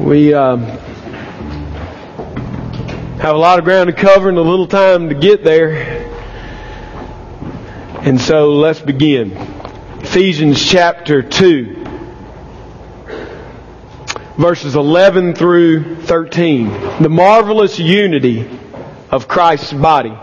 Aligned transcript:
We 0.00 0.32
um, 0.32 0.62
have 3.20 3.36
a 3.36 3.38
lot 3.38 3.58
of 3.58 3.66
ground 3.66 3.88
to 3.88 3.92
cover 3.92 4.30
and 4.30 4.38
a 4.38 4.42
little 4.42 4.66
time 4.66 5.10
to 5.10 5.14
get 5.14 5.44
there. 5.44 6.08
And 8.00 8.18
so 8.18 8.54
let's 8.54 8.80
begin. 8.80 9.32
Ephesians 10.00 10.66
chapter 10.66 11.22
2, 11.22 11.84
verses 14.38 14.74
11 14.74 15.34
through 15.34 15.96
13. 15.96 17.02
The 17.02 17.10
marvelous 17.10 17.78
unity 17.78 18.48
of 19.10 19.28
Christ's 19.28 19.74
body. 19.74 20.18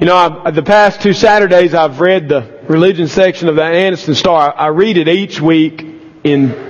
You 0.00 0.06
know, 0.06 0.16
I've, 0.16 0.54
the 0.54 0.64
past 0.64 1.00
two 1.00 1.12
Saturdays 1.12 1.74
I've 1.74 2.00
read 2.00 2.28
the 2.28 2.58
religion 2.68 3.06
section 3.06 3.48
of 3.48 3.54
the 3.54 3.62
Anniston 3.62 4.16
Star. 4.16 4.52
I 4.52 4.66
read 4.66 4.96
it 4.96 5.06
each 5.06 5.40
week 5.40 5.84
in, 6.24 6.67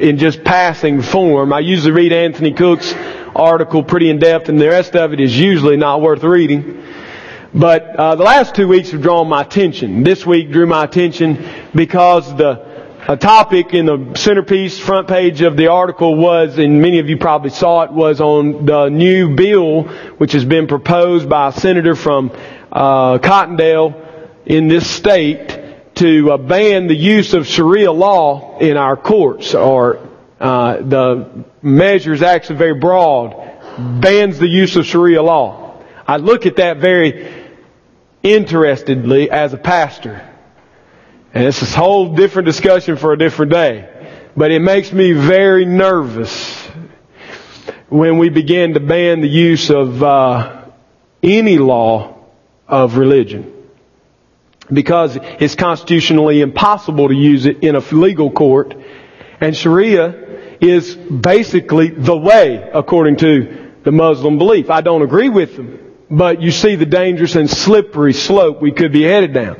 in 0.00 0.16
just 0.16 0.42
passing 0.42 1.02
form. 1.02 1.52
I 1.52 1.60
usually 1.60 1.92
read 1.92 2.12
Anthony 2.12 2.52
Cook's 2.52 2.92
article 3.36 3.82
pretty 3.82 4.08
in 4.08 4.18
depth 4.18 4.48
and 4.48 4.60
the 4.60 4.68
rest 4.68 4.96
of 4.96 5.12
it 5.12 5.20
is 5.20 5.38
usually 5.38 5.76
not 5.76 6.00
worth 6.00 6.24
reading. 6.24 6.82
But 7.52 7.96
uh, 7.96 8.14
the 8.14 8.22
last 8.22 8.54
two 8.54 8.66
weeks 8.66 8.90
have 8.92 9.02
drawn 9.02 9.28
my 9.28 9.42
attention. 9.42 10.02
This 10.02 10.24
week 10.24 10.50
drew 10.50 10.66
my 10.66 10.84
attention 10.84 11.46
because 11.74 12.34
the 12.36 12.70
a 13.08 13.16
topic 13.16 13.74
in 13.74 13.86
the 13.86 14.14
centerpiece 14.14 14.78
front 14.78 15.08
page 15.08 15.40
of 15.40 15.56
the 15.56 15.68
article 15.68 16.14
was, 16.16 16.58
and 16.58 16.80
many 16.80 16.98
of 16.98 17.08
you 17.08 17.16
probably 17.16 17.50
saw 17.50 17.82
it, 17.82 17.90
was 17.90 18.20
on 18.20 18.66
the 18.66 18.88
new 18.88 19.34
bill 19.34 19.84
which 20.18 20.32
has 20.32 20.44
been 20.44 20.66
proposed 20.66 21.28
by 21.28 21.48
a 21.48 21.52
senator 21.52 21.96
from 21.96 22.30
uh, 22.70 23.18
Cottondale 23.18 24.28
in 24.46 24.68
this 24.68 24.88
state 24.88 25.59
to 26.00 26.38
ban 26.38 26.86
the 26.86 26.96
use 26.96 27.34
of 27.34 27.46
Sharia 27.46 27.92
law 27.92 28.58
in 28.58 28.78
our 28.78 28.96
courts, 28.96 29.54
or 29.54 30.08
uh, 30.40 30.78
the 30.78 31.44
measure 31.60 32.14
is 32.14 32.22
actually 32.22 32.56
very 32.56 32.80
broad, 32.80 33.34
bans 34.00 34.38
the 34.38 34.48
use 34.48 34.76
of 34.76 34.86
Sharia 34.86 35.22
law. 35.22 35.78
I 36.08 36.16
look 36.16 36.46
at 36.46 36.56
that 36.56 36.78
very 36.78 37.30
interestedly 38.22 39.30
as 39.30 39.52
a 39.52 39.58
pastor. 39.58 40.26
And 41.34 41.44
it's 41.44 41.60
a 41.60 41.66
whole 41.66 42.16
different 42.16 42.46
discussion 42.46 42.96
for 42.96 43.12
a 43.12 43.18
different 43.18 43.52
day. 43.52 43.86
But 44.34 44.52
it 44.52 44.60
makes 44.60 44.92
me 44.92 45.12
very 45.12 45.66
nervous 45.66 46.66
when 47.90 48.16
we 48.16 48.30
begin 48.30 48.72
to 48.72 48.80
ban 48.80 49.20
the 49.20 49.28
use 49.28 49.68
of 49.68 50.02
uh, 50.02 50.64
any 51.22 51.58
law 51.58 52.24
of 52.66 52.96
religion. 52.96 53.59
Because 54.72 55.16
it's 55.20 55.54
constitutionally 55.54 56.40
impossible 56.40 57.08
to 57.08 57.14
use 57.14 57.46
it 57.46 57.62
in 57.62 57.76
a 57.76 57.80
legal 57.80 58.30
court. 58.30 58.74
And 59.40 59.56
Sharia 59.56 60.58
is 60.60 60.94
basically 60.94 61.90
the 61.90 62.16
way, 62.16 62.70
according 62.72 63.16
to 63.18 63.72
the 63.84 63.92
Muslim 63.92 64.38
belief. 64.38 64.70
I 64.70 64.80
don't 64.80 65.02
agree 65.02 65.28
with 65.28 65.56
them. 65.56 65.78
But 66.10 66.42
you 66.42 66.50
see 66.50 66.74
the 66.74 66.86
dangerous 66.86 67.36
and 67.36 67.48
slippery 67.48 68.12
slope 68.12 68.60
we 68.60 68.72
could 68.72 68.92
be 68.92 69.02
headed 69.02 69.32
down. 69.32 69.56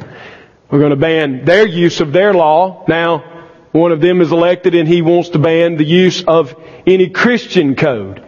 We're 0.71 0.81
going 0.81 0.91
to 0.91 0.97
ban 0.97 1.45
their 1.45 1.67
use 1.67 2.01
of 2.01 2.13
their 2.13 2.35
law. 2.35 2.85
Now, 2.89 3.41
one 3.73 3.93
of 3.93 4.01
them 4.01 4.21
is 4.21 4.33
elected 4.33 4.75
and 4.75 4.89
he 4.89 5.01
wants 5.01 5.31
to 5.31 5.39
ban 5.39 5.77
the 5.77 5.85
use 5.85 6.25
of 6.25 6.55
any 6.87 7.09
Christian 7.11 7.77
code. 7.77 8.25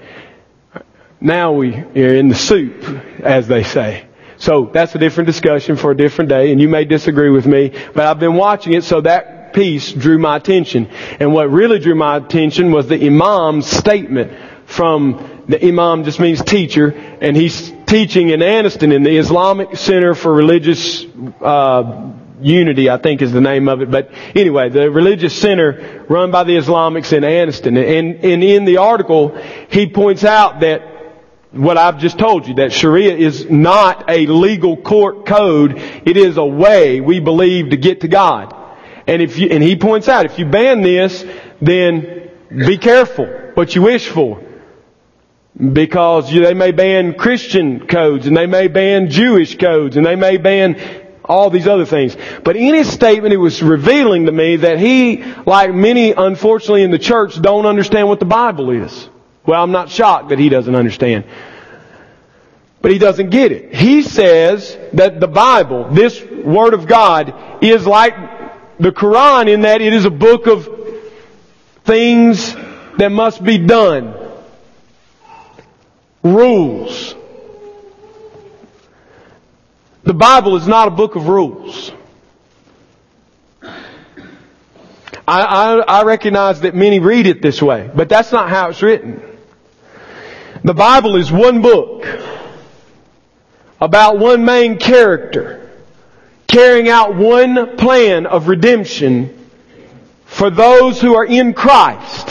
Now 1.21 1.53
we 1.53 1.75
are 1.75 2.15
in 2.15 2.29
the 2.29 2.35
soup, 2.35 2.83
as 3.21 3.49
they 3.49 3.63
say. 3.63 4.07
So 4.43 4.69
that's 4.73 4.93
a 4.97 4.99
different 4.99 5.29
discussion 5.29 5.77
for 5.77 5.93
a 5.93 5.97
different 5.97 6.29
day, 6.29 6.51
and 6.51 6.61
you 6.61 6.69
may 6.69 6.85
disagree 6.85 7.31
with 7.31 7.47
me, 7.47 7.69
but 7.95 8.07
I've 8.07 8.19
been 8.19 8.35
watching 8.35 8.73
it, 8.73 8.83
so 8.83 9.01
that 9.03 9.55
piece 9.55 9.93
drew 9.93 10.19
my 10.19 10.37
attention. 10.37 10.89
And 11.21 11.33
what 11.33 11.49
really 11.49 11.79
drew 11.79 11.95
my 11.95 12.17
attention 12.17 12.73
was 12.73 12.89
the 12.89 12.99
Imam's 12.99 13.69
statement 13.69 14.33
from 14.65 15.45
the 15.47 15.65
Imam 15.65 16.03
just 16.03 16.19
means 16.19 16.43
teacher, 16.43 16.89
and 17.21 17.37
he's 17.37 17.73
teaching 17.87 18.31
in 18.31 18.41
Anniston 18.41 18.93
in 18.93 19.05
the 19.05 19.17
Islamic 19.17 19.77
Center 19.77 20.13
for 20.17 20.35
Religious 20.35 21.05
uh, 21.41 22.11
Unity, 22.41 22.91
I 22.91 22.99
think 22.99 23.23
is 23.23 23.31
the 23.31 23.41
name 23.41 23.69
of 23.69 23.81
it. 23.81 23.93
But 23.93 24.11
anyway, 24.35 24.71
the 24.71 24.91
religious 24.91 25.41
center 25.41 26.05
run 26.09 26.33
by 26.33 26.43
the 26.43 26.57
Islamics 26.57 27.13
in 27.13 27.23
Anniston. 27.23 27.77
And, 27.77 28.25
and 28.25 28.43
in 28.43 28.65
the 28.65 28.79
article, 28.79 29.41
he 29.69 29.87
points 29.87 30.25
out 30.25 30.59
that 30.61 30.92
what 31.53 31.77
I've 31.77 31.99
just 31.99 32.19
told 32.19 32.49
you, 32.49 32.55
that 32.55 32.73
Sharia 32.73 33.15
is 33.15 33.51
not 33.51 34.09
a 34.09 34.27
legal 34.27 34.77
court 34.77 35.27
code. 35.27 35.75
It 35.77 36.17
is 36.17 36.39
a 36.39 36.45
way 36.45 37.01
we 37.01 37.21
believe 37.21 37.71
to 37.71 37.77
get 37.77 38.01
to 38.01 38.09
God. 38.09 38.55
And 39.07 39.21
if 39.21 39.39
you, 39.39 39.49
and 39.49 39.63
he 39.63 39.77
points 39.77 40.09
out, 40.09 40.25
if 40.25 40.39
you 40.39 40.47
ban 40.47 40.81
this, 40.81 41.25
then 41.61 42.31
be 42.49 42.79
careful 42.79 43.27
what 43.55 43.75
you 43.75 43.83
wish 43.83 44.09
for. 44.09 44.43
Because 45.57 46.33
they 46.33 46.55
may 46.55 46.71
ban 46.71 47.15
Christian 47.15 47.87
codes 47.87 48.27
and 48.27 48.35
they 48.35 48.47
may 48.47 48.69
ban 48.69 49.11
Jewish 49.11 49.59
codes 49.59 49.97
and 49.99 50.07
they 50.07 50.17
may 50.17 50.39
ban 50.39 50.81
all 51.25 51.51
these 51.51 51.69
other 51.69 51.85
things. 51.85 52.17
But 52.43 52.57
in 52.57 52.75
his 52.75 52.91
statement, 52.91 53.35
it 53.35 53.39
was 53.39 53.63
revealing 53.63 54.27
to 54.27 54.33
me 54.33 54.57
that 54.57 54.79
he, 54.79 55.23
like 55.45 55.75
many 55.75 56.13
unfortunately 56.13 56.83
in 56.83 56.91
the 56.91 56.99
church, 56.99 57.41
don't 57.41 57.67
understand 57.67 58.09
what 58.09 58.19
the 58.19 58.25
Bible 58.25 58.71
is. 58.71 59.09
Well, 59.45 59.63
I'm 59.63 59.73
not 59.73 59.91
shocked 59.91 60.29
that 60.29 60.39
he 60.39 60.49
doesn't 60.49 60.75
understand. 60.75 61.25
But 62.81 62.91
he 62.91 62.99
doesn't 62.99 63.31
get 63.31 63.53
it. 63.53 63.75
He 63.75 64.03
says 64.03 64.77
that 64.95 65.21
the 65.21 65.29
Bible, 65.29 65.91
this 65.91 66.21
Word 66.23 66.75
of 66.75 66.87
God, 66.87 67.63
is 67.63 67.87
like 67.87 68.15
the 68.79 68.91
Quran 68.91 69.49
in 69.49 69.63
that 69.63 69.81
it 69.81 69.93
is 69.93 70.05
a 70.05 70.11
book 70.11 70.47
of 70.47 70.69
things 71.85 72.55
that 72.99 73.11
must 73.11 73.43
be 73.43 73.59
done. 73.59 74.15
Rules. 76.23 77.15
The 80.05 80.15
Bible 80.15 80.57
is 80.57 80.67
not 80.67 80.89
a 80.89 80.91
book 80.91 81.15
of 81.15 81.29
rules. 81.29 81.93
I, 83.63 85.41
I, 85.41 85.79
I, 85.79 86.03
recognize 86.03 86.63
that 86.63 86.75
many 86.75 86.99
read 86.99 87.27
it 87.27 87.41
this 87.41 87.63
way, 87.63 87.89
but 87.95 88.09
that's 88.09 88.33
not 88.33 88.49
how 88.49 88.71
it's 88.71 88.83
written. 88.83 89.32
The 90.65 90.75
Bible 90.75 91.17
is 91.17 91.33
one 91.33 91.61
book 91.61 92.07
about 93.81 94.19
one 94.19 94.45
main 94.45 94.79
character 94.79 95.71
carrying 96.47 96.89
out 96.89 97.17
one 97.17 97.77
plan 97.77 98.27
of 98.27 98.47
redemption 98.47 99.49
for 100.25 100.51
those 100.51 101.01
who 101.01 101.17
are 101.17 101.25
in 101.27 101.53
Christ. 101.53 102.29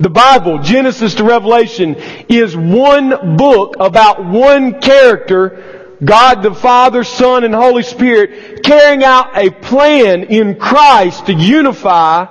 The 0.00 0.10
Bible, 0.10 0.58
Genesis 0.58 1.14
to 1.14 1.24
Revelation, 1.24 1.94
is 2.28 2.56
one 2.56 3.36
book 3.36 3.76
about 3.78 4.24
one 4.24 4.80
character 4.80 5.96
God 6.04 6.42
the 6.42 6.52
Father, 6.52 7.04
Son, 7.04 7.44
and 7.44 7.54
Holy 7.54 7.84
Spirit 7.84 8.64
carrying 8.64 9.04
out 9.04 9.38
a 9.38 9.50
plan 9.50 10.24
in 10.24 10.58
Christ 10.58 11.26
to 11.26 11.32
unify 11.32 12.26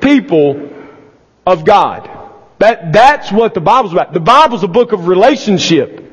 people 0.00 0.70
of 1.44 1.64
God. 1.64 2.17
That, 2.58 2.92
that's 2.92 3.30
what 3.30 3.54
the 3.54 3.60
Bible's 3.60 3.92
about. 3.92 4.12
The 4.12 4.20
Bible's 4.20 4.64
a 4.64 4.68
book 4.68 4.92
of 4.92 5.06
relationship. 5.06 6.04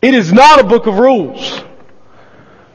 It 0.00 0.14
is 0.14 0.32
not 0.32 0.60
a 0.60 0.64
book 0.64 0.86
of 0.86 0.98
rules. 0.98 1.62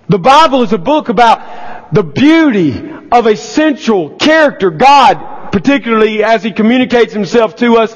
The 0.09 0.19
Bible 0.19 0.63
is 0.63 0.73
a 0.73 0.77
book 0.77 1.07
about 1.09 1.93
the 1.93 2.03
beauty 2.03 2.91
of 3.11 3.25
a 3.25 3.37
central 3.37 4.17
character, 4.17 4.69
God, 4.69 5.51
particularly 5.51 6.23
as 6.23 6.43
He 6.43 6.51
communicates 6.51 7.13
Himself 7.13 7.55
to 7.57 7.77
us 7.77 7.95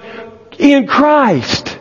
in 0.58 0.88
Christ. 0.88 1.80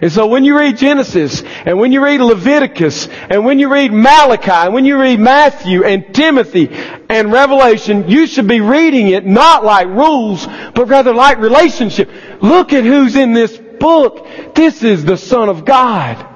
And 0.00 0.12
so 0.12 0.26
when 0.26 0.44
you 0.44 0.56
read 0.56 0.76
Genesis, 0.76 1.42
and 1.64 1.78
when 1.78 1.90
you 1.90 2.04
read 2.04 2.20
Leviticus, 2.20 3.08
and 3.08 3.44
when 3.44 3.58
you 3.58 3.72
read 3.72 3.92
Malachi, 3.92 4.50
and 4.50 4.74
when 4.74 4.84
you 4.84 5.00
read 5.00 5.18
Matthew 5.18 5.84
and 5.84 6.14
Timothy 6.14 6.68
and 7.08 7.32
Revelation, 7.32 8.08
you 8.08 8.26
should 8.26 8.46
be 8.46 8.60
reading 8.60 9.08
it 9.08 9.24
not 9.24 9.64
like 9.64 9.86
rules, 9.86 10.46
but 10.46 10.88
rather 10.88 11.14
like 11.14 11.38
relationship. 11.38 12.10
Look 12.42 12.72
at 12.74 12.84
who's 12.84 13.16
in 13.16 13.32
this 13.32 13.56
book. 13.56 14.26
This 14.54 14.82
is 14.82 15.04
the 15.04 15.16
Son 15.16 15.48
of 15.48 15.64
God. 15.64 16.26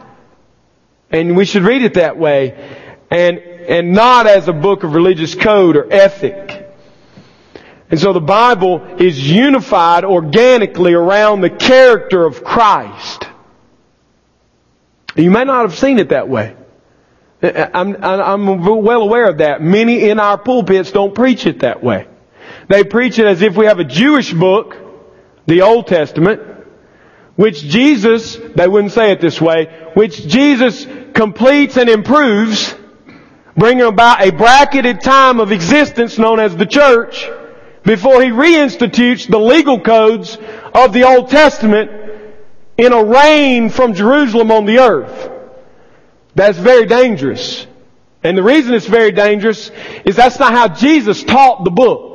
And 1.10 1.36
we 1.36 1.44
should 1.44 1.64
read 1.64 1.82
it 1.82 1.94
that 1.94 2.16
way, 2.16 2.52
and, 3.10 3.38
and 3.38 3.92
not 3.92 4.26
as 4.26 4.48
a 4.48 4.52
book 4.52 4.84
of 4.84 4.94
religious 4.94 5.34
code 5.34 5.76
or 5.76 5.92
ethic. 5.92 6.68
And 7.90 7.98
so 7.98 8.12
the 8.12 8.20
Bible 8.20 8.84
is 9.00 9.30
unified 9.30 10.04
organically 10.04 10.94
around 10.94 11.40
the 11.40 11.50
character 11.50 12.24
of 12.24 12.44
Christ. 12.44 13.24
You 15.16 15.30
may 15.30 15.44
not 15.44 15.62
have 15.62 15.78
seen 15.78 15.98
it 15.98 16.10
that 16.10 16.28
way. 16.28 16.56
I'm, 17.42 17.96
I'm 18.02 18.64
well 18.64 19.02
aware 19.02 19.28
of 19.28 19.38
that. 19.38 19.62
Many 19.62 20.08
in 20.08 20.20
our 20.20 20.36
pulpits 20.38 20.92
don't 20.92 21.14
preach 21.14 21.46
it 21.46 21.60
that 21.60 21.82
way. 21.82 22.06
They 22.68 22.84
preach 22.84 23.18
it 23.18 23.26
as 23.26 23.42
if 23.42 23.56
we 23.56 23.66
have 23.66 23.78
a 23.78 23.84
Jewish 23.84 24.32
book, 24.32 24.76
the 25.46 25.62
Old 25.62 25.86
Testament, 25.86 26.42
which 27.36 27.62
Jesus, 27.62 28.36
they 28.54 28.68
wouldn't 28.68 28.92
say 28.92 29.10
it 29.12 29.20
this 29.20 29.40
way, 29.40 29.90
which 29.94 30.26
Jesus 30.28 30.86
completes 31.14 31.76
and 31.76 31.88
improves, 31.88 32.74
bringing 33.56 33.84
about 33.84 34.20
a 34.20 34.30
bracketed 34.30 35.00
time 35.00 35.40
of 35.40 35.50
existence 35.50 36.18
known 36.18 36.38
as 36.38 36.54
the 36.56 36.66
church, 36.66 37.28
before 37.82 38.22
he 38.22 38.28
reinstitutes 38.28 39.26
the 39.28 39.40
legal 39.40 39.80
codes 39.80 40.36
of 40.74 40.92
the 40.92 41.04
Old 41.04 41.30
Testament 41.30 41.99
in 42.76 42.92
a 42.92 43.04
reign 43.04 43.70
from 43.70 43.94
Jerusalem 43.94 44.50
on 44.50 44.64
the 44.64 44.78
earth. 44.78 45.30
That's 46.34 46.58
very 46.58 46.86
dangerous. 46.86 47.66
And 48.22 48.36
the 48.36 48.42
reason 48.42 48.74
it's 48.74 48.86
very 48.86 49.12
dangerous 49.12 49.70
is 50.04 50.16
that's 50.16 50.38
not 50.38 50.52
how 50.52 50.68
Jesus 50.68 51.22
taught 51.22 51.64
the 51.64 51.70
book. 51.70 52.10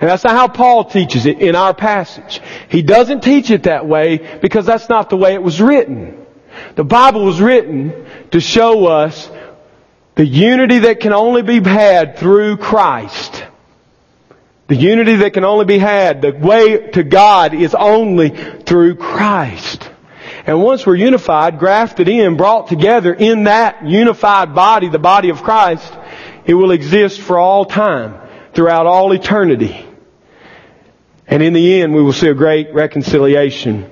And 0.00 0.08
that's 0.08 0.24
not 0.24 0.32
how 0.32 0.48
Paul 0.48 0.84
teaches 0.84 1.26
it 1.26 1.40
in 1.40 1.54
our 1.54 1.74
passage. 1.74 2.40
He 2.68 2.82
doesn't 2.82 3.22
teach 3.22 3.50
it 3.50 3.64
that 3.64 3.86
way 3.86 4.38
because 4.40 4.66
that's 4.66 4.88
not 4.88 5.10
the 5.10 5.16
way 5.16 5.34
it 5.34 5.42
was 5.42 5.60
written. 5.60 6.26
The 6.74 6.84
Bible 6.84 7.24
was 7.24 7.40
written 7.40 8.06
to 8.30 8.40
show 8.40 8.86
us 8.86 9.30
the 10.14 10.26
unity 10.26 10.80
that 10.80 11.00
can 11.00 11.12
only 11.12 11.42
be 11.42 11.62
had 11.62 12.18
through 12.18 12.58
Christ. 12.58 13.44
The 14.70 14.76
unity 14.76 15.16
that 15.16 15.32
can 15.32 15.42
only 15.42 15.64
be 15.64 15.78
had, 15.78 16.22
the 16.22 16.30
way 16.30 16.90
to 16.90 17.02
God 17.02 17.54
is 17.54 17.74
only 17.74 18.28
through 18.28 18.94
Christ. 18.94 19.90
And 20.46 20.62
once 20.62 20.86
we're 20.86 20.94
unified, 20.94 21.58
grafted 21.58 22.06
in, 22.06 22.36
brought 22.36 22.68
together 22.68 23.12
in 23.12 23.44
that 23.44 23.84
unified 23.84 24.54
body, 24.54 24.88
the 24.88 25.00
body 25.00 25.30
of 25.30 25.42
Christ, 25.42 25.92
it 26.44 26.54
will 26.54 26.70
exist 26.70 27.20
for 27.20 27.36
all 27.36 27.64
time, 27.64 28.14
throughout 28.54 28.86
all 28.86 29.10
eternity. 29.12 29.84
And 31.26 31.42
in 31.42 31.52
the 31.52 31.82
end, 31.82 31.92
we 31.92 32.00
will 32.00 32.12
see 32.12 32.28
a 32.28 32.34
great 32.34 32.72
reconciliation. 32.72 33.90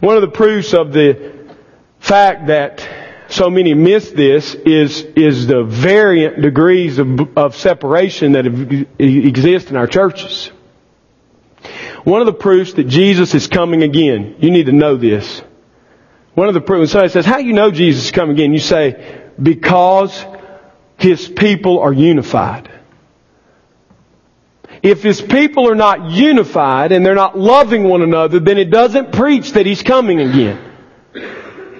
One 0.00 0.16
of 0.16 0.22
the 0.22 0.28
proofs 0.28 0.74
of 0.74 0.92
the 0.92 1.54
fact 2.00 2.48
that 2.48 2.80
so 3.32 3.50
many 3.50 3.74
miss 3.74 4.10
this 4.10 4.54
is, 4.54 5.02
is 5.02 5.46
the 5.46 5.62
variant 5.64 6.42
degrees 6.42 6.98
of, 6.98 7.36
of 7.36 7.56
separation 7.56 8.32
that 8.32 8.46
exist 8.98 9.70
in 9.70 9.76
our 9.76 9.86
churches. 9.86 10.50
One 12.04 12.20
of 12.20 12.26
the 12.26 12.32
proofs 12.32 12.72
that 12.74 12.84
Jesus 12.84 13.34
is 13.34 13.46
coming 13.46 13.82
again, 13.82 14.36
you 14.38 14.50
need 14.50 14.66
to 14.66 14.72
know 14.72 14.96
this. 14.96 15.42
One 16.34 16.48
of 16.48 16.54
the 16.54 16.60
proofs, 16.60 16.78
when 16.78 16.88
somebody 16.88 17.12
says, 17.12 17.26
how 17.26 17.38
do 17.38 17.44
you 17.44 17.52
know 17.52 17.70
Jesus 17.70 18.06
is 18.06 18.10
coming 18.10 18.36
again? 18.36 18.52
You 18.52 18.60
say, 18.60 19.28
because 19.40 20.24
His 20.96 21.28
people 21.28 21.80
are 21.80 21.92
unified. 21.92 22.70
If 24.82 25.02
His 25.02 25.20
people 25.20 25.70
are 25.70 25.74
not 25.74 26.10
unified 26.10 26.92
and 26.92 27.04
they're 27.04 27.14
not 27.14 27.38
loving 27.38 27.84
one 27.84 28.00
another, 28.02 28.40
then 28.40 28.56
it 28.56 28.70
doesn't 28.70 29.12
preach 29.12 29.52
that 29.52 29.66
He's 29.66 29.82
coming 29.82 30.20
again. 30.20 30.58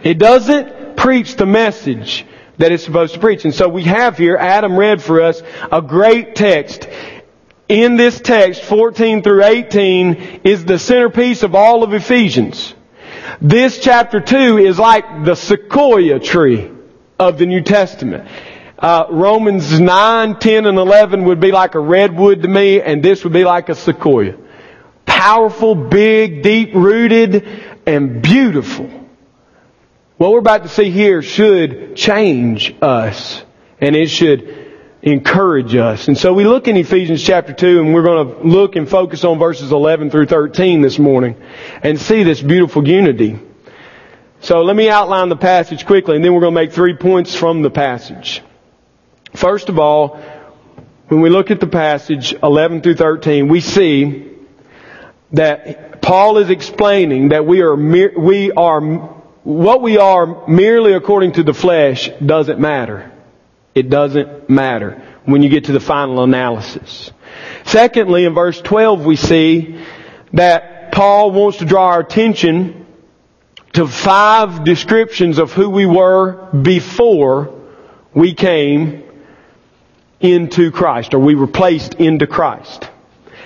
It 0.02 0.18
doesn't 0.18 0.79
preach 1.00 1.36
the 1.36 1.46
message 1.46 2.26
that 2.58 2.72
it's 2.72 2.84
supposed 2.84 3.14
to 3.14 3.20
preach. 3.20 3.46
And 3.46 3.54
so 3.54 3.70
we 3.70 3.84
have 3.84 4.18
here, 4.18 4.36
Adam 4.36 4.76
read 4.76 5.02
for 5.02 5.22
us 5.22 5.42
a 5.72 5.80
great 5.80 6.34
text. 6.34 6.86
In 7.68 7.96
this 7.96 8.20
text, 8.20 8.62
14 8.64 9.22
through 9.22 9.44
18, 9.44 10.42
is 10.44 10.66
the 10.66 10.78
centerpiece 10.78 11.42
of 11.42 11.54
all 11.54 11.82
of 11.82 11.94
Ephesians. 11.94 12.74
This 13.40 13.78
chapter 13.78 14.20
2 14.20 14.58
is 14.58 14.78
like 14.78 15.24
the 15.24 15.34
sequoia 15.34 16.20
tree 16.20 16.70
of 17.18 17.38
the 17.38 17.46
New 17.46 17.62
Testament. 17.62 18.28
Uh, 18.78 19.06
Romans 19.08 19.80
9, 19.80 20.38
10, 20.38 20.66
and 20.66 20.76
11 20.76 21.24
would 21.24 21.40
be 21.40 21.50
like 21.50 21.74
a 21.76 21.80
redwood 21.80 22.42
to 22.42 22.48
me, 22.48 22.82
and 22.82 23.02
this 23.02 23.24
would 23.24 23.32
be 23.32 23.44
like 23.44 23.70
a 23.70 23.74
sequoia. 23.74 24.36
Powerful, 25.06 25.74
big, 25.74 26.42
deep 26.42 26.74
rooted, 26.74 27.46
and 27.86 28.20
beautiful. 28.20 28.99
What 30.20 30.32
we're 30.32 30.40
about 30.40 30.64
to 30.64 30.68
see 30.68 30.90
here 30.90 31.22
should 31.22 31.96
change 31.96 32.74
us 32.82 33.42
and 33.80 33.96
it 33.96 34.08
should 34.08 34.70
encourage 35.00 35.74
us. 35.74 36.08
And 36.08 36.18
so 36.18 36.34
we 36.34 36.44
look 36.44 36.68
in 36.68 36.76
Ephesians 36.76 37.22
chapter 37.22 37.54
2 37.54 37.80
and 37.80 37.94
we're 37.94 38.02
going 38.02 38.28
to 38.28 38.46
look 38.46 38.76
and 38.76 38.86
focus 38.86 39.24
on 39.24 39.38
verses 39.38 39.72
11 39.72 40.10
through 40.10 40.26
13 40.26 40.82
this 40.82 40.98
morning 40.98 41.36
and 41.82 41.98
see 41.98 42.22
this 42.22 42.42
beautiful 42.42 42.86
unity. 42.86 43.38
So 44.42 44.60
let 44.60 44.76
me 44.76 44.90
outline 44.90 45.30
the 45.30 45.36
passage 45.36 45.86
quickly 45.86 46.16
and 46.16 46.22
then 46.22 46.34
we're 46.34 46.42
going 46.42 46.54
to 46.54 46.60
make 46.60 46.72
three 46.72 46.98
points 46.98 47.34
from 47.34 47.62
the 47.62 47.70
passage. 47.70 48.42
First 49.34 49.70
of 49.70 49.78
all, 49.78 50.20
when 51.08 51.22
we 51.22 51.30
look 51.30 51.50
at 51.50 51.60
the 51.60 51.66
passage 51.66 52.34
11 52.34 52.82
through 52.82 52.96
13, 52.96 53.48
we 53.48 53.62
see 53.62 54.32
that 55.32 56.02
Paul 56.02 56.36
is 56.36 56.50
explaining 56.50 57.30
that 57.30 57.46
we 57.46 57.62
are, 57.62 57.74
we 57.74 58.52
are 58.52 59.16
what 59.50 59.82
we 59.82 59.98
are 59.98 60.46
merely 60.46 60.92
according 60.92 61.32
to 61.32 61.42
the 61.42 61.52
flesh 61.52 62.08
doesn't 62.24 62.60
matter. 62.60 63.10
It 63.74 63.90
doesn't 63.90 64.48
matter 64.48 65.02
when 65.24 65.42
you 65.42 65.48
get 65.48 65.64
to 65.64 65.72
the 65.72 65.80
final 65.80 66.22
analysis. 66.22 67.10
Secondly, 67.64 68.24
in 68.24 68.34
verse 68.34 68.60
12 68.60 69.04
we 69.04 69.16
see 69.16 69.84
that 70.32 70.92
Paul 70.92 71.32
wants 71.32 71.58
to 71.58 71.64
draw 71.64 71.88
our 71.88 72.00
attention 72.00 72.86
to 73.72 73.86
five 73.86 74.64
descriptions 74.64 75.38
of 75.38 75.52
who 75.52 75.68
we 75.70 75.86
were 75.86 76.48
before 76.52 77.54
we 78.14 78.34
came 78.34 79.04
into 80.20 80.70
Christ, 80.70 81.14
or 81.14 81.18
we 81.18 81.34
were 81.34 81.46
placed 81.46 81.94
into 81.94 82.26
Christ. 82.26 82.88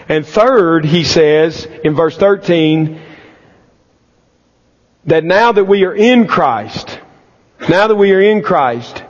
And 0.08 0.26
third, 0.26 0.84
he 0.84 1.04
says 1.04 1.66
in 1.84 1.94
verse 1.94 2.16
13, 2.16 3.00
that 5.06 5.24
now 5.24 5.52
that 5.52 5.64
we 5.64 5.84
are 5.84 5.94
in 5.94 6.26
Christ, 6.26 6.98
now 7.68 7.86
that 7.86 7.96
we 7.96 8.12
are 8.12 8.20
in 8.20 8.42
Christ, 8.42 9.02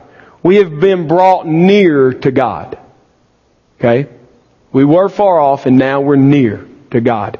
we 0.42 0.56
have 0.56 0.80
been 0.80 1.08
brought 1.08 1.46
near 1.46 2.12
to 2.12 2.30
God. 2.30 2.78
Okay? 3.78 4.08
We 4.72 4.84
were 4.84 5.08
far 5.08 5.38
off 5.38 5.66
and 5.66 5.78
now 5.78 6.00
we're 6.00 6.16
near 6.16 6.66
to 6.90 7.00
God. 7.00 7.38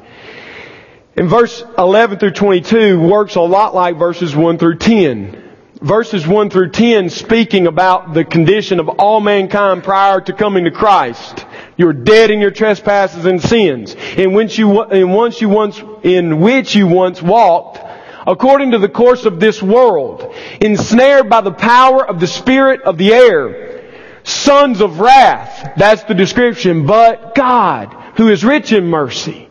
In 1.17 1.29
verse 1.29 1.65
11 1.79 2.19
through 2.19 2.33
22 2.33 3.01
works 3.01 3.37
a 3.37 3.41
lot 3.41 3.75
like 3.75 3.99
verses 3.99 4.35
1 4.35 4.59
through 4.59 4.79
10. 4.79 5.43
Verses 5.81 6.27
1 6.27 6.51
through 6.51 6.71
10 6.71 7.11
speaking 7.11 7.67
about 7.67 8.15
the 8.15 8.25
condition 8.25 8.81
of 8.81 8.89
all 8.89 9.21
mankind 9.21 9.85
prior 9.85 10.21
to 10.21 10.33
coming 10.33 10.65
to 10.65 10.71
Christ. 10.71 11.45
You're 11.77 11.93
dead 11.93 12.31
in 12.31 12.41
your 12.41 12.53
trespasses 12.53 13.27
and 13.27 13.43
sins, 13.43 13.95
in 14.17 14.33
which 14.33 14.56
you, 14.56 14.85
in 14.85 15.11
once 15.11 15.41
you 15.41 15.49
once, 15.49 15.81
in 16.03 16.41
which 16.41 16.75
you 16.75 16.87
once 16.87 17.21
walked 17.21 17.83
according 18.26 18.73
to 18.73 18.79
the 18.79 18.88
course 18.88 19.25
of 19.25 19.41
this 19.41 19.62
world, 19.62 20.35
ensnared 20.61 21.29
by 21.29 21.41
the 21.41 21.53
power 21.53 22.06
of 22.06 22.21
the 22.21 22.26
spirit 22.26 22.82
of 22.82 22.99
the 22.99 23.12
air, 23.12 23.82
sons 24.25 24.81
of 24.81 25.00
wrath, 25.00 25.73
that's 25.76 26.05
the 26.05 26.15
description, 26.15 26.87
but 26.87 27.35
God, 27.35 27.94
who 28.17 28.29
is 28.29 28.44
rich 28.44 28.73
in 28.73 28.87
mercy, 28.87 29.49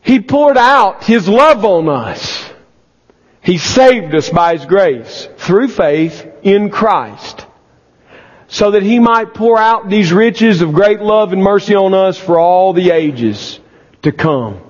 He 0.00 0.20
poured 0.20 0.56
out 0.56 1.04
His 1.04 1.28
love 1.28 1.64
on 1.64 1.88
us. 1.88 2.50
He 3.42 3.58
saved 3.58 4.14
us 4.14 4.30
by 4.30 4.56
His 4.56 4.66
grace 4.66 5.28
through 5.36 5.68
faith 5.68 6.26
in 6.42 6.70
Christ 6.70 7.46
so 8.52 8.72
that 8.72 8.82
He 8.82 8.98
might 8.98 9.34
pour 9.34 9.58
out 9.58 9.88
these 9.88 10.12
riches 10.12 10.60
of 10.62 10.72
great 10.72 11.00
love 11.00 11.32
and 11.32 11.42
mercy 11.42 11.74
on 11.74 11.94
us 11.94 12.18
for 12.18 12.38
all 12.38 12.72
the 12.72 12.90
ages 12.90 13.58
to 14.02 14.12
come. 14.12 14.60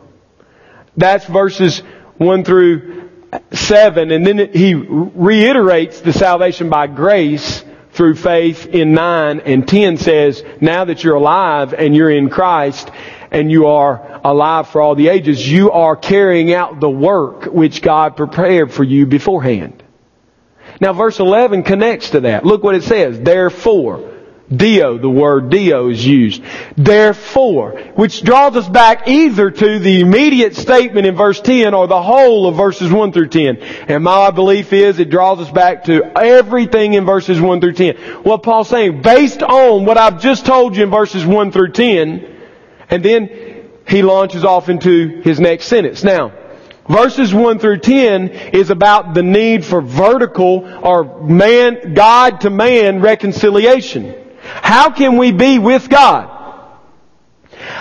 That's 0.96 1.26
verses 1.26 1.82
1 2.18 2.44
through 2.44 3.10
7, 3.52 4.10
and 4.10 4.26
then 4.26 4.52
he 4.52 4.74
reiterates 4.74 6.00
the 6.00 6.12
salvation 6.12 6.68
by 6.68 6.86
grace 6.86 7.64
through 7.92 8.14
faith 8.14 8.66
in 8.66 8.94
9 8.94 9.40
and 9.40 9.68
10 9.68 9.98
says, 9.98 10.42
now 10.60 10.84
that 10.84 11.04
you're 11.04 11.16
alive 11.16 11.74
and 11.74 11.94
you're 11.94 12.10
in 12.10 12.30
Christ 12.30 12.90
and 13.30 13.50
you 13.50 13.66
are 13.66 14.20
alive 14.24 14.68
for 14.68 14.80
all 14.80 14.94
the 14.94 15.08
ages, 15.08 15.50
you 15.50 15.70
are 15.72 15.96
carrying 15.96 16.52
out 16.52 16.80
the 16.80 16.90
work 16.90 17.44
which 17.46 17.82
God 17.82 18.16
prepared 18.16 18.72
for 18.72 18.84
you 18.84 19.06
beforehand. 19.06 19.82
Now 20.80 20.92
verse 20.92 21.20
11 21.20 21.64
connects 21.64 22.10
to 22.10 22.20
that. 22.20 22.44
Look 22.44 22.62
what 22.62 22.74
it 22.74 22.82
says. 22.82 23.20
Therefore, 23.20 24.11
Dio, 24.56 24.98
the 24.98 25.08
word 25.08 25.50
Dio 25.50 25.88
is 25.88 26.04
used. 26.04 26.42
Therefore, 26.76 27.72
which 27.94 28.22
draws 28.22 28.56
us 28.56 28.68
back 28.68 29.08
either 29.08 29.50
to 29.50 29.78
the 29.78 30.00
immediate 30.00 30.56
statement 30.56 31.06
in 31.06 31.16
verse 31.16 31.40
10 31.40 31.74
or 31.74 31.86
the 31.86 32.02
whole 32.02 32.46
of 32.46 32.56
verses 32.56 32.90
1 32.90 33.12
through 33.12 33.28
10. 33.28 33.58
And 33.58 34.04
my 34.04 34.30
belief 34.30 34.72
is 34.72 34.98
it 34.98 35.10
draws 35.10 35.40
us 35.40 35.50
back 35.50 35.84
to 35.84 36.04
everything 36.16 36.94
in 36.94 37.04
verses 37.04 37.40
1 37.40 37.60
through 37.60 37.74
10. 37.74 37.96
What 38.22 38.42
Paul's 38.42 38.68
saying, 38.68 39.02
based 39.02 39.42
on 39.42 39.84
what 39.84 39.98
I've 39.98 40.20
just 40.20 40.46
told 40.46 40.76
you 40.76 40.84
in 40.84 40.90
verses 40.90 41.24
1 41.24 41.52
through 41.52 41.72
10, 41.72 42.26
and 42.90 43.02
then 43.02 43.70
he 43.88 44.02
launches 44.02 44.44
off 44.44 44.68
into 44.68 45.20
his 45.22 45.40
next 45.40 45.66
sentence. 45.66 46.04
Now, 46.04 46.32
Verses 46.88 47.32
1 47.32 47.60
through 47.60 47.78
10 47.78 48.28
is 48.52 48.70
about 48.70 49.14
the 49.14 49.22
need 49.22 49.64
for 49.64 49.80
vertical 49.80 50.68
or 50.82 51.22
man, 51.22 51.94
God 51.94 52.40
to 52.40 52.50
man 52.50 53.00
reconciliation. 53.00 54.21
How 54.62 54.90
can 54.90 55.16
we 55.16 55.32
be 55.32 55.58
with 55.58 55.88
God? 55.88 56.28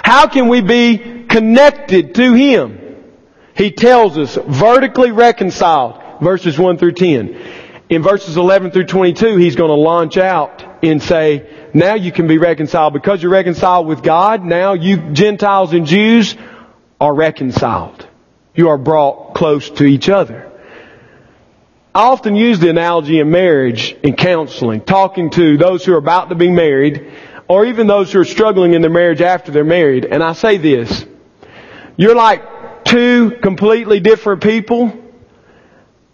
How 0.03 0.27
can 0.27 0.47
we 0.47 0.61
be 0.61 1.25
connected 1.27 2.15
to 2.15 2.33
Him? 2.33 2.79
He 3.55 3.71
tells 3.71 4.17
us 4.17 4.35
vertically 4.35 5.11
reconciled, 5.11 6.21
verses 6.21 6.57
1 6.57 6.77
through 6.77 6.93
10. 6.93 7.37
In 7.89 8.03
verses 8.03 8.37
11 8.37 8.71
through 8.71 8.85
22, 8.85 9.37
He's 9.37 9.55
going 9.55 9.69
to 9.69 9.75
launch 9.75 10.17
out 10.17 10.63
and 10.83 11.01
say 11.01 11.69
now 11.73 11.95
you 11.95 12.11
can 12.11 12.27
be 12.27 12.37
reconciled. 12.37 12.93
Because 12.93 13.21
you're 13.21 13.31
reconciled 13.31 13.87
with 13.87 14.03
God, 14.03 14.43
now 14.43 14.73
you 14.73 15.11
Gentiles 15.11 15.73
and 15.73 15.85
Jews 15.85 16.35
are 16.99 17.13
reconciled. 17.13 18.07
You 18.53 18.69
are 18.69 18.77
brought 18.77 19.33
close 19.33 19.69
to 19.71 19.83
each 19.83 20.09
other. 20.09 20.50
I 21.93 22.03
often 22.03 22.37
use 22.37 22.59
the 22.59 22.69
analogy 22.69 23.19
in 23.19 23.31
marriage 23.31 23.97
in 24.01 24.15
counseling, 24.15 24.79
talking 24.79 25.29
to 25.31 25.57
those 25.57 25.83
who 25.83 25.93
are 25.93 25.97
about 25.97 26.29
to 26.29 26.35
be 26.35 26.49
married, 26.49 27.11
or 27.49 27.65
even 27.65 27.85
those 27.85 28.13
who 28.13 28.21
are 28.21 28.25
struggling 28.25 28.73
in 28.73 28.81
their 28.81 28.91
marriage 28.91 29.19
after 29.19 29.51
they're 29.51 29.65
married, 29.65 30.05
and 30.05 30.23
I 30.23 30.31
say 30.31 30.55
this. 30.55 31.05
You're 31.97 32.15
like 32.15 32.85
two 32.85 33.31
completely 33.41 33.99
different 33.99 34.41
people, 34.41 34.97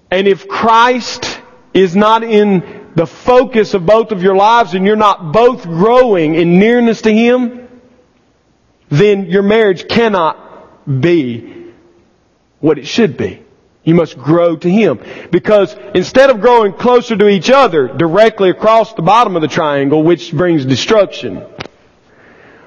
and 0.09 0.27
if 0.27 0.47
Christ 0.47 1.39
is 1.75 1.95
not 1.95 2.23
in 2.23 2.91
the 2.95 3.05
focus 3.05 3.75
of 3.75 3.85
both 3.85 4.11
of 4.11 4.23
your 4.23 4.35
lives 4.35 4.73
and 4.73 4.83
you're 4.83 4.95
not 4.95 5.31
both 5.31 5.61
growing 5.61 6.33
in 6.33 6.57
nearness 6.57 7.03
to 7.03 7.13
Him, 7.13 7.67
then 8.89 9.27
your 9.27 9.43
marriage 9.43 9.87
cannot 9.87 10.89
be 11.01 11.71
what 12.61 12.79
it 12.79 12.87
should 12.87 13.15
be. 13.15 13.43
You 13.87 13.95
must 13.95 14.17
grow 14.17 14.57
to 14.57 14.69
Him. 14.69 14.99
Because 15.31 15.73
instead 15.95 16.29
of 16.29 16.41
growing 16.41 16.73
closer 16.73 17.15
to 17.15 17.29
each 17.29 17.49
other, 17.49 17.87
directly 17.87 18.49
across 18.49 18.93
the 18.93 19.01
bottom 19.01 19.37
of 19.37 19.41
the 19.41 19.47
triangle, 19.47 20.03
which 20.03 20.33
brings 20.33 20.65
destruction, 20.65 21.41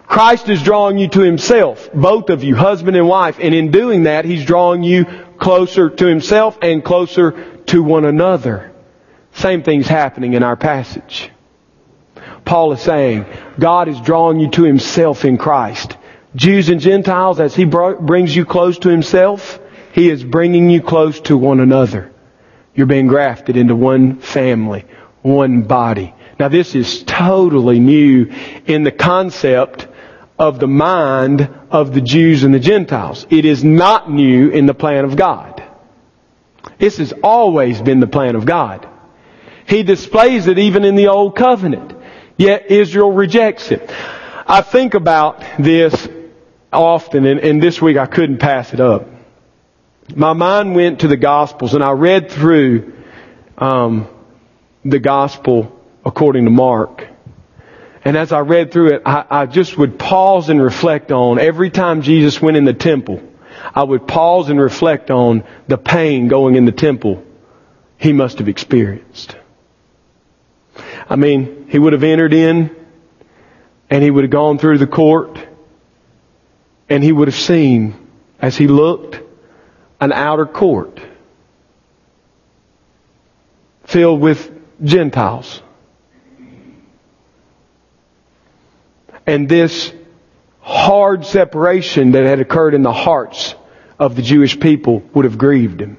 Christ 0.07 0.49
is 0.49 0.63
drawing 0.63 0.97
you 0.97 1.09
to 1.09 1.21
Himself, 1.21 1.91
both 1.93 2.31
of 2.31 2.43
you, 2.43 2.57
husband 2.57 2.97
and 2.97 3.07
wife, 3.07 3.37
and 3.39 3.55
in 3.55 3.71
doing 3.71 4.05
that, 4.05 4.25
He's 4.25 4.47
drawing 4.47 4.83
you 4.83 5.05
closer 5.39 5.91
to 5.91 6.07
Himself 6.07 6.57
and 6.63 6.83
closer 6.83 7.55
to 7.67 7.83
one 7.83 8.07
another. 8.07 8.73
Same 9.35 9.63
thing's 9.63 9.89
happening 9.89 10.33
in 10.33 10.43
our 10.43 10.57
passage. 10.57 11.31
Paul 12.47 12.73
is 12.73 12.81
saying, 12.81 13.27
God 13.59 13.89
is 13.89 14.01
drawing 14.01 14.41
you 14.41 14.51
to 14.53 14.63
Himself 14.63 15.27
in 15.27 15.37
Christ. 15.37 15.99
Jews 16.35 16.71
and 16.71 16.81
Gentiles, 16.81 17.41
as 17.41 17.55
He 17.55 17.67
brings 17.67 18.35
you 18.35 18.47
close 18.47 18.79
to 18.79 18.89
Himself, 18.89 19.61
He 19.93 20.09
is 20.09 20.23
bringing 20.23 20.71
you 20.71 20.83
close 20.83 21.21
to 21.23 21.37
one 21.37 21.61
another. 21.61 22.13
You're 22.75 22.87
being 22.87 23.09
grafted 23.09 23.57
into 23.57 23.75
one 23.75 24.21
family, 24.21 24.85
one 25.23 25.63
body. 25.63 26.15
Now 26.39 26.49
this 26.49 26.75
is 26.75 27.03
totally 27.05 27.81
new 27.81 28.33
in 28.67 28.85
the 28.85 28.93
concept 28.93 29.89
of 30.39 30.59
the 30.59 30.69
mind 30.69 31.51
of 31.71 31.93
the 31.93 32.01
Jews 32.01 32.45
and 32.45 32.55
the 32.55 32.61
Gentiles. 32.61 33.27
It 33.29 33.45
is 33.45 33.63
not 33.63 34.11
new 34.11 34.49
in 34.49 34.67
the 34.67 34.75
plan 34.75 35.05
of 35.05 35.17
God. 35.17 35.63
This 36.79 36.97
has 36.97 37.13
always 37.23 37.81
been 37.83 38.01
the 38.01 38.07
plan 38.07 38.37
of 38.37 38.47
God. 38.47 38.89
He 39.67 39.83
displays 39.83 40.47
it 40.47 40.59
even 40.59 40.85
in 40.85 40.95
the 40.95 41.09
Old 41.09 41.37
Covenant. 41.37 41.95
Yet 42.39 42.71
Israel 42.71 43.13
rejects 43.13 43.71
it. 43.71 43.93
I 44.47 44.63
think 44.63 44.95
about 44.95 45.45
this 45.59 46.09
often, 46.73 47.27
and, 47.27 47.39
and 47.41 47.63
this 47.63 47.83
week 47.83 47.99
I 47.99 48.07
couldn't 48.07 48.39
pass 48.39 48.73
it 48.73 48.81
up. 48.81 49.07
My 50.17 50.33
mind 50.33 50.75
went 50.75 51.01
to 51.01 51.09
the 51.09 51.17
Gospels, 51.17 51.75
and 51.75 51.85
I 51.85 51.93
read 51.93 52.31
through 52.31 52.95
um, 53.59 54.09
the 54.85 54.99
Gospel 54.99 55.79
according 56.05 56.45
to 56.45 56.51
Mark. 56.51 57.07
And 58.05 58.17
as 58.17 58.33
I 58.33 58.41
read 58.41 58.73
through 58.73 58.95
it, 58.95 59.03
I, 59.05 59.25
I 59.31 59.47
just 59.47 59.77
would 59.77 59.99
pause 59.99 60.49
and 60.49 60.61
reflect 60.61 61.13
on 61.13 61.39
every 61.39 61.71
time 61.71 62.03
Jesus 62.03 62.41
went 62.41 62.57
in 62.57 62.65
the 62.65 62.73
temple. 62.73 63.23
I 63.75 63.83
would 63.83 64.09
pause 64.09 64.49
and 64.49 64.59
reflect 64.59 65.11
on 65.11 65.45
the 65.69 65.79
pain 65.79 66.29
going 66.29 66.55
in 66.55 66.65
the 66.65 66.73
temple 66.73 67.25
he 67.99 68.13
must 68.13 68.39
have 68.39 68.49
experienced. 68.49 69.37
I 71.09 71.17
mean, 71.17 71.67
he 71.69 71.79
would 71.79 71.93
have 71.93 72.03
entered 72.03 72.33
in 72.33 72.75
and 73.91 74.03
he 74.03 74.11
would 74.11 74.25
have 74.25 74.31
gone 74.31 74.59
through 74.59 74.79
the 74.79 74.87
court 74.87 75.39
and 76.89 77.05
he 77.05 77.13
would 77.13 77.29
have 77.29 77.37
seen, 77.37 78.09
as 78.41 78.57
he 78.57 78.67
looked, 78.67 79.21
an 80.01 80.13
outer 80.13 80.47
court 80.47 81.01
filled 83.85 84.21
with 84.21 84.51
Gentiles. 84.83 85.63
And 89.27 89.49
this 89.49 89.93
hard 90.61 91.27
separation 91.27 92.13
that 92.13 92.25
had 92.25 92.41
occurred 92.41 92.75
in 92.75 92.83
the 92.83 92.93
hearts 92.93 93.55
of 93.99 94.17
the 94.17 94.23
Jewish 94.23 94.59
people 94.59 95.03
would 95.15 95.25
have 95.25 95.37
grieved 95.37 95.81
him. 95.81 95.97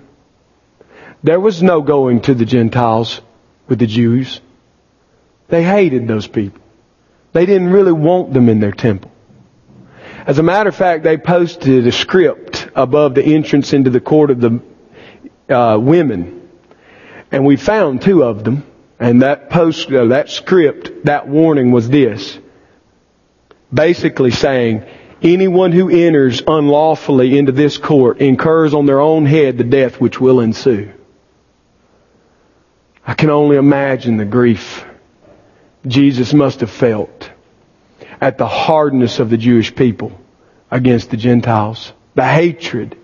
There 1.23 1.39
was 1.39 1.61
no 1.61 1.81
going 1.81 2.21
to 2.21 2.33
the 2.33 2.45
Gentiles 2.45 3.21
with 3.67 3.79
the 3.79 3.87
Jews. 3.87 4.41
They 5.49 5.63
hated 5.63 6.07
those 6.07 6.27
people. 6.27 6.61
They 7.33 7.45
didn't 7.45 7.71
really 7.71 7.91
want 7.91 8.33
them 8.33 8.49
in 8.49 8.59
their 8.59 8.71
temple. 8.71 9.11
As 10.25 10.39
a 10.39 10.43
matter 10.43 10.69
of 10.69 10.75
fact, 10.75 11.03
they 11.03 11.17
posted 11.17 11.85
a 11.85 11.91
script 11.91 12.50
above 12.75 13.15
the 13.15 13.23
entrance 13.23 13.73
into 13.73 13.89
the 13.89 14.01
court 14.01 14.31
of 14.31 14.39
the 14.39 14.61
uh, 15.49 15.77
women, 15.77 16.49
and 17.31 17.45
we 17.45 17.55
found 17.55 18.01
two 18.01 18.23
of 18.23 18.43
them. 18.43 18.65
And 18.99 19.23
that 19.23 19.49
post, 19.49 19.91
uh, 19.91 20.05
that 20.05 20.29
script, 20.29 21.05
that 21.05 21.27
warning 21.27 21.71
was 21.71 21.89
this: 21.89 22.37
basically 23.73 24.31
saying, 24.31 24.85
anyone 25.21 25.71
who 25.71 25.89
enters 25.89 26.41
unlawfully 26.45 27.37
into 27.37 27.51
this 27.51 27.77
court 27.77 28.19
incurs 28.19 28.73
on 28.73 28.85
their 28.85 29.01
own 29.01 29.25
head 29.25 29.57
the 29.57 29.63
death 29.63 29.99
which 29.99 30.19
will 30.19 30.39
ensue. 30.39 30.91
I 33.05 33.15
can 33.15 33.29
only 33.29 33.57
imagine 33.57 34.17
the 34.17 34.25
grief 34.25 34.85
Jesus 35.87 36.33
must 36.33 36.59
have 36.59 36.69
felt 36.71 37.31
at 38.19 38.37
the 38.37 38.47
hardness 38.47 39.19
of 39.19 39.29
the 39.29 39.37
Jewish 39.37 39.73
people 39.73 40.11
against 40.69 41.09
the 41.09 41.17
Gentiles. 41.17 41.91
The 42.15 42.25
hatred. 42.25 42.97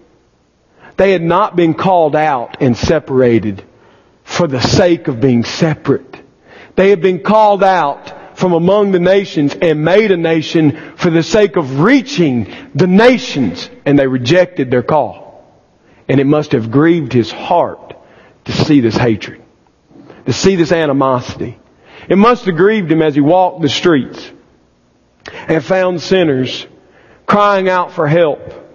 They 0.98 1.12
had 1.12 1.22
not 1.22 1.56
been 1.56 1.74
called 1.74 2.16
out 2.16 2.58
and 2.62 2.76
separated 2.76 3.64
for 4.24 4.48
the 4.48 4.60
sake 4.60 5.08
of 5.08 5.22
being 5.22 5.44
separate. 5.44 6.22
They 6.76 6.90
had 6.90 7.02
been 7.02 7.24
called 7.24 7.64
out 7.64 8.38
from 8.38 8.54
among 8.54 8.92
the 8.92 9.00
nations 9.00 9.56
and 9.60 9.84
made 9.84 10.12
a 10.12 10.18
nation 10.18 10.96
for 10.98 11.10
the 11.10 11.24
sake 11.24 11.56
of 11.56 11.80
reaching 11.80 12.54
the 12.76 12.88
nations 12.88 13.70
and 13.86 13.98
they 13.98 14.08
rejected 14.08 14.70
their 14.70 14.84
call. 14.84 15.46
And 16.10 16.20
it 16.20 16.26
must 16.26 16.52
have 16.52 16.72
grieved 16.72 17.14
his 17.14 17.32
heart 17.32 17.96
to 18.46 18.52
see 18.52 18.80
this 18.80 18.96
hatred, 18.96 19.42
to 20.26 20.34
see 20.34 20.56
this 20.56 20.72
animosity. 20.72 21.60
It 22.08 22.18
must 22.18 22.46
have 22.46 22.56
grieved 22.56 22.92
him 22.92 23.02
as 23.02 23.16
he 23.16 23.22
walked 23.22 23.62
the 23.62 23.70
streets 23.70 24.32
and 25.32 25.64
found 25.64 26.02
sinners 26.02 26.66
crying 27.26 27.68
out 27.70 27.92
for 27.92 28.08
help 28.08 28.67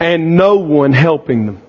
and 0.00 0.36
no 0.36 0.56
one 0.58 0.92
helping 0.92 1.46
them. 1.46 1.62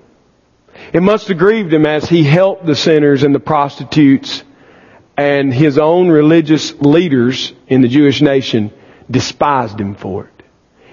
It 0.92 1.02
must 1.02 1.28
have 1.28 1.38
grieved 1.38 1.72
him 1.72 1.86
as 1.86 2.08
he 2.08 2.22
helped 2.22 2.66
the 2.66 2.76
sinners 2.76 3.22
and 3.22 3.34
the 3.34 3.40
prostitutes 3.40 4.42
and 5.16 5.52
his 5.52 5.78
own 5.78 6.08
religious 6.08 6.72
leaders 6.80 7.52
in 7.68 7.82
the 7.82 7.88
Jewish 7.88 8.22
nation 8.22 8.72
despised 9.10 9.78
him 9.78 9.94
for 9.94 10.24
it. 10.24 10.44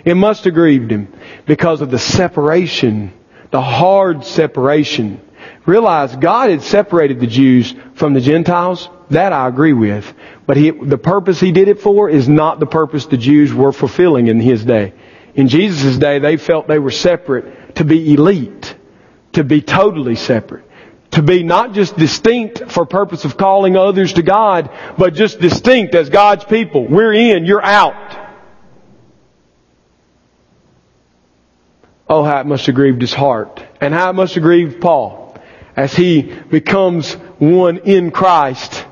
It 0.04 0.16
must 0.16 0.44
have 0.46 0.54
grieved 0.54 0.92
him 0.92 1.14
because 1.46 1.82
of 1.82 1.92
the 1.92 2.00
separation, 2.00 3.14
the 3.52 3.62
hard 3.62 4.26
separation. 4.26 5.22
Realize 5.66 6.16
God 6.16 6.50
had 6.50 6.62
separated 6.62 7.20
the 7.20 7.28
Jews 7.28 7.74
from 7.96 8.14
the 8.14 8.22
Gentiles 8.22 8.90
that 9.10 9.34
I 9.34 9.48
agree 9.48 9.74
with. 9.74 10.14
But 10.46 10.58
he, 10.58 10.72
the 10.72 10.98
purpose 10.98 11.40
he 11.40 11.52
did 11.52 11.68
it 11.68 11.80
for 11.80 12.10
is 12.10 12.28
not 12.28 12.60
the 12.60 12.66
purpose 12.66 13.06
the 13.06 13.18
Jews 13.18 13.54
were 13.54 13.72
fulfilling 13.72 14.28
in 14.28 14.40
his 14.40 14.66
day. 14.66 14.94
In 15.38 15.48
Jesus' 15.48 15.98
day, 15.98 16.20
they 16.20 16.36
felt 16.36 16.68
they 16.68 16.80
were 16.80 16.92
separate 16.92 17.76
to 17.76 17.86
be 17.86 18.14
elite, 18.14 18.76
to 19.34 19.44
be 19.44 19.62
totally 19.62 20.16
separate, 20.16 20.66
to 21.12 21.22
be 21.22 21.44
not 21.44 21.74
just 21.74 21.96
distinct 21.96 22.72
for 22.72 22.86
purpose 22.86 23.24
of 23.24 23.38
calling 23.38 23.78
others 23.78 24.14
to 24.14 24.24
God, 24.24 24.70
but 24.98 25.14
just 25.14 25.40
distinct 25.40 25.96
as 25.96 26.10
God's 26.10 26.44
people. 26.44 26.88
We're 26.88 27.14
in, 27.14 27.46
you're 27.46 27.64
out. 27.64 28.26
Oh, 32.10 32.24
how 32.24 32.42
it 32.42 32.48
must 32.48 32.66
have 32.66 32.76
grieved 32.76 33.02
his 33.02 33.14
heart. 33.14 33.64
And 33.80 33.94
how 33.94 34.10
it 34.10 34.14
must 34.14 34.34
have 34.34 34.44
grieved 34.44 34.82
Paul 34.82 35.38
as 35.76 35.94
he 35.94 36.24
becomes 36.24 37.14
one 37.14 37.78
in 37.78 38.10
Christ 38.10 38.86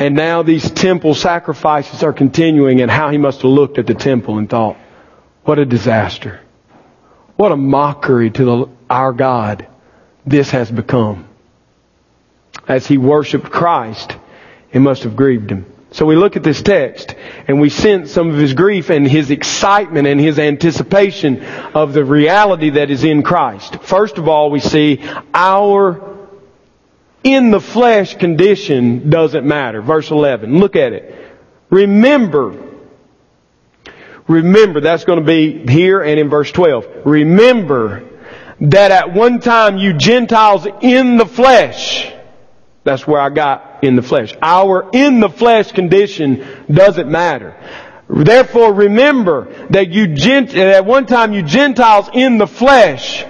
and 0.00 0.14
now 0.14 0.42
these 0.42 0.68
temple 0.70 1.14
sacrifices 1.14 2.02
are 2.02 2.14
continuing 2.14 2.80
and 2.80 2.90
how 2.90 3.10
he 3.10 3.18
must 3.18 3.42
have 3.42 3.50
looked 3.50 3.78
at 3.78 3.86
the 3.86 3.94
temple 3.94 4.38
and 4.38 4.48
thought, 4.48 4.78
what 5.44 5.58
a 5.58 5.64
disaster. 5.64 6.40
What 7.36 7.52
a 7.52 7.56
mockery 7.56 8.30
to 8.30 8.44
the, 8.44 8.68
our 8.88 9.12
God 9.12 9.66
this 10.26 10.50
has 10.50 10.70
become. 10.70 11.26
As 12.68 12.86
he 12.86 12.98
worshiped 12.98 13.50
Christ, 13.50 14.16
it 14.72 14.80
must 14.80 15.04
have 15.04 15.16
grieved 15.16 15.50
him. 15.50 15.66
So 15.92 16.06
we 16.06 16.14
look 16.14 16.36
at 16.36 16.44
this 16.44 16.62
text 16.62 17.16
and 17.48 17.60
we 17.60 17.68
sense 17.68 18.12
some 18.12 18.30
of 18.30 18.36
his 18.36 18.54
grief 18.54 18.90
and 18.90 19.06
his 19.06 19.30
excitement 19.30 20.06
and 20.06 20.20
his 20.20 20.38
anticipation 20.38 21.42
of 21.42 21.94
the 21.94 22.04
reality 22.04 22.70
that 22.70 22.90
is 22.90 23.02
in 23.02 23.22
Christ. 23.22 23.82
First 23.82 24.18
of 24.18 24.28
all, 24.28 24.50
we 24.50 24.60
see 24.60 25.00
our 25.34 26.18
in 27.24 27.50
the 27.50 27.60
flesh 27.60 28.16
condition 28.16 29.10
doesn't 29.10 29.44
matter. 29.44 29.82
Verse 29.82 30.10
11. 30.10 30.58
Look 30.58 30.76
at 30.76 30.92
it. 30.92 31.14
Remember. 31.70 32.69
Remember, 34.30 34.80
that's 34.80 35.02
going 35.02 35.18
to 35.18 35.24
be 35.24 35.66
here 35.66 36.00
and 36.02 36.20
in 36.20 36.30
verse 36.30 36.52
12. 36.52 37.04
Remember 37.04 38.08
that 38.60 38.92
at 38.92 39.12
one 39.12 39.40
time 39.40 39.76
you 39.76 39.92
Gentiles 39.92 40.68
in 40.82 41.16
the 41.16 41.26
flesh, 41.26 42.12
that's 42.84 43.04
where 43.08 43.20
I 43.20 43.30
got 43.30 43.82
in 43.82 43.96
the 43.96 44.02
flesh. 44.02 44.32
Our 44.40 44.88
in 44.92 45.18
the 45.18 45.28
flesh 45.28 45.72
condition 45.72 46.64
doesn't 46.72 47.10
matter. 47.10 47.56
Therefore 48.08 48.72
remember 48.72 49.52
that 49.70 49.90
you 49.90 50.14
gent, 50.14 50.54
at 50.54 50.86
one 50.86 51.06
time 51.06 51.32
you 51.32 51.42
Gentiles 51.42 52.08
in 52.12 52.38
the 52.38 52.46
flesh, 52.46 53.24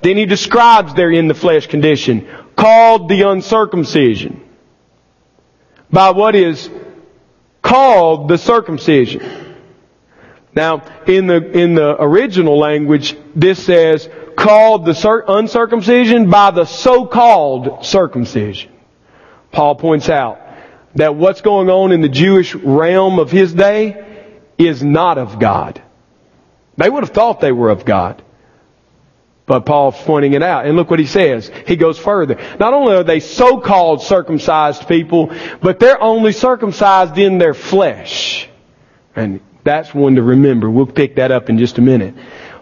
then 0.00 0.16
he 0.16 0.24
describes 0.24 0.94
their 0.94 1.10
in 1.10 1.28
the 1.28 1.34
flesh 1.34 1.66
condition, 1.66 2.26
called 2.56 3.10
the 3.10 3.28
uncircumcision. 3.28 4.42
By 5.92 6.12
what 6.12 6.34
is 6.34 6.70
called 7.60 8.28
the 8.28 8.38
circumcision. 8.38 9.39
Now, 10.54 10.82
in 11.06 11.26
the, 11.26 11.58
in 11.58 11.74
the 11.74 11.96
original 12.02 12.58
language, 12.58 13.16
this 13.36 13.64
says, 13.64 14.08
called 14.36 14.84
the 14.84 15.24
uncircumcision 15.28 16.28
by 16.28 16.50
the 16.50 16.64
so-called 16.64 17.84
circumcision. 17.84 18.72
Paul 19.52 19.76
points 19.76 20.08
out 20.08 20.40
that 20.96 21.14
what's 21.14 21.40
going 21.40 21.70
on 21.70 21.92
in 21.92 22.00
the 22.00 22.08
Jewish 22.08 22.54
realm 22.54 23.18
of 23.18 23.30
his 23.30 23.52
day 23.52 24.42
is 24.58 24.82
not 24.82 25.18
of 25.18 25.38
God. 25.38 25.80
They 26.76 26.90
would 26.90 27.04
have 27.04 27.12
thought 27.12 27.40
they 27.40 27.52
were 27.52 27.70
of 27.70 27.84
God. 27.84 28.22
But 29.46 29.66
Paul's 29.66 30.00
pointing 30.02 30.34
it 30.34 30.42
out. 30.42 30.66
And 30.66 30.76
look 30.76 30.90
what 30.90 31.00
he 31.00 31.06
says. 31.06 31.50
He 31.66 31.74
goes 31.76 31.98
further. 31.98 32.36
Not 32.58 32.72
only 32.72 32.94
are 32.94 33.02
they 33.02 33.20
so-called 33.20 34.02
circumcised 34.02 34.86
people, 34.86 35.34
but 35.60 35.80
they're 35.80 36.00
only 36.00 36.32
circumcised 36.32 37.18
in 37.18 37.38
their 37.38 37.54
flesh. 37.54 38.48
And 39.16 39.40
that's 39.64 39.94
one 39.94 40.16
to 40.16 40.22
remember. 40.22 40.70
We'll 40.70 40.86
pick 40.86 41.16
that 41.16 41.30
up 41.30 41.50
in 41.50 41.58
just 41.58 41.78
a 41.78 41.82
minute. 41.82 42.14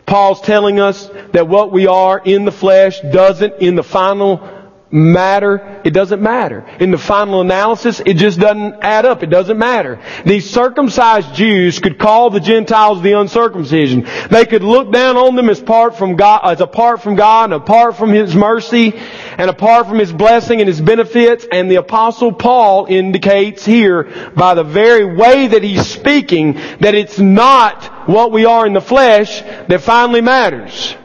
Paul's 0.06 0.40
telling 0.40 0.80
us 0.80 1.08
that 1.32 1.48
what 1.48 1.70
we 1.70 1.86
are 1.86 2.18
in 2.18 2.44
the 2.44 2.52
flesh 2.52 3.00
doesn't, 3.00 3.60
in 3.60 3.74
the 3.74 3.82
final 3.82 4.57
matter, 4.90 5.80
it 5.84 5.90
doesn't 5.90 6.22
matter. 6.22 6.66
In 6.80 6.90
the 6.90 6.98
final 6.98 7.40
analysis, 7.40 8.00
it 8.04 8.14
just 8.14 8.40
doesn't 8.40 8.76
add 8.80 9.04
up. 9.04 9.22
It 9.22 9.30
doesn't 9.30 9.58
matter. 9.58 10.00
These 10.24 10.48
circumcised 10.50 11.34
Jews 11.34 11.78
could 11.78 11.98
call 11.98 12.30
the 12.30 12.40
Gentiles 12.40 13.02
the 13.02 13.12
uncircumcision. 13.12 14.06
They 14.30 14.46
could 14.46 14.62
look 14.62 14.92
down 14.92 15.16
on 15.16 15.36
them 15.36 15.50
as 15.50 15.60
apart 15.60 15.96
from 15.96 16.16
God, 16.16 16.40
as 16.44 16.60
apart 16.60 17.02
from 17.02 17.16
God 17.16 17.44
and 17.44 17.54
apart 17.54 17.96
from 17.96 18.10
His 18.10 18.34
mercy 18.34 18.94
and 18.94 19.50
apart 19.50 19.86
from 19.86 19.98
His 19.98 20.12
blessing 20.12 20.60
and 20.60 20.68
His 20.68 20.80
benefits. 20.80 21.46
And 21.50 21.70
the 21.70 21.76
apostle 21.76 22.32
Paul 22.32 22.86
indicates 22.86 23.64
here 23.64 24.32
by 24.34 24.54
the 24.54 24.64
very 24.64 25.04
way 25.04 25.48
that 25.48 25.62
he's 25.62 25.86
speaking 25.86 26.54
that 26.80 26.94
it's 26.94 27.18
not 27.18 28.08
what 28.08 28.32
we 28.32 28.44
are 28.44 28.66
in 28.66 28.72
the 28.72 28.80
flesh 28.80 29.42
that 29.42 29.80
finally 29.82 30.20
matters. 30.20 30.96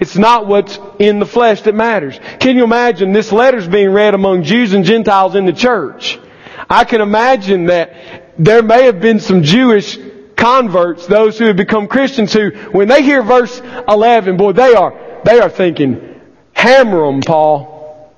It's 0.00 0.16
not 0.16 0.46
what's 0.46 0.78
in 0.98 1.18
the 1.18 1.26
flesh 1.26 1.62
that 1.62 1.74
matters. 1.74 2.18
Can 2.40 2.56
you 2.56 2.64
imagine 2.64 3.12
this 3.12 3.32
letter's 3.32 3.68
being 3.68 3.90
read 3.90 4.14
among 4.14 4.42
Jews 4.42 4.72
and 4.72 4.84
Gentiles 4.84 5.34
in 5.34 5.44
the 5.44 5.52
church? 5.52 6.18
I 6.68 6.84
can 6.84 7.00
imagine 7.00 7.66
that 7.66 8.34
there 8.38 8.62
may 8.62 8.84
have 8.84 9.00
been 9.00 9.20
some 9.20 9.42
Jewish 9.42 9.98
converts, 10.36 11.06
those 11.06 11.38
who 11.38 11.46
have 11.46 11.56
become 11.56 11.88
Christians 11.88 12.32
who, 12.32 12.50
when 12.72 12.88
they 12.88 13.02
hear 13.02 13.22
verse 13.22 13.60
11, 13.88 14.36
boy, 14.36 14.52
they 14.52 14.74
are, 14.74 15.20
they 15.24 15.38
are 15.38 15.48
thinking, 15.48 16.20
hammer 16.52 17.06
them, 17.06 17.20
Paul. 17.20 18.12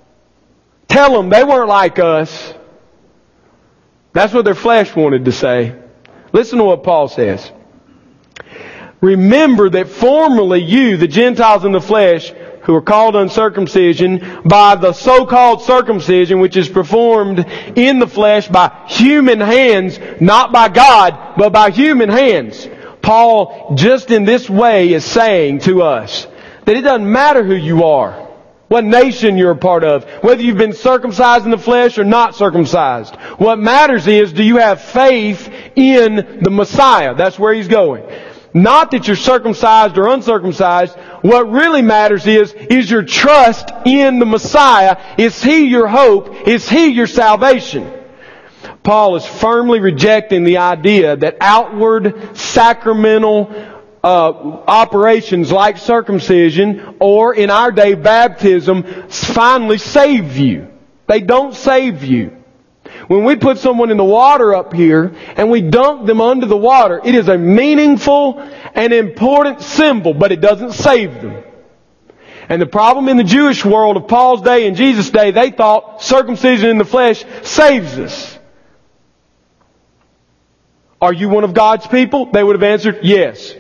Tell 0.88 1.12
them 1.12 1.28
they 1.28 1.44
weren't 1.44 1.68
like 1.68 1.98
us. 1.98 2.54
That's 4.12 4.32
what 4.32 4.44
their 4.44 4.54
flesh 4.54 4.94
wanted 4.96 5.26
to 5.26 5.32
say. 5.32 5.76
Listen 6.32 6.58
to 6.58 6.64
what 6.64 6.82
Paul 6.82 7.08
says. 7.08 7.52
Remember 9.00 9.70
that 9.70 9.88
formerly 9.88 10.62
you, 10.62 10.96
the 10.96 11.08
Gentiles 11.08 11.64
in 11.64 11.72
the 11.72 11.80
flesh, 11.80 12.32
who 12.62 12.74
are 12.74 12.82
called 12.82 13.16
uncircumcision 13.16 14.42
by 14.44 14.74
the 14.74 14.92
so-called 14.92 15.62
circumcision 15.62 16.38
which 16.40 16.56
is 16.56 16.68
performed 16.68 17.38
in 17.76 17.98
the 17.98 18.06
flesh 18.06 18.46
by 18.48 18.84
human 18.88 19.40
hands, 19.40 19.98
not 20.20 20.52
by 20.52 20.68
God, 20.68 21.34
but 21.38 21.50
by 21.50 21.70
human 21.70 22.10
hands. 22.10 22.68
Paul, 23.00 23.74
just 23.74 24.10
in 24.10 24.24
this 24.24 24.50
way, 24.50 24.92
is 24.92 25.04
saying 25.04 25.60
to 25.60 25.82
us 25.82 26.26
that 26.66 26.76
it 26.76 26.82
doesn't 26.82 27.10
matter 27.10 27.42
who 27.42 27.54
you 27.54 27.84
are, 27.84 28.28
what 28.66 28.84
nation 28.84 29.38
you're 29.38 29.52
a 29.52 29.56
part 29.56 29.82
of, 29.82 30.04
whether 30.22 30.42
you've 30.42 30.58
been 30.58 30.74
circumcised 30.74 31.46
in 31.46 31.50
the 31.50 31.56
flesh 31.56 31.96
or 31.96 32.04
not 32.04 32.34
circumcised. 32.34 33.16
What 33.38 33.58
matters 33.58 34.06
is, 34.06 34.34
do 34.34 34.42
you 34.42 34.58
have 34.58 34.82
faith 34.82 35.50
in 35.74 36.40
the 36.42 36.50
Messiah? 36.50 37.14
That's 37.14 37.38
where 37.38 37.54
he's 37.54 37.68
going. 37.68 38.04
Not 38.54 38.90
that 38.92 39.06
you're 39.06 39.16
circumcised 39.16 39.98
or 39.98 40.08
uncircumcised. 40.08 40.96
What 41.22 41.50
really 41.50 41.82
matters 41.82 42.26
is, 42.26 42.52
is 42.52 42.90
your 42.90 43.02
trust 43.02 43.70
in 43.84 44.18
the 44.18 44.26
Messiah. 44.26 45.14
Is 45.18 45.42
He 45.42 45.66
your 45.66 45.86
hope? 45.86 46.48
Is 46.48 46.68
He 46.68 46.88
your 46.88 47.06
salvation? 47.06 47.92
Paul 48.82 49.16
is 49.16 49.26
firmly 49.26 49.80
rejecting 49.80 50.44
the 50.44 50.58
idea 50.58 51.16
that 51.16 51.36
outward 51.40 52.36
sacramental 52.36 53.52
uh, 54.02 54.06
operations 54.66 55.52
like 55.52 55.76
circumcision 55.76 56.96
or 57.00 57.34
in 57.34 57.50
our 57.50 57.70
day 57.70 57.94
baptism 57.94 58.84
finally 59.08 59.78
save 59.78 60.36
you. 60.36 60.68
They 61.06 61.20
don't 61.20 61.54
save 61.54 62.04
you. 62.04 62.37
When 63.06 63.24
we 63.24 63.36
put 63.36 63.58
someone 63.58 63.90
in 63.90 63.96
the 63.96 64.04
water 64.04 64.54
up 64.54 64.72
here 64.72 65.14
and 65.36 65.50
we 65.50 65.62
dunk 65.62 66.06
them 66.06 66.20
under 66.20 66.46
the 66.46 66.56
water, 66.56 67.00
it 67.04 67.14
is 67.14 67.28
a 67.28 67.38
meaningful 67.38 68.40
and 68.74 68.92
important 68.92 69.62
symbol, 69.62 70.14
but 70.14 70.32
it 70.32 70.40
doesn't 70.40 70.72
save 70.72 71.20
them. 71.22 71.42
And 72.48 72.62
the 72.62 72.66
problem 72.66 73.08
in 73.08 73.16
the 73.16 73.24
Jewish 73.24 73.64
world 73.64 73.96
of 73.96 74.08
Paul's 74.08 74.42
day 74.42 74.66
and 74.66 74.76
Jesus' 74.76 75.10
day, 75.10 75.30
they 75.30 75.50
thought 75.50 76.02
circumcision 76.02 76.70
in 76.70 76.78
the 76.78 76.84
flesh 76.84 77.24
saves 77.42 77.98
us. 77.98 78.38
Are 81.00 81.12
you 81.12 81.28
one 81.28 81.44
of 81.44 81.54
God's 81.54 81.86
people? 81.86 82.30
They 82.32 82.42
would 82.42 82.56
have 82.56 82.62
answered, 82.62 83.00
yes. 83.02 83.54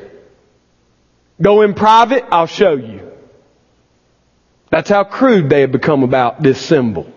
Go 1.40 1.62
in 1.62 1.74
private, 1.74 2.24
I'll 2.30 2.46
show 2.46 2.74
you. 2.74 3.12
That's 4.70 4.90
how 4.90 5.04
crude 5.04 5.48
they 5.48 5.60
had 5.60 5.72
become 5.72 6.02
about 6.02 6.42
this 6.42 6.60
symbol. 6.60 7.12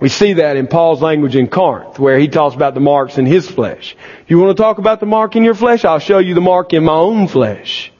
We 0.00 0.08
see 0.08 0.34
that 0.34 0.56
in 0.56 0.66
Paul's 0.66 1.00
language 1.00 1.36
in 1.36 1.48
Corinth, 1.48 1.98
where 1.98 2.18
he 2.18 2.28
talks 2.28 2.54
about 2.54 2.74
the 2.74 2.80
marks 2.80 3.16
in 3.16 3.26
his 3.26 3.48
flesh. 3.48 3.96
You 4.26 4.38
want 4.38 4.56
to 4.56 4.62
talk 4.62 4.78
about 4.78 5.00
the 5.00 5.06
mark 5.06 5.36
in 5.36 5.44
your 5.44 5.54
flesh? 5.54 5.84
I'll 5.84 6.00
show 6.00 6.18
you 6.18 6.34
the 6.34 6.40
mark 6.40 6.72
in 6.72 6.84
my 6.84 6.94
own 6.94 7.28
flesh. 7.28 7.92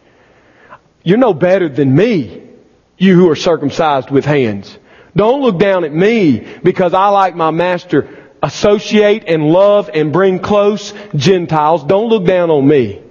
You're 1.02 1.18
no 1.18 1.35
better 1.35 1.68
than 1.68 1.94
me, 1.94 2.42
you 2.98 3.14
who 3.14 3.30
are 3.30 3.37
circumcised 3.37 4.11
with 4.11 4.24
hands. 4.24 4.76
Don't 5.14 5.42
look 5.42 5.59
down 5.59 5.85
at 5.85 5.92
me 5.92 6.40
because 6.62 6.94
I 6.94 7.09
like 7.09 7.37
my 7.37 7.50
master 7.50 8.24
associate 8.42 9.24
and 9.26 9.44
love 9.44 9.88
and 9.92 10.12
bring 10.12 10.40
close 10.40 10.92
Gentiles. 11.14 11.85
Don't 11.85 12.09
look 12.09 12.26
down 12.26 12.50
on 12.50 12.66
me. 12.66 13.02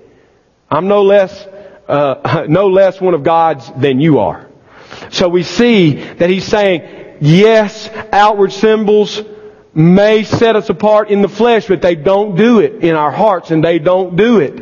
I'm 0.70 0.88
no 0.88 1.04
less, 1.04 1.48
uh, 1.88 2.46
no 2.50 2.68
less 2.68 3.00
one 3.00 3.14
of 3.14 3.24
God's 3.24 3.72
than 3.72 4.00
you 4.02 4.20
are. 4.20 4.50
So 5.12 5.30
we 5.30 5.44
see 5.44 5.94
that 5.94 6.30
he's 6.30 6.46
saying, 6.46 7.03
Yes, 7.24 7.90
outward 8.12 8.52
symbols 8.52 9.22
may 9.74 10.26
set 10.26 10.58
us 10.58 10.70
apart 10.70 11.10
in 11.10 11.22
the 11.22 11.30
flesh, 11.30 11.70
but 11.70 11.82
they 11.82 11.96
don't 11.96 12.36
do 12.36 12.60
it 12.60 12.84
in 12.84 12.96
our 12.96 13.12
hearts 13.12 13.50
and 13.50 13.64
they 13.64 13.80
don't 13.80 14.18
do 14.18 14.42
it 14.42 14.62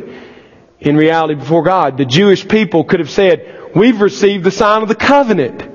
in 0.78 0.96
reality 0.96 1.34
before 1.34 1.64
God. 1.64 1.98
The 1.98 2.04
Jewish 2.04 2.46
people 2.46 2.84
could 2.84 3.00
have 3.00 3.10
said, 3.10 3.72
we've 3.74 4.00
received 4.00 4.44
the 4.44 4.52
sign 4.52 4.82
of 4.82 4.88
the 4.88 4.94
covenant. 4.94 5.70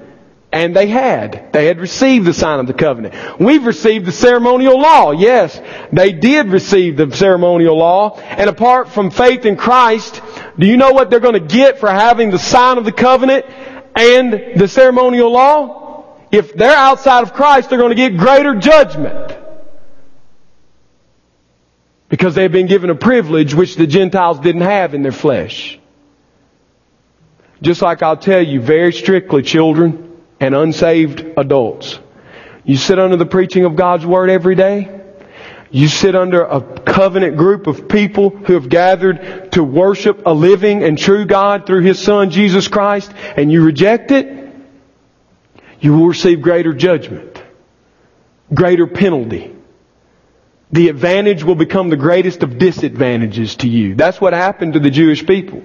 And 0.49 0.73
they 0.73 0.87
had. 0.87 1.51
They 1.51 1.65
had 1.65 1.81
received 1.81 2.25
the 2.25 2.33
sign 2.33 2.61
of 2.61 2.67
the 2.67 2.73
covenant. 2.73 3.37
We've 3.37 3.65
received 3.65 4.05
the 4.05 4.13
ceremonial 4.13 4.79
law. 4.79 5.11
Yes, 5.11 5.61
they 5.91 6.13
did 6.13 6.47
receive 6.47 6.95
the 6.95 7.13
ceremonial 7.13 7.77
law. 7.77 8.17
And 8.17 8.49
apart 8.49 8.87
from 8.93 9.11
faith 9.11 9.45
in 9.45 9.57
Christ, 9.57 10.21
do 10.57 10.65
you 10.65 10.77
know 10.77 10.93
what 10.93 11.09
they're 11.09 11.19
going 11.19 11.33
to 11.33 11.41
get 11.41 11.81
for 11.81 11.89
having 11.89 12.31
the 12.31 12.39
sign 12.39 12.77
of 12.77 12.85
the 12.85 12.93
covenant 12.93 13.45
and 13.93 14.57
the 14.57 14.69
ceremonial 14.69 15.33
law? 15.33 15.83
If 16.31 16.53
they're 16.53 16.75
outside 16.75 17.23
of 17.23 17.33
Christ, 17.33 17.69
they're 17.69 17.79
going 17.79 17.95
to 17.95 17.95
get 17.95 18.17
greater 18.17 18.55
judgment. 18.55 19.37
Because 22.09 22.35
they've 22.35 22.51
been 22.51 22.67
given 22.67 22.89
a 22.89 22.95
privilege 22.95 23.53
which 23.53 23.75
the 23.75 23.87
Gentiles 23.87 24.39
didn't 24.39 24.61
have 24.61 24.93
in 24.93 25.03
their 25.03 25.11
flesh. 25.11 25.79
Just 27.61 27.81
like 27.81 28.01
I'll 28.03 28.17
tell 28.17 28.41
you 28.41 28.61
very 28.61 28.93
strictly, 28.93 29.41
children 29.41 30.21
and 30.39 30.55
unsaved 30.55 31.25
adults. 31.37 31.99
You 32.63 32.77
sit 32.77 32.99
under 32.99 33.15
the 33.15 33.25
preaching 33.25 33.65
of 33.65 33.75
God's 33.75 34.05
Word 34.05 34.29
every 34.29 34.55
day. 34.55 34.93
You 35.69 35.87
sit 35.87 36.15
under 36.15 36.43
a 36.43 36.61
covenant 36.61 37.35
group 37.35 37.67
of 37.67 37.89
people 37.89 38.29
who 38.29 38.53
have 38.53 38.69
gathered 38.69 39.51
to 39.53 39.63
worship 39.63 40.25
a 40.25 40.33
living 40.33 40.83
and 40.83 40.97
true 40.97 41.25
God 41.25 41.65
through 41.65 41.81
His 41.81 41.99
Son, 41.99 42.29
Jesus 42.29 42.67
Christ, 42.67 43.11
and 43.35 43.51
you 43.51 43.63
reject 43.63 44.11
it, 44.11 44.36
you 45.79 45.93
will 45.93 46.07
receive 46.07 46.41
greater 46.41 46.73
judgment. 46.73 47.41
greater 48.53 48.87
penalty. 48.87 49.53
The 50.71 50.89
advantage 50.89 51.43
will 51.43 51.55
become 51.55 51.89
the 51.89 51.97
greatest 51.97 52.43
of 52.43 52.57
disadvantages 52.57 53.55
to 53.57 53.67
you. 53.69 53.95
That's 53.95 54.19
what 54.19 54.33
happened 54.33 54.73
to 54.73 54.79
the 54.79 54.89
Jewish 54.89 55.25
people. 55.25 55.63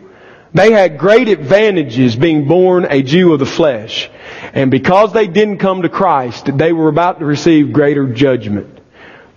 They 0.54 0.70
had 0.70 0.98
great 0.98 1.28
advantages 1.28 2.14
being 2.14 2.46
born 2.46 2.86
a 2.88 3.02
Jew 3.02 3.32
of 3.32 3.38
the 3.38 3.46
flesh. 3.46 4.10
And 4.52 4.70
because 4.70 5.12
they 5.12 5.26
didn't 5.26 5.58
come 5.58 5.82
to 5.82 5.88
Christ, 5.88 6.50
they 6.56 6.72
were 6.72 6.88
about 6.88 7.20
to 7.20 7.24
receive 7.24 7.72
greater 7.72 8.12
judgment. 8.12 8.78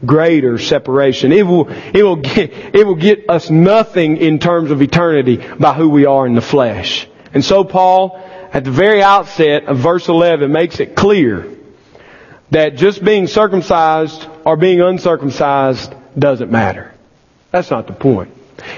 Greater 0.06 0.58
separation. 0.60 1.32
It 1.32 1.44
will, 1.44 1.70
it 1.70 2.04
will 2.04 2.18
get, 2.18 2.52
it 2.76 2.86
will 2.86 2.96
get 2.96 3.30
us 3.30 3.50
nothing 3.50 4.18
in 4.18 4.40
terms 4.40 4.72
of 4.72 4.82
eternity 4.82 5.38
by 5.38 5.74
who 5.74 5.90
we 5.90 6.06
are 6.06 6.28
in 6.28 6.36
the 6.36 6.42
flesh. 6.42 7.08
And 7.34 7.44
so 7.44 7.64
Paul, 7.64 8.20
at 8.56 8.63
the 8.63 8.72
very 8.72 9.04
outset 9.04 9.65
of 9.65 9.80
verse 9.80 10.08
11, 10.08 10.50
makes 10.50 10.80
it 10.80 10.96
clear 10.96 11.46
that 12.52 12.78
just 12.78 13.04
being 13.04 13.28
circumcised 13.28 14.26
or 14.46 14.56
being 14.56 14.80
uncircumcised 14.80 15.94
doesn't 16.18 16.50
matter. 16.50 16.94
That's 17.52 17.70
not 17.70 17.86
the 17.86 17.91
point. 17.91 18.32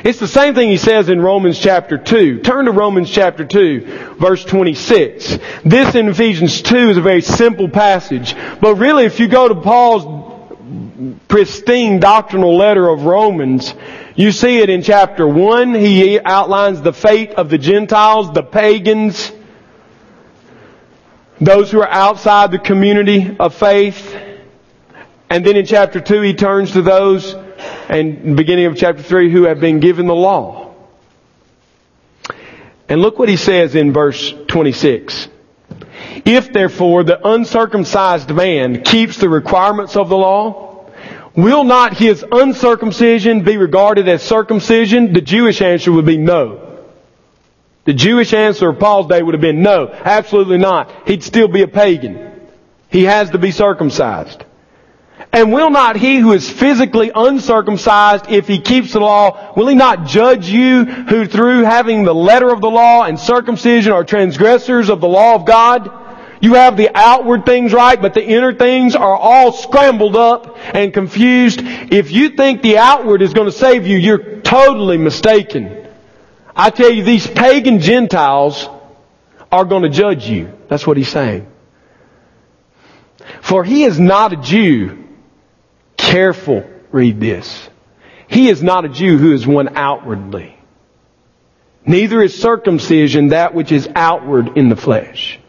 It's 0.04 0.18
the 0.18 0.28
same 0.28 0.56
thing 0.56 0.72
he 0.72 0.78
says 0.78 1.10
in 1.10 1.22
Romans 1.22 1.60
chapter 1.60 2.00
2. 2.00 2.40
Turn 2.40 2.66
to 2.66 2.72
Romans 2.72 3.12
chapter 3.12 3.46
2, 3.46 4.16
verse 4.20 4.44
26. 4.46 5.38
This 5.64 5.94
in 5.94 6.08
Ephesians 6.08 6.64
2 6.64 6.90
is 6.90 6.98
a 6.98 7.02
very 7.02 7.22
simple 7.22 7.70
passage, 7.70 8.34
but 8.60 8.78
really 8.78 9.06
if 9.06 9.20
you 9.20 9.28
go 9.28 9.48
to 9.48 9.54
Paul's 9.54 10.34
pristine 11.28 12.00
doctrinal 12.00 12.58
letter 12.58 12.90
of 12.90 13.04
Romans, 13.04 13.76
you 14.16 14.32
see 14.32 14.58
it 14.58 14.72
in 14.72 14.82
chapter 14.82 15.28
1. 15.28 15.76
He 15.76 16.20
outlines 16.20 16.82
the 16.82 16.94
fate 16.94 17.34
of 17.34 17.52
the 17.52 17.60
Gentiles, 17.60 18.34
the 18.34 18.42
pagans, 18.42 19.34
those 21.40 21.72
who 21.72 21.82
are 21.82 21.90
outside 21.90 22.52
the 22.52 22.60
community 22.60 23.36
of 23.40 23.56
faith. 23.56 24.16
And 25.30 25.46
then 25.46 25.56
in 25.56 25.66
chapter 25.66 26.00
2, 26.00 26.22
he 26.22 26.34
turns 26.34 26.72
to 26.72 26.82
those, 26.82 27.36
and 27.90 28.36
beginning 28.36 28.66
of 28.66 28.78
chapter 28.78 29.04
3, 29.04 29.32
who 29.32 29.44
have 29.44 29.60
been 29.60 29.80
given 29.80 30.08
the 30.08 30.16
law. 30.16 30.74
And 32.90 33.02
look 33.02 33.20
what 33.20 33.30
he 33.30 33.36
says 33.36 33.76
in 33.76 33.92
verse 33.92 34.34
26. 34.48 35.28
If 36.26 36.54
therefore 36.54 37.04
the 37.04 37.26
uncircumcised 37.28 38.34
man 38.34 38.84
keeps 38.84 39.18
the 39.18 39.30
requirements 39.30 39.96
of 39.96 40.10
the 40.10 40.18
law, 40.18 40.90
will 41.36 41.66
not 41.66 41.98
his 41.98 42.24
uncircumcision 42.32 43.44
be 43.44 43.58
regarded 43.58 44.08
as 44.08 44.24
circumcision? 44.24 45.14
The 45.14 45.22
Jewish 45.22 45.62
answer 45.62 45.92
would 45.92 46.06
be 46.06 46.18
no. 46.18 46.67
The 47.88 47.94
Jewish 47.94 48.34
answer 48.34 48.68
of 48.68 48.80
Paul's 48.80 49.08
day 49.08 49.24
would 49.24 49.34
have 49.34 49.40
been 49.40 49.62
no, 49.62 49.88
absolutely 49.90 50.58
not. 50.58 51.08
He'd 51.08 51.24
still 51.24 51.48
be 51.48 51.62
a 51.62 51.70
pagan. 51.70 52.42
He 52.90 53.06
has 53.06 53.30
to 53.30 53.38
be 53.38 53.52
circumcised. 53.52 54.44
And 55.32 55.54
will 55.54 55.70
not 55.70 55.96
he 55.96 56.18
who 56.18 56.34
is 56.34 56.50
physically 56.50 57.14
uncircumcised, 57.16 58.26
if 58.30 58.46
he 58.46 58.60
keeps 58.60 58.92
the 58.92 59.00
law, 59.00 59.54
will 59.56 59.68
he 59.68 59.76
not 59.76 60.06
judge 60.06 60.50
you 60.50 60.84
who 60.84 61.28
through 61.28 61.64
having 61.64 62.04
the 62.04 62.14
letter 62.14 62.50
of 62.50 62.60
the 62.60 62.70
law 62.70 63.04
and 63.04 63.18
circumcision 63.18 63.94
are 63.94 64.04
transgressors 64.04 64.90
of 64.90 65.00
the 65.00 65.08
law 65.08 65.36
of 65.36 65.46
God? 65.46 65.90
You 66.42 66.56
have 66.56 66.76
the 66.76 66.92
outward 66.94 67.46
things 67.46 67.72
right, 67.72 68.02
but 68.02 68.14
the 68.14 68.24
inner 68.24 68.54
things 68.54 68.98
are 68.98 69.16
all 69.16 69.54
scrambled 69.54 70.18
up 70.18 70.58
and 70.76 70.94
confused. 70.94 71.62
If 71.64 72.12
you 72.12 72.32
think 72.32 72.62
the 72.62 72.80
outward 72.80 73.22
is 73.22 73.34
going 73.34 73.50
to 73.50 73.58
save 73.58 73.88
you, 73.88 73.98
you're 73.98 74.42
totally 74.42 74.98
mistaken. 74.98 75.87
I 76.60 76.72
tell 76.72 76.92
you, 76.92 77.04
these 77.04 77.28
pagan 77.28 77.80
Gentiles 77.80 78.68
are 79.52 79.64
going 79.64 79.84
to 79.84 79.90
judge 79.90 80.28
you. 80.28 80.52
That's 80.68 80.88
what 80.88 80.98
he's 80.98 81.08
saying. 81.08 81.46
For 83.42 83.64
he 83.64 83.84
is 83.84 84.00
not 84.00 84.34
a 84.34 84.38
Jew. 84.38 85.06
Careful, 85.96 86.68
read 86.92 87.20
this. 87.20 87.70
He 88.28 88.50
is 88.50 88.64
not 88.64 88.86
a 88.86 88.90
Jew 88.90 89.18
who 89.20 89.34
is 89.34 89.46
one 89.46 89.78
outwardly. 89.78 90.58
Neither 91.86 92.22
is 92.22 92.42
circumcision 92.42 93.30
that 93.30 93.54
which 93.54 93.72
is 93.72 93.88
outward 93.96 94.58
in 94.58 94.70
the 94.70 94.76
flesh. 94.76 95.40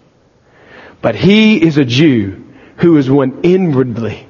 But 1.01 1.15
he 1.15 1.61
is 1.61 1.79
a 1.79 1.85
Jew 1.85 2.45
who 2.77 2.99
is 2.99 3.11
one 3.11 3.41
inwardly. 3.43 4.29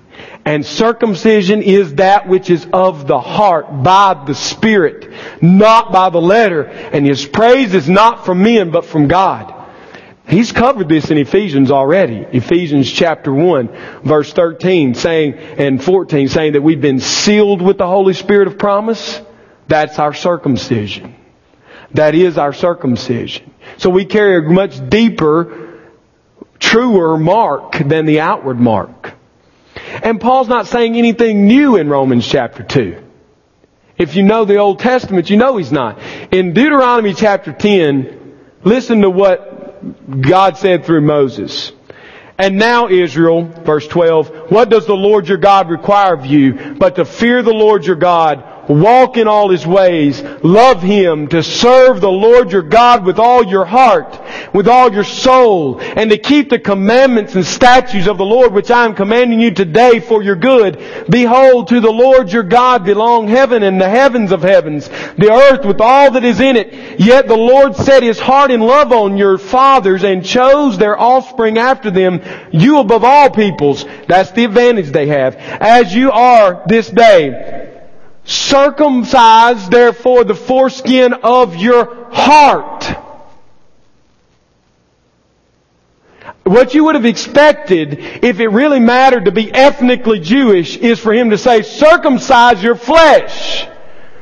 And 0.49 0.65
circumcision 0.65 1.61
is 1.61 1.97
that 1.97 2.27
which 2.27 2.49
is 2.49 2.67
of 2.73 3.07
the 3.07 3.21
heart 3.21 3.83
by 3.83 4.25
the 4.27 4.35
Spirit, 4.35 5.13
not 5.43 5.93
by 5.93 6.09
the 6.09 6.23
letter. 6.23 6.63
And 6.63 7.05
his 7.05 7.27
praise 7.27 7.75
is 7.75 7.87
not 7.87 8.25
from 8.25 8.43
men, 8.43 8.71
but 8.71 8.87
from 8.87 9.09
God. 9.09 9.53
He's 10.27 10.51
covered 10.51 10.89
this 10.89 11.11
in 11.11 11.19
Ephesians 11.19 11.71
already. 11.71 12.27
Ephesians 12.33 12.91
chapter 12.91 13.31
1 13.31 14.01
verse 14.03 14.33
13 14.33 14.95
saying, 14.95 15.35
and 15.35 15.85
14 15.85 16.29
saying 16.29 16.55
that 16.55 16.63
we've 16.63 16.81
been 16.81 17.01
sealed 17.01 17.61
with 17.61 17.77
the 17.77 17.87
Holy 17.87 18.15
Spirit 18.15 18.49
of 18.49 18.57
promise. 18.57 19.21
That's 19.67 19.99
our 19.99 20.15
circumcision. 20.15 21.15
That 21.93 22.15
is 22.15 22.39
our 22.39 22.55
circumcision. 22.55 23.53
So 23.77 23.91
we 23.91 24.07
carry 24.07 24.39
a 24.39 24.49
much 24.49 24.89
deeper, 24.89 25.79
truer 26.59 27.19
mark 27.19 27.77
than 27.85 28.07
the 28.07 28.21
outward 28.21 28.59
mark. 28.59 28.98
And 30.09 30.18
Paul's 30.18 30.49
not 30.49 30.66
saying 30.66 30.97
anything 30.97 31.47
new 31.47 31.77
in 31.77 31.90
Romans 31.90 32.27
chapter 32.27 32.62
2. 32.62 33.05
If 33.99 34.16
you 34.16 34.23
know 34.23 34.47
the 34.47 34.57
Old 34.57 34.79
Testament, 34.79 35.29
you 35.29 35.37
know 35.37 35.59
he's 35.59 35.71
not. 35.71 36.01
In 36.33 36.55
Deuteronomy 36.55 37.12
chapter 37.12 37.53
10, 37.53 38.38
listen 38.64 39.03
to 39.03 39.11
what 39.11 40.23
God 40.23 40.57
said 40.57 40.87
through 40.87 41.03
Moses. 41.03 41.73
And 42.38 42.57
now 42.57 42.88
Israel, 42.88 43.42
verse 43.42 43.87
12, 43.87 44.51
what 44.51 44.71
does 44.71 44.87
the 44.87 44.97
Lord 44.97 45.29
your 45.29 45.37
God 45.37 45.68
require 45.68 46.14
of 46.14 46.25
you 46.25 46.77
but 46.79 46.97
to 46.97 47.05
fear 47.05 47.42
the 47.42 47.53
Lord 47.53 47.85
your 47.85 47.97
God 47.97 48.42
walk 48.69 49.17
in 49.17 49.27
all 49.27 49.51
His 49.51 49.67
ways, 49.67 50.23
love 50.43 50.83
Him, 50.83 51.29
to 51.29 51.43
serve 51.43 52.01
the 52.01 52.11
Lord 52.11 52.53
your 52.53 52.63
God 52.63 53.05
with 53.05 53.19
all 53.19 53.45
your 53.45 53.65
heart, 53.65 54.21
with 54.53 54.69
all 54.69 54.93
your 54.93 55.05
soul, 55.05 55.81
and 55.81 56.11
to 56.11 56.19
keep 56.19 56.51
the 56.51 56.59
commandments 56.59 57.35
and 57.35 57.45
statutes 57.45 58.07
of 58.07 58.19
the 58.19 58.25
Lord 58.25 58.53
which 58.53 58.71
I 58.71 58.85
am 58.85 58.95
commanding 58.95 59.41
you 59.41 59.51
today 59.51 60.01
for 60.01 60.23
your 60.23 60.37
good. 60.37 60.83
Behold, 61.09 61.69
to 61.69 61.81
the 61.81 61.91
Lord 61.91 62.33
your 62.33 62.43
God 62.43 62.85
belong 62.85 63.29
heaven 63.29 63.63
and 63.63 63.81
the 63.81 63.89
heavens 63.89 64.33
of 64.33 64.43
heavens, 64.43 64.89
the 64.89 65.33
earth 65.33 65.65
with 65.65 65.81
all 65.81 66.13
that 66.13 66.25
is 66.25 66.41
in 66.41 66.57
it. 66.57 67.01
Yet 67.01 67.29
the 67.29 67.37
Lord 67.37 67.77
set 67.77 68.03
His 68.03 68.19
heart 68.19 68.51
in 68.51 68.61
love 68.61 68.93
on 68.93 69.17
your 69.17 69.39
fathers 69.39 70.05
and 70.05 70.25
chose 70.25 70.79
their 70.79 70.99
offspring 70.99 71.59
after 71.59 71.91
them, 71.91 72.21
you 72.51 72.79
above 72.79 73.05
all 73.05 73.31
peoples. 73.31 73.85
That's 74.07 74.33
the 74.33 74.45
advantage 74.45 74.91
they 74.91 75.07
have. 75.07 75.37
As 75.37 75.95
you 75.95 76.11
are 76.11 76.63
this 76.67 76.89
day. 76.89 77.78
Circumcise 78.29 79.71
therefore 79.71 80.23
the 80.23 80.35
foreskin 80.35 81.14
of 81.14 81.57
your 81.57 82.11
heart. 82.12 82.85
What 86.43 86.75
you 86.75 86.85
would 86.85 86.95
have 86.95 87.07
expected 87.07 87.99
if 87.99 88.38
it 88.38 88.49
really 88.49 88.81
mattered 88.81 89.25
to 89.25 89.33
be 89.33 89.51
ethnically 89.51 90.21
Jewish 90.21 90.77
is 90.77 90.99
for 90.99 91.14
him 91.14 91.31
to 91.31 91.38
say, 91.38 91.62
circumcise 91.62 92.62
your 92.62 92.75
flesh 92.75 93.67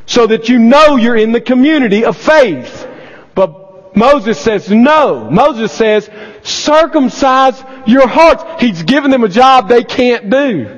so 0.07 0.29
that 0.29 0.49
you 0.49 0.61
know 0.61 0.95
you're 0.95 1.17
in 1.17 1.33
the 1.33 1.41
community 1.41 2.05
of 2.05 2.17
faith. 2.17 2.87
But 3.35 3.97
Moses 3.97 4.39
says 4.39 4.71
no. 4.71 5.29
Moses 5.29 5.73
says, 5.73 6.09
circumcise 6.45 7.61
your 7.89 8.07
hearts. 8.07 8.45
He's 8.63 8.85
given 8.85 9.11
them 9.11 9.25
a 9.25 9.29
job 9.29 9.69
they 9.69 9.83
can't 9.83 10.31
do. 10.31 10.76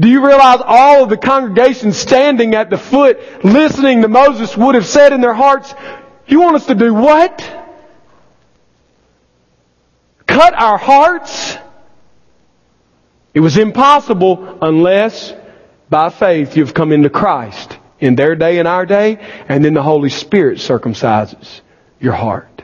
Do 0.00 0.08
you 0.08 0.26
realize 0.26 0.60
all 0.64 1.02
of 1.02 1.10
the 1.10 1.18
congregation 1.18 1.92
standing 1.92 2.54
at 2.54 2.70
the 2.70 2.78
foot 2.78 3.44
listening 3.44 4.00
to 4.00 4.08
Moses 4.08 4.56
would 4.56 4.74
have 4.74 4.86
said 4.86 5.12
in 5.12 5.20
their 5.20 5.34
hearts, 5.34 5.74
you 6.26 6.40
want 6.40 6.56
us 6.56 6.66
to 6.66 6.74
do 6.74 6.94
what? 6.94 7.38
Cut 10.26 10.54
our 10.54 10.78
hearts? 10.78 11.54
It 13.34 13.40
was 13.40 13.58
impossible 13.58 14.58
unless 14.62 15.34
by 15.90 16.08
faith 16.08 16.56
you've 16.56 16.72
come 16.72 16.92
into 16.92 17.10
Christ 17.10 17.76
in 17.98 18.14
their 18.14 18.34
day 18.36 18.58
and 18.58 18.66
our 18.66 18.86
day, 18.86 19.18
and 19.48 19.62
then 19.62 19.74
the 19.74 19.82
Holy 19.82 20.08
Spirit 20.08 20.58
circumcises 20.58 21.60
your 22.00 22.14
heart. 22.14 22.62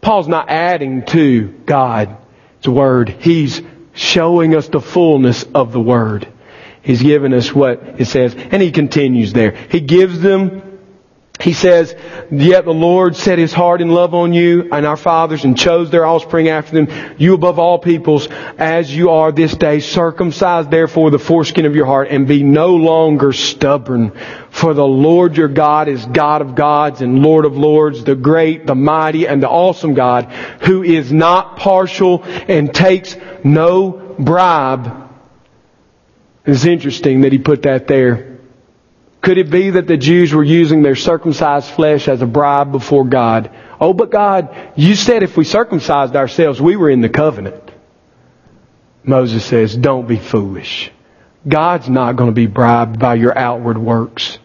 Paul's 0.00 0.28
not 0.28 0.48
adding 0.48 1.04
to 1.06 1.48
God's 1.48 2.68
Word. 2.68 3.08
He's 3.08 3.60
showing 3.94 4.54
us 4.54 4.68
the 4.68 4.80
fullness 4.80 5.44
of 5.52 5.72
the 5.72 5.80
Word. 5.80 6.28
He's 6.86 7.02
given 7.02 7.34
us 7.34 7.52
what 7.52 7.82
it 7.98 8.06
says. 8.06 8.34
And 8.36 8.62
he 8.62 8.70
continues 8.70 9.32
there. 9.32 9.50
He 9.50 9.80
gives 9.80 10.20
them 10.20 10.62
he 11.40 11.52
says, 11.52 11.94
Yet 12.30 12.64
the 12.64 12.72
Lord 12.72 13.14
set 13.14 13.38
his 13.38 13.52
heart 13.52 13.82
in 13.82 13.90
love 13.90 14.14
on 14.14 14.32
you 14.32 14.70
and 14.72 14.86
our 14.86 14.96
fathers 14.96 15.44
and 15.44 15.56
chose 15.56 15.90
their 15.90 16.06
offspring 16.06 16.48
after 16.48 16.72
them, 16.72 17.16
you 17.18 17.34
above 17.34 17.58
all 17.58 17.78
peoples, 17.78 18.26
as 18.58 18.94
you 18.94 19.10
are 19.10 19.30
this 19.32 19.54
day. 19.54 19.80
Circumcise 19.80 20.66
therefore 20.68 21.10
the 21.10 21.18
foreskin 21.18 21.66
of 21.66 21.76
your 21.76 21.84
heart 21.84 22.08
and 22.10 22.26
be 22.26 22.42
no 22.42 22.76
longer 22.76 23.32
stubborn. 23.32 24.12
For 24.50 24.72
the 24.72 24.86
Lord 24.86 25.36
your 25.36 25.48
God 25.48 25.88
is 25.88 26.04
God 26.06 26.40
of 26.40 26.54
gods 26.54 27.02
and 27.02 27.22
Lord 27.22 27.44
of 27.44 27.56
lords, 27.56 28.02
the 28.02 28.16
great, 28.16 28.66
the 28.66 28.74
mighty, 28.74 29.28
and 29.28 29.42
the 29.42 29.50
awesome 29.50 29.92
God, 29.92 30.32
who 30.62 30.82
is 30.82 31.12
not 31.12 31.58
partial 31.58 32.24
and 32.24 32.74
takes 32.74 33.14
no 33.44 34.16
bribe 34.18 35.05
It's 36.46 36.64
interesting 36.64 37.22
that 37.22 37.32
he 37.32 37.38
put 37.38 37.62
that 37.62 37.88
there. 37.88 38.38
Could 39.20 39.38
it 39.38 39.50
be 39.50 39.70
that 39.70 39.88
the 39.88 39.96
Jews 39.96 40.32
were 40.32 40.44
using 40.44 40.82
their 40.82 40.94
circumcised 40.94 41.70
flesh 41.70 42.06
as 42.06 42.22
a 42.22 42.26
bribe 42.26 42.70
before 42.70 43.04
God? 43.04 43.50
Oh, 43.80 43.92
but 43.92 44.10
God, 44.10 44.72
you 44.76 44.94
said 44.94 45.24
if 45.24 45.36
we 45.36 45.44
circumcised 45.44 46.14
ourselves, 46.14 46.60
we 46.60 46.76
were 46.76 46.90
in 46.90 47.00
the 47.00 47.08
covenant. 47.08 47.72
Moses 49.02 49.44
says, 49.44 49.76
don't 49.76 50.06
be 50.06 50.16
foolish. 50.16 50.92
God's 51.46 51.88
not 51.88 52.16
going 52.16 52.30
to 52.30 52.34
be 52.34 52.46
bribed 52.46 52.98
by 52.98 53.14
your 53.14 53.36
outward 53.36 53.78
works. 53.78 54.38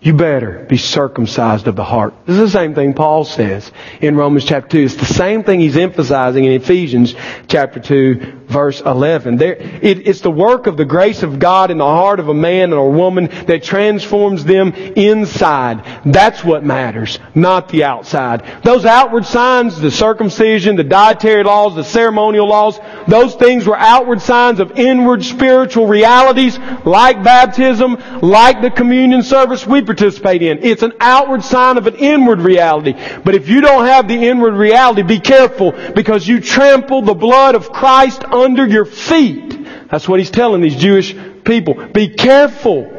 You 0.00 0.12
better 0.12 0.66
be 0.68 0.76
circumcised 0.76 1.66
of 1.66 1.74
the 1.74 1.84
heart. 1.84 2.14
This 2.26 2.36
is 2.36 2.52
the 2.52 2.58
same 2.58 2.74
thing 2.74 2.94
Paul 2.94 3.24
says 3.24 3.70
in 4.00 4.16
Romans 4.16 4.44
chapter 4.44 4.68
2. 4.68 4.84
It's 4.84 4.94
the 4.94 5.04
same 5.04 5.42
thing 5.42 5.60
he's 5.60 5.76
emphasizing 5.76 6.44
in 6.44 6.52
Ephesians 6.52 7.14
chapter 7.48 7.80
2 7.80 8.45
verse 8.48 8.80
11. 8.80 9.36
There, 9.36 9.54
it, 9.54 10.06
it's 10.06 10.20
the 10.20 10.30
work 10.30 10.66
of 10.66 10.76
the 10.76 10.84
grace 10.84 11.22
of 11.22 11.38
God 11.38 11.70
in 11.70 11.78
the 11.78 11.84
heart 11.84 12.20
of 12.20 12.28
a 12.28 12.34
man 12.34 12.72
or 12.72 12.86
a 12.86 12.90
woman 12.90 13.26
that 13.46 13.62
transforms 13.62 14.44
them 14.44 14.72
inside. 14.72 15.84
That's 16.04 16.44
what 16.44 16.64
matters, 16.64 17.18
not 17.34 17.68
the 17.68 17.84
outside. 17.84 18.62
Those 18.62 18.84
outward 18.84 19.26
signs, 19.26 19.80
the 19.80 19.90
circumcision, 19.90 20.76
the 20.76 20.84
dietary 20.84 21.42
laws, 21.42 21.74
the 21.74 21.84
ceremonial 21.84 22.48
laws, 22.48 22.78
those 23.08 23.34
things 23.34 23.66
were 23.66 23.76
outward 23.76 24.20
signs 24.22 24.60
of 24.60 24.78
inward 24.78 25.24
spiritual 25.24 25.86
realities 25.86 26.58
like 26.84 27.22
baptism, 27.22 27.96
like 28.22 28.62
the 28.62 28.70
communion 28.70 29.22
service 29.22 29.66
we 29.66 29.82
participate 29.82 30.42
in. 30.42 30.62
It's 30.62 30.82
an 30.82 30.92
outward 31.00 31.42
sign 31.42 31.76
of 31.76 31.86
an 31.86 31.96
inward 31.96 32.40
reality. 32.40 32.94
But 33.24 33.34
if 33.34 33.48
you 33.48 33.60
don't 33.60 33.86
have 33.86 34.08
the 34.08 34.14
inward 34.14 34.54
reality, 34.54 35.02
be 35.02 35.20
careful 35.20 35.72
because 35.94 36.26
you 36.26 36.40
trample 36.40 37.02
the 37.02 37.14
blood 37.14 37.54
of 37.54 37.70
Christ 37.70 38.24
under 38.36 38.66
your 38.66 38.84
feet. 38.84 39.88
That's 39.90 40.08
what 40.08 40.18
he's 40.18 40.30
telling 40.30 40.60
these 40.60 40.76
Jewish 40.76 41.14
people. 41.44 41.74
Be 41.88 42.08
careful, 42.08 42.92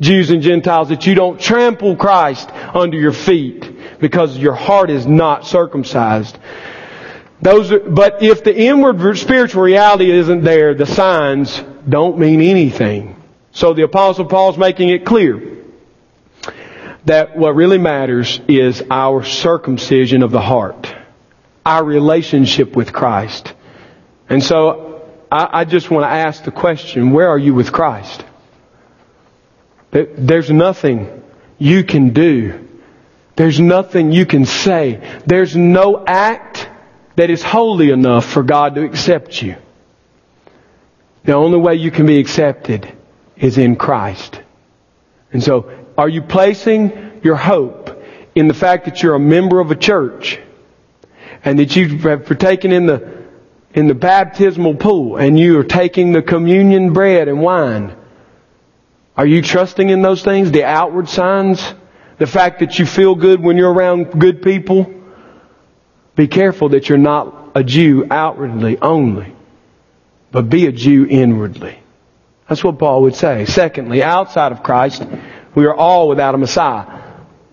Jews 0.00 0.30
and 0.30 0.42
Gentiles, 0.42 0.88
that 0.88 1.06
you 1.06 1.14
don't 1.14 1.40
trample 1.40 1.96
Christ 1.96 2.50
under 2.50 2.98
your 2.98 3.12
feet 3.12 4.00
because 4.00 4.36
your 4.36 4.54
heart 4.54 4.90
is 4.90 5.06
not 5.06 5.46
circumcised. 5.46 6.38
Those 7.40 7.72
are, 7.72 7.80
but 7.80 8.22
if 8.22 8.44
the 8.44 8.56
inward 8.56 9.18
spiritual 9.18 9.62
reality 9.62 10.10
isn't 10.10 10.42
there, 10.42 10.74
the 10.74 10.86
signs 10.86 11.62
don't 11.88 12.18
mean 12.18 12.40
anything. 12.40 13.20
So 13.52 13.74
the 13.74 13.82
apostle 13.82 14.24
Paul's 14.24 14.56
making 14.56 14.88
it 14.88 15.04
clear 15.04 15.58
that 17.04 17.36
what 17.36 17.54
really 17.54 17.78
matters 17.78 18.40
is 18.48 18.82
our 18.90 19.24
circumcision 19.24 20.22
of 20.22 20.30
the 20.30 20.40
heart, 20.40 20.94
our 21.66 21.84
relationship 21.84 22.76
with 22.76 22.92
Christ. 22.92 23.52
And 24.28 24.42
so 24.42 25.10
I, 25.30 25.60
I 25.60 25.64
just 25.64 25.90
want 25.90 26.04
to 26.04 26.08
ask 26.10 26.44
the 26.44 26.50
question, 26.50 27.10
where 27.10 27.28
are 27.28 27.38
you 27.38 27.54
with 27.54 27.72
Christ? 27.72 28.24
There's 29.90 30.50
nothing 30.50 31.22
you 31.58 31.84
can 31.84 32.10
do. 32.10 32.68
There's 33.36 33.60
nothing 33.60 34.12
you 34.12 34.26
can 34.26 34.46
say. 34.46 35.20
There's 35.26 35.56
no 35.56 36.04
act 36.06 36.68
that 37.16 37.30
is 37.30 37.42
holy 37.42 37.90
enough 37.90 38.24
for 38.24 38.42
God 38.42 38.74
to 38.76 38.84
accept 38.84 39.42
you. 39.42 39.56
The 41.24 41.34
only 41.34 41.58
way 41.58 41.74
you 41.76 41.90
can 41.90 42.06
be 42.06 42.18
accepted 42.18 42.90
is 43.36 43.58
in 43.58 43.76
Christ. 43.76 44.40
And 45.32 45.42
so, 45.42 45.70
are 45.96 46.08
you 46.08 46.22
placing 46.22 47.20
your 47.22 47.36
hope 47.36 48.02
in 48.34 48.48
the 48.48 48.54
fact 48.54 48.86
that 48.86 49.02
you're 49.02 49.14
a 49.14 49.20
member 49.20 49.60
of 49.60 49.70
a 49.70 49.76
church 49.76 50.40
and 51.44 51.58
that 51.58 51.76
you 51.76 51.98
have 51.98 52.26
partaken 52.26 52.72
in 52.72 52.86
the 52.86 53.21
in 53.74 53.86
the 53.86 53.94
baptismal 53.94 54.74
pool 54.74 55.16
and 55.16 55.38
you 55.38 55.58
are 55.58 55.64
taking 55.64 56.12
the 56.12 56.22
communion 56.22 56.92
bread 56.92 57.28
and 57.28 57.40
wine, 57.40 57.96
are 59.16 59.26
you 59.26 59.42
trusting 59.42 59.90
in 59.90 60.02
those 60.02 60.22
things? 60.22 60.50
The 60.50 60.64
outward 60.64 61.08
signs? 61.08 61.74
The 62.18 62.26
fact 62.26 62.60
that 62.60 62.78
you 62.78 62.86
feel 62.86 63.14
good 63.14 63.40
when 63.40 63.56
you're 63.56 63.72
around 63.72 64.18
good 64.18 64.42
people? 64.42 64.92
Be 66.14 66.28
careful 66.28 66.70
that 66.70 66.88
you're 66.88 66.98
not 66.98 67.52
a 67.54 67.64
Jew 67.64 68.06
outwardly 68.10 68.78
only, 68.80 69.34
but 70.30 70.48
be 70.48 70.66
a 70.66 70.72
Jew 70.72 71.06
inwardly. 71.06 71.78
That's 72.48 72.62
what 72.62 72.78
Paul 72.78 73.02
would 73.02 73.14
say. 73.14 73.46
Secondly, 73.46 74.02
outside 74.02 74.52
of 74.52 74.62
Christ, 74.62 75.04
we 75.54 75.64
are 75.64 75.74
all 75.74 76.08
without 76.08 76.34
a 76.34 76.38
Messiah. 76.38 77.02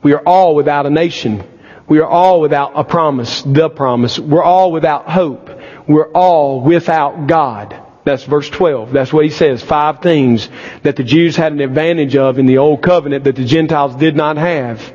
We 0.01 0.13
are 0.13 0.21
all 0.25 0.55
without 0.55 0.85
a 0.85 0.89
nation. 0.89 1.43
We 1.89 1.99
are 1.99 2.07
all 2.07 2.39
without 2.39 2.73
a 2.75 2.83
promise, 2.83 3.41
the 3.41 3.69
promise. 3.69 4.19
We're 4.19 4.43
all 4.43 4.71
without 4.71 5.09
hope 5.09 5.49
we're 5.89 6.11
all 6.11 6.61
without 6.61 7.25
God. 7.25 7.75
That's 8.05 8.23
verse 8.23 8.47
12. 8.47 8.91
That's 8.91 9.11
what 9.11 9.25
he 9.25 9.31
says. 9.31 9.63
Five 9.63 10.01
things 10.01 10.47
that 10.83 10.95
the 10.95 11.03
Jews 11.03 11.35
had 11.35 11.51
an 11.51 11.59
advantage 11.59 12.15
of 12.15 12.37
in 12.37 12.45
the 12.45 12.59
Old 12.59 12.83
Covenant 12.83 13.23
that 13.23 13.35
the 13.35 13.43
Gentiles 13.43 13.95
did 13.95 14.15
not 14.15 14.37
have. 14.37 14.93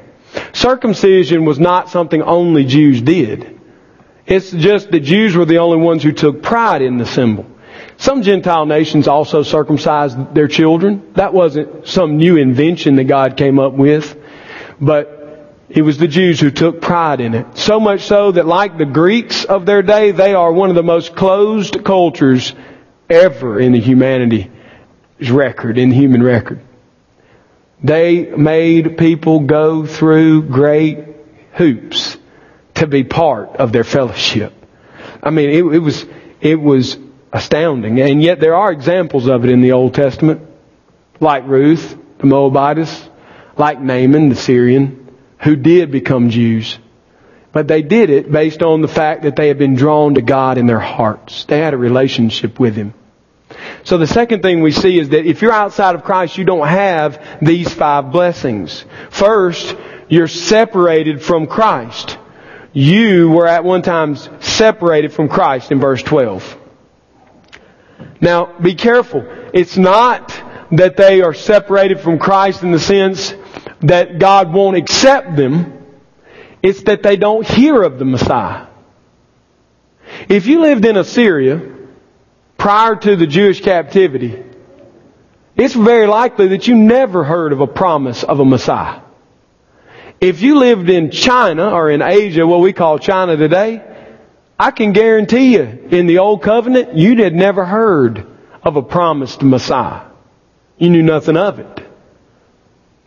Circumcision 0.53 1.45
was 1.45 1.59
not 1.59 1.91
something 1.91 2.23
only 2.23 2.65
Jews 2.65 3.03
did. 3.03 3.61
It's 4.25 4.53
just 4.53 4.93
the 4.93 5.01
Jews 5.01 5.37
were 5.37 5.45
the 5.45 5.59
only 5.59 5.79
ones 5.79 6.05
who 6.05 6.13
took 6.13 6.43
pride 6.45 6.81
in 6.81 6.97
the 6.97 7.07
symbol. 7.07 7.45
Some 7.97 8.23
Gentile 8.23 8.67
nations 8.67 9.09
also 9.09 9.43
circumcised 9.43 10.33
their 10.33 10.49
children. 10.49 11.13
That 11.15 11.35
wasn't 11.35 11.89
some 11.89 12.17
new 12.19 12.37
invention 12.37 12.97
that 12.97 13.05
God 13.05 13.37
came 13.37 13.59
up 13.59 13.73
with. 13.73 14.17
But 14.81 15.14
it 15.75 15.83
was 15.83 15.99
the 15.99 16.07
Jews 16.07 16.39
who 16.39 16.53
took 16.53 16.81
pride 16.81 17.21
in 17.21 17.35
it. 17.35 17.59
So 17.59 17.81
much 17.81 18.03
so 18.03 18.31
that 18.31 18.47
like 18.47 18.79
the 18.79 18.85
Greeks 18.85 19.45
of 19.45 19.67
their 19.67 19.83
day, 19.83 20.13
they 20.13 20.33
are 20.33 20.53
one 20.53 20.71
of 20.71 20.77
the 20.77 20.85
most 20.85 21.17
closed 21.17 21.85
cultures 21.85 22.55
ever 23.11 23.59
in 23.59 23.73
the 23.73 23.81
humanity's 23.81 24.49
record, 25.29 25.77
in 25.77 25.89
the 25.89 25.97
human 25.97 26.23
record. 26.23 26.61
They 27.83 28.23
made 28.23 28.97
people 28.97 29.41
go 29.41 29.85
through 29.85 30.43
great 30.43 30.99
hoops 31.55 32.19
to 32.75 32.87
be 32.87 33.03
part 33.03 33.57
of 33.57 33.73
their 33.73 33.85
fellowship. 33.85 34.53
I 35.25 35.31
mean, 35.31 35.51
it, 35.51 35.75
it 35.75 35.79
was, 35.81 36.07
it 36.41 36.61
was 36.61 36.97
astounding. 37.33 38.01
And 38.01 38.23
yet 38.23 38.39
there 38.39 38.55
are 38.55 38.71
examples 38.71 39.27
of 39.27 39.45
it 39.45 39.51
in 39.51 39.61
the 39.61 39.73
Old 39.73 39.95
Testament. 39.95 40.41
Like 41.19 41.49
Ruth, 41.49 41.99
the 42.19 42.27
Moabitess, 42.27 43.09
like 43.57 43.81
Naaman, 43.81 44.29
the 44.29 44.37
Syrian 44.37 45.04
who 45.45 45.57
did 45.57 45.93
become 45.93 46.31
Jews. 46.31 46.79
But 47.53 47.69
they 47.69 47.83
did 47.83 48.11
it 48.11 48.33
based 48.33 48.63
on 48.63 48.81
the 48.81 48.89
fact 48.89 49.23
that 49.23 49.37
they 49.37 49.47
had 49.47 49.59
been 49.59 49.77
drawn 49.77 50.15
to 50.15 50.23
God 50.23 50.59
in 50.59 50.67
their 50.67 50.81
hearts. 50.81 51.45
They 51.45 51.61
had 51.61 51.75
a 51.75 51.77
relationship 51.77 52.59
with 52.59 52.75
Him. 52.75 52.95
So 53.85 53.99
the 53.99 54.07
second 54.07 54.43
thing 54.43 54.63
we 54.63 54.73
see 54.73 54.99
is 54.99 55.11
that 55.11 55.27
if 55.27 55.43
you're 55.43 55.53
outside 55.53 55.95
of 55.95 56.03
Christ, 56.03 56.39
you 56.39 56.45
don't 56.45 56.67
have 56.67 57.39
these 57.41 57.73
five 57.73 58.11
blessings. 58.11 58.85
First, 59.11 59.77
you're 60.09 60.27
separated 60.27 61.23
from 61.23 61.47
Christ. 61.47 62.19
You 62.73 63.31
were 63.31 63.47
at 63.47 63.63
one 63.63 63.83
time 63.83 64.17
separated 64.41 65.13
from 65.13 65.29
Christ 65.29 65.71
in 65.71 65.79
verse 65.79 66.03
12. 66.03 66.59
Now, 68.21 68.59
be 68.59 68.75
careful. 68.75 69.25
It's 69.53 69.77
not 69.77 70.33
that 70.73 70.97
they 70.97 71.21
are 71.21 71.35
separated 71.35 72.01
from 72.01 72.19
Christ 72.19 72.63
in 72.63 72.73
the 72.73 72.81
sense 72.81 73.35
that 73.89 74.19
God 74.19 74.53
won't 74.53 74.77
accept 74.77 75.37
them. 75.37 75.87
It's 76.63 76.83
that 76.85 77.03
they 77.03 77.17
don't 77.17 77.47
hear 77.47 77.83
of 77.83 77.99
the 77.99 78.05
Messiah. 78.05 78.67
If 80.29 80.47
you 80.47 80.61
lived 80.61 80.85
in 80.85 80.97
Assyria 80.97 81.61
prior 82.57 82.97
to 82.97 83.17
the 83.17 83.27
Jewish 83.27 83.61
captivity, 83.61 84.43
it's 85.57 85.75
very 85.75 86.07
likely 86.07 86.49
that 86.49 86.67
you 86.67 86.75
never 86.75 87.25
heard 87.25 87.53
of 87.53 87.61
a 87.61 87.67
promise 87.67 88.25
of 88.25 88.41
a 88.41 88.45
Messiah. 88.45 89.03
If 90.21 90.41
you 90.41 90.59
lived 90.59 90.89
in 90.89 91.11
China 91.11 91.71
or 91.71 91.91
in 91.91 92.01
Asia, 92.01 92.47
what 92.47 92.61
we 92.61 92.73
call 92.73 92.99
China 92.99 93.37
today, 93.37 93.83
I 94.59 94.71
can 94.71 94.93
guarantee 94.93 95.55
you, 95.55 95.89
in 95.91 96.07
the 96.07 96.19
Old 96.19 96.43
Covenant, 96.43 96.95
you 96.95 97.17
had 97.23 97.35
never 97.35 97.65
heard 97.65 98.27
of 98.63 98.77
a 98.77 98.83
promised 98.83 99.43
Messiah. 99.43 100.07
You 100.79 100.91
knew 100.91 101.03
nothing 101.03 101.37
of 101.37 101.59
it. 101.59 101.84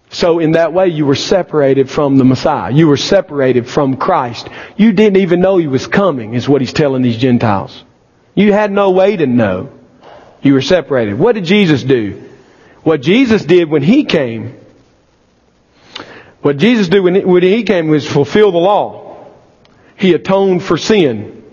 So 0.10 0.40
in 0.40 0.54
that 0.54 0.74
way, 0.74 0.88
you 0.88 1.06
were 1.06 1.16
separated 1.16 1.90
from 1.90 2.18
the 2.18 2.24
Messiah. 2.24 2.72
You 2.72 2.88
were 2.88 2.98
separated 2.98 3.68
from 3.68 3.98
Christ. 3.98 4.48
You 4.78 4.94
didn't 4.94 5.18
even 5.18 5.42
know 5.42 5.58
He 5.58 5.68
was 5.68 5.86
coming, 5.86 6.34
is 6.34 6.48
what 6.48 6.62
He's 6.62 6.74
telling 6.74 7.02
these 7.02 7.18
Gentiles. 7.18 7.84
You 8.34 8.54
had 8.54 8.72
no 8.72 8.92
way 8.92 9.18
to 9.18 9.28
know. 9.28 9.72
You 10.42 10.54
were 10.54 10.62
separated. 10.62 11.20
What 11.20 11.36
did 11.36 11.46
Jesus 11.46 11.84
do? 11.84 12.24
What 12.84 13.02
Jesus 13.02 13.44
did 13.44 13.70
when 13.70 13.84
He 13.84 14.06
came, 14.06 14.58
what 16.42 16.58
Jesus 16.58 16.88
did 16.88 17.02
when 17.02 17.44
He 17.44 17.64
came 17.64 17.90
was 17.90 18.08
fulfill 18.08 18.54
the 18.54 18.58
law. 18.58 19.28
He 19.98 20.14
atoned 20.14 20.64
for 20.64 20.78
sin. 20.78 21.44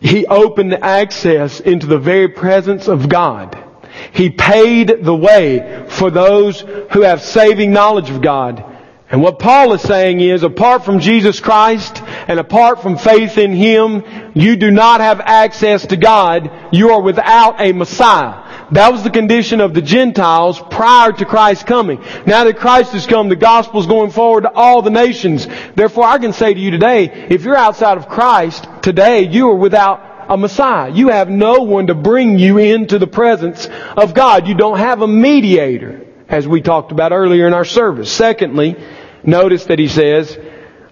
He 0.00 0.26
opened 0.26 0.72
access 0.72 1.60
into 1.60 1.86
the 1.86 1.98
very 1.98 2.28
presence 2.28 2.88
of 2.88 3.10
God. 3.10 3.62
He 4.12 4.30
paid 4.30 5.02
the 5.02 5.14
way 5.14 5.79
for 6.00 6.10
those 6.10 6.60
who 6.92 7.02
have 7.02 7.22
saving 7.22 7.72
knowledge 7.72 8.08
of 8.08 8.22
God. 8.22 8.64
And 9.10 9.20
what 9.20 9.38
Paul 9.38 9.74
is 9.74 9.82
saying 9.82 10.20
is, 10.20 10.42
apart 10.42 10.82
from 10.82 11.00
Jesus 11.00 11.40
Christ 11.40 12.02
and 12.02 12.40
apart 12.40 12.80
from 12.80 12.96
faith 12.96 13.36
in 13.36 13.52
Him, 13.52 14.02
you 14.34 14.56
do 14.56 14.70
not 14.70 15.02
have 15.02 15.20
access 15.20 15.86
to 15.88 15.98
God. 15.98 16.50
You 16.72 16.92
are 16.92 17.02
without 17.02 17.60
a 17.60 17.72
Messiah. 17.72 18.68
That 18.70 18.92
was 18.92 19.02
the 19.02 19.10
condition 19.10 19.60
of 19.60 19.74
the 19.74 19.82
Gentiles 19.82 20.58
prior 20.70 21.12
to 21.12 21.24
Christ's 21.26 21.64
coming. 21.64 22.00
Now 22.26 22.44
that 22.44 22.56
Christ 22.56 22.92
has 22.92 23.06
come, 23.06 23.28
the 23.28 23.36
gospel 23.36 23.80
is 23.80 23.86
going 23.86 24.10
forward 24.10 24.42
to 24.42 24.52
all 24.52 24.80
the 24.80 24.90
nations. 24.90 25.46
Therefore, 25.74 26.04
I 26.04 26.16
can 26.16 26.32
say 26.32 26.54
to 26.54 26.60
you 26.60 26.70
today, 26.70 27.26
if 27.28 27.42
you're 27.42 27.56
outside 27.56 27.98
of 27.98 28.08
Christ 28.08 28.66
today, 28.80 29.28
you 29.28 29.50
are 29.50 29.56
without 29.56 30.09
a 30.30 30.36
Messiah. 30.36 30.90
You 30.90 31.08
have 31.08 31.28
no 31.28 31.62
one 31.62 31.88
to 31.88 31.94
bring 31.94 32.38
you 32.38 32.58
into 32.58 33.00
the 33.00 33.08
presence 33.08 33.66
of 33.96 34.14
God. 34.14 34.46
You 34.46 34.54
don't 34.54 34.78
have 34.78 35.02
a 35.02 35.08
mediator, 35.08 36.06
as 36.28 36.46
we 36.46 36.62
talked 36.62 36.92
about 36.92 37.10
earlier 37.10 37.48
in 37.48 37.52
our 37.52 37.64
service. 37.64 38.10
Secondly, 38.12 38.76
notice 39.24 39.64
that 39.64 39.80
he 39.80 39.88
says 39.88 40.38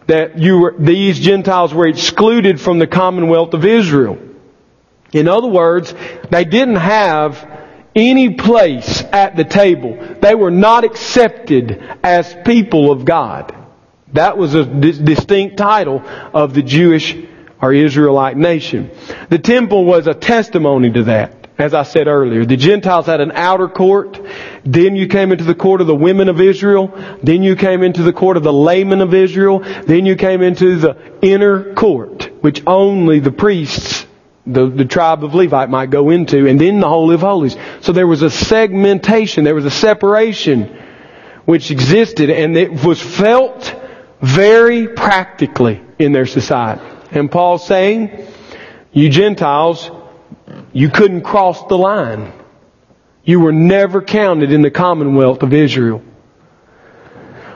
that 0.09 0.39
you 0.39 0.59
were, 0.59 0.75
these 0.77 1.21
Gentiles 1.21 1.73
were 1.73 1.87
excluded 1.87 2.61
from 2.61 2.81
the 2.81 2.89
commonwealth 2.89 3.55
of 3.55 3.65
Israel. 3.65 4.19
In 5.13 5.29
other 5.29 5.49
words, 5.49 5.95
they 6.31 6.45
didn't 6.45 6.77
have 6.77 7.49
any 7.95 8.35
place 8.35 9.03
at 9.13 9.37
the 9.37 9.45
table. 9.45 10.17
They 10.21 10.35
were 10.35 10.51
not 10.51 10.85
accepted 10.85 11.83
as 12.03 12.35
people 12.45 12.91
of 12.91 13.05
God. 13.05 13.55
That 14.15 14.37
was 14.37 14.55
a 14.55 14.65
distinct 14.65 15.59
title 15.59 16.03
of 16.35 16.55
the 16.55 16.63
Jewish 16.63 17.17
or 17.61 17.73
Israelite 17.73 18.37
nation. 18.37 18.91
The 19.31 19.39
temple 19.39 19.85
was 19.85 20.07
a 20.07 20.15
testimony 20.15 20.93
to 20.93 21.05
that. 21.05 21.35
As 21.59 21.75
I 21.75 21.83
said 21.83 22.07
earlier, 22.07 22.45
the 22.45 22.57
Gentiles 22.57 23.07
had 23.07 23.21
an 23.21 23.33
outer 23.33 23.69
court. 23.69 24.21
Then 24.65 24.95
you 24.95 25.09
came 25.09 25.33
into 25.33 25.43
the 25.43 25.57
court 25.57 25.81
of 25.81 25.89
the 25.89 25.95
women 25.95 26.29
of 26.29 26.41
Israel. 26.41 26.93
Then 27.21 27.43
you 27.43 27.57
came 27.57 27.83
into 27.83 28.05
the 28.05 28.13
court 28.13 28.37
of 28.37 28.45
the 28.45 28.53
laymen 28.53 29.01
of 29.01 29.13
Israel. 29.13 29.59
Then 29.59 30.07
you 30.07 30.15
came 30.15 30.41
into 30.41 30.77
the 30.77 30.97
inner 31.21 31.75
court, 31.75 32.31
which 32.43 32.63
only 32.65 33.19
the 33.19 33.33
priests 33.33 34.07
the, 34.49 34.69
the 34.71 34.85
tribe 34.85 35.23
of 35.25 35.35
Levite 35.35 35.69
might 35.69 35.91
go 35.91 36.11
into, 36.11 36.47
and 36.47 36.59
then 36.59 36.81
the 36.81 36.89
Holy 36.89 37.15
of 37.15 37.21
Holies. 37.21 37.55
So 37.83 37.93
there 37.93 38.07
was 38.07 38.23
a 38.23 38.31
segmentation, 38.31 39.45
there 39.45 39.55
was 39.55 39.67
a 39.67 39.71
separation 39.71 40.75
which 41.45 41.71
existed, 41.71 42.31
and 42.31 42.57
it 42.57 42.85
was 42.85 43.01
felt 43.01 43.75
very 44.21 44.89
practically 44.89 45.83
in 45.99 46.13
their 46.13 46.27
society. 46.27 46.98
And 47.11 47.31
Paul's 47.31 47.67
saying, 47.67 48.27
you 48.93 49.09
Gentiles, 49.09 49.91
you 50.73 50.91
couldn't 50.91 51.23
cross 51.23 51.67
the 51.67 51.79
line. 51.79 52.33
You 53.25 53.41
were 53.41 53.53
never 53.53 54.03
counted 54.03 54.53
in 54.53 54.63
the 54.63 54.71
commonwealth 54.71 55.43
of 55.43 55.53
Israel. 55.53 56.03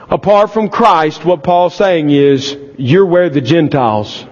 Apart 0.09 0.53
from 0.53 0.69
Christ, 0.69 1.25
what 1.25 1.43
Paul's 1.43 1.75
saying 1.75 2.09
is, 2.09 2.55
you're 2.77 3.05
where 3.05 3.29
the 3.29 3.41
Gentiles 3.41 4.25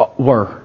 uh, 0.00 0.06
were. 0.18 0.64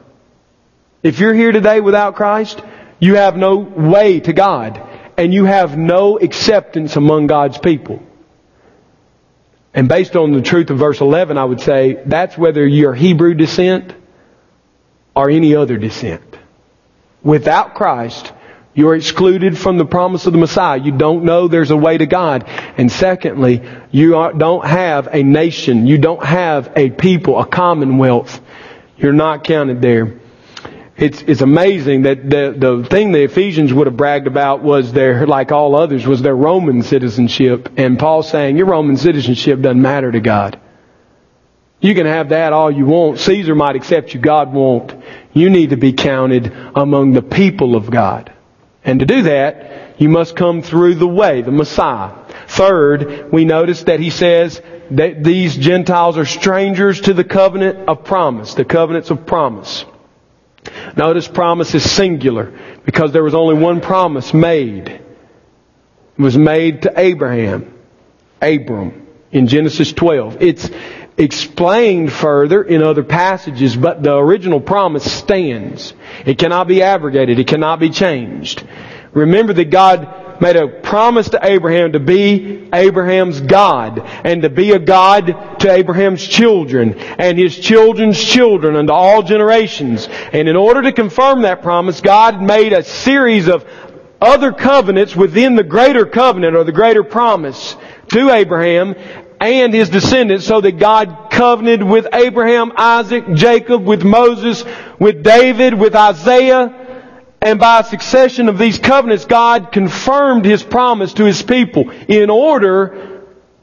If 1.03 1.19
you're 1.19 1.33
here 1.33 1.51
today 1.51 1.81
without 1.81 2.15
Christ, 2.15 2.62
you 2.99 3.15
have 3.15 3.36
no 3.36 3.57
way 3.57 4.19
to 4.21 4.33
God. 4.33 4.81
And 5.17 5.33
you 5.33 5.45
have 5.45 5.77
no 5.77 6.17
acceptance 6.17 6.95
among 6.95 7.27
God's 7.27 7.57
people. 7.59 8.01
And 9.73 9.89
based 9.89 10.15
on 10.15 10.31
the 10.31 10.41
truth 10.41 10.69
of 10.69 10.77
verse 10.77 11.01
11, 11.01 11.38
I 11.38 11.45
would 11.45 11.62
say 11.62 12.01
that's 12.05 12.38
whether 12.38 12.65
you're 12.65 12.93
Hebrew 12.93 13.33
descent 13.33 13.93
or 15.15 15.29
any 15.29 15.55
other 15.55 15.77
descent. 15.77 16.23
Without 17.23 17.73
Christ, 17.73 18.31
you're 18.75 18.95
excluded 18.95 19.57
from 19.57 19.77
the 19.77 19.86
promise 19.86 20.25
of 20.27 20.33
the 20.33 20.39
Messiah. 20.39 20.79
You 20.79 20.91
don't 20.91 21.23
know 21.23 21.47
there's 21.47 21.71
a 21.71 21.77
way 21.77 21.97
to 21.97 22.05
God. 22.05 22.43
And 22.77 22.91
secondly, 22.91 23.62
you 23.91 24.12
don't 24.12 24.65
have 24.65 25.07
a 25.12 25.23
nation. 25.23 25.88
You 25.88 25.97
don't 25.97 26.23
have 26.23 26.73
a 26.75 26.89
people, 26.89 27.39
a 27.39 27.45
commonwealth. 27.45 28.41
You're 28.97 29.13
not 29.13 29.43
counted 29.43 29.81
there 29.81 30.19
it's, 30.95 31.21
it's 31.23 31.41
amazing 31.41 32.03
that 32.03 32.29
the, 32.29 32.56
the 32.56 32.88
thing 32.88 33.12
the 33.12 33.23
Ephesians 33.23 33.73
would 33.73 33.88
have 33.88 33.97
bragged 33.97 34.27
about 34.27 34.62
was 34.62 34.93
their, 34.93 35.25
like 35.25 35.51
all 35.51 35.75
others, 35.75 36.06
was 36.06 36.21
their 36.21 36.36
Roman 36.36 36.84
citizenship. 36.84 37.69
And 37.77 37.97
Paul's 37.97 38.29
saying, 38.29 38.58
your 38.58 38.67
Roman 38.67 38.97
citizenship 38.97 39.60
doesn't 39.62 39.82
matter 39.82 40.12
to 40.12 40.19
God. 40.19 40.60
You 41.79 41.95
can 41.95 42.06
have 42.06 42.29
that 42.29 42.53
all 42.53 42.71
you 42.71 42.86
want. 42.86 43.19
Caesar 43.19 43.56
might 43.56 43.75
accept 43.75 44.13
you, 44.13 44.19
God 44.19 44.53
won't. 44.53 44.93
You 45.34 45.49
need 45.49 45.71
to 45.71 45.77
be 45.77 45.93
counted 45.93 46.53
among 46.75 47.13
the 47.13 47.23
people 47.23 47.75
of 47.75 47.89
God. 47.89 48.32
And 48.86 48.99
to 48.99 49.06
do 49.06 49.23
that, 49.23 49.99
you 49.99 50.10
must 50.10 50.36
come 50.36 50.62
through 50.62 50.95
the 50.95 51.08
way, 51.08 51.41
the 51.41 51.51
Messiah. 51.51 52.13
Third, 52.47 53.32
we 53.32 53.45
notice 53.45 53.84
that 53.84 53.99
he 53.99 54.12
says 54.12 54.62
that 54.91 55.23
these 55.23 55.56
Gentiles 55.58 56.17
are 56.17 56.25
strangers 56.25 57.01
to 57.01 57.13
the 57.13 57.23
covenant 57.23 57.89
of 57.89 58.03
promise, 58.03 58.53
the 58.53 58.65
covenants 58.65 59.10
of 59.10 59.25
promise. 59.25 59.86
Notice 60.95 61.27
promise 61.27 61.73
is 61.75 61.89
singular 61.89 62.53
because 62.86 63.12
there 63.12 63.23
was 63.23 63.36
only 63.36 63.55
one 63.55 63.81
promise 63.81 64.33
made. 64.33 64.88
It 64.88 65.01
was 66.17 66.38
made 66.38 66.83
to 66.83 66.93
Abraham, 66.95 67.73
Abram, 68.41 69.07
in 69.31 69.47
Genesis 69.47 69.91
12. 69.91 70.41
It's 70.41 70.69
explained 71.17 72.12
further 72.12 72.63
in 72.63 72.81
other 72.81 73.03
passages, 73.03 73.75
but 73.75 74.03
the 74.03 74.15
original 74.15 74.62
promise 74.62 75.12
stands. 75.12 75.93
It 76.25 76.38
cannot 76.38 76.67
be 76.67 76.81
abrogated. 76.81 77.39
It 77.39 77.47
cannot 77.47 77.79
be 77.79 77.89
changed. 77.89 78.65
Remember 79.13 79.54
that 79.54 79.69
God 79.69 80.41
made 80.41 80.56
a 80.56 80.67
promise 80.67 81.30
to 81.30 81.39
Abraham 81.41 81.93
to 81.93 81.99
be 81.99 82.69
Abraham's 82.73 83.39
God 83.39 84.02
and 84.26 84.41
to 84.41 84.49
be 84.49 84.71
a 84.71 84.80
God 84.80 85.60
to 85.60 85.71
Abraham's 85.71 86.28
children 86.28 86.95
and 86.97 87.38
his 87.38 87.58
children's 87.58 88.21
children 88.21 88.76
unto 88.76 88.91
all 88.91 89.21
generations. 89.23 90.08
And 90.34 90.49
in 90.49 90.56
order 90.56 90.82
to 90.82 90.91
confirm 90.91 91.43
that 91.43 91.62
promise, 91.62 92.02
God 92.02 92.41
made 92.41 92.73
a 92.73 92.84
series 92.84 93.47
of 93.47 93.65
other 94.19 94.52
covenants 94.52 95.15
within 95.15 95.56
the 95.56 95.63
greater 95.63 96.06
covenant 96.06 96.56
or 96.56 96.63
the 96.63 96.71
greater 96.71 97.04
promise 97.04 97.76
to 98.10 98.32
Abraham 98.32 98.95
and 99.39 99.73
his 99.73 99.89
descendants 99.89 100.45
so 100.45 100.62
that 100.62 100.80
God 100.80 101.28
covenanted 101.30 101.88
with 101.88 102.08
Abraham, 102.13 102.71
Isaac, 102.78 103.26
Jacob, 103.34 103.84
with 103.84 104.04
Moses, 104.04 104.63
with 104.99 105.23
David, 105.23 105.73
with 105.73 105.95
Isaiah, 105.95 106.82
and 107.43 107.60
by 107.60 107.82
a 107.82 107.84
succession 107.84 108.47
of 108.47 108.58
these 108.58 108.79
covenants, 108.79 109.25
God 109.25 109.71
confirmed 109.71 110.45
His 110.45 110.63
promise 110.63 111.13
to 111.15 111.25
His 111.25 111.43
people 111.43 111.89
in 111.89 112.29
order 112.29 113.21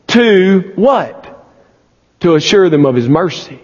to 0.09 0.73
what? 0.77 1.47
To 2.21 2.35
assure 2.35 2.69
them 2.69 2.85
of 2.85 2.95
His 2.95 3.09
mercy. 3.09 3.61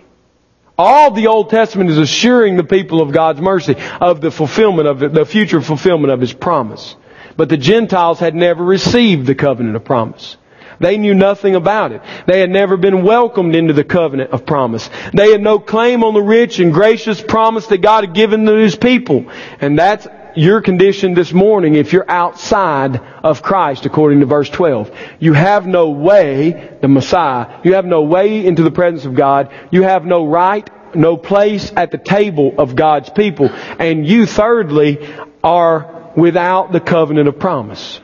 All 0.79 1.11
the 1.11 1.27
Old 1.27 1.51
Testament 1.51 1.91
is 1.91 1.99
assuring 1.99 2.57
the 2.57 2.65
people 2.65 3.01
of 3.01 3.13
God's 3.13 3.41
mercy, 3.41 3.77
of 4.01 4.21
the 4.21 4.31
fulfillment 4.31 4.89
of 4.89 5.13
the 5.13 5.27
future 5.27 5.61
fulfillment 5.61 6.13
of 6.13 6.21
His 6.21 6.33
promise. 6.33 6.97
But 7.37 7.49
the 7.51 7.57
Gentiles 7.59 8.19
had 8.19 8.35
never 8.35 8.65
received 8.65 9.27
the 9.27 9.35
covenant 9.35 9.77
of 9.77 9.85
promise. 9.85 10.37
They 10.81 10.99
knew 10.99 11.15
nothing 11.15 11.55
about 11.55 11.93
it. 11.93 12.03
They 12.27 12.41
had 12.41 12.51
never 12.51 12.77
been 12.77 13.03
welcomed 13.03 13.55
into 13.55 13.73
the 13.73 13.85
covenant 13.85 14.31
of 14.31 14.47
promise. 14.47 14.89
They 15.13 15.33
had 15.33 15.43
no 15.43 15.59
claim 15.59 16.05
on 16.05 16.15
the 16.15 16.23
rich 16.23 16.59
and 16.59 16.73
gracious 16.73 17.21
promise 17.21 17.67
that 17.69 17.79
God 17.79 18.05
had 18.05 18.15
given 18.15 18.45
to 18.47 18.55
His 18.55 18.77
people. 18.77 19.31
And 19.61 19.79
that's 19.79 20.07
your 20.37 20.61
condition 20.61 21.15
this 21.15 21.33
morning 21.33 21.75
if 21.75 21.93
you're 21.93 22.09
outside 22.11 23.01
of 23.25 23.43
Christ 23.43 23.87
according 23.87 24.21
to 24.21 24.27
verse 24.27 24.51
12. 24.51 24.91
You 25.19 25.33
have 25.33 25.67
no 25.67 25.91
way, 25.91 26.77
the 26.81 26.89
Messiah, 26.89 27.61
you 27.65 27.75
have 27.75 27.87
no 27.87 28.03
way 28.03 28.45
into 28.45 28.63
the 28.63 28.71
presence 28.71 29.07
of 29.07 29.15
God. 29.15 29.53
You 29.71 29.83
have 29.83 30.05
no 30.05 30.27
right, 30.27 30.69
no 30.95 31.17
place 31.17 31.73
at 31.75 31.91
the 31.91 31.99
table 31.99 32.55
of 32.59 32.77
God's 32.77 33.11
people. 33.11 33.49
And 33.51 34.07
you 34.07 34.27
thirdly 34.27 35.09
are 35.43 36.13
without 36.17 36.73
the 36.73 36.81
covenant 36.81 37.29
of 37.29 37.39
promise. 37.39 38.01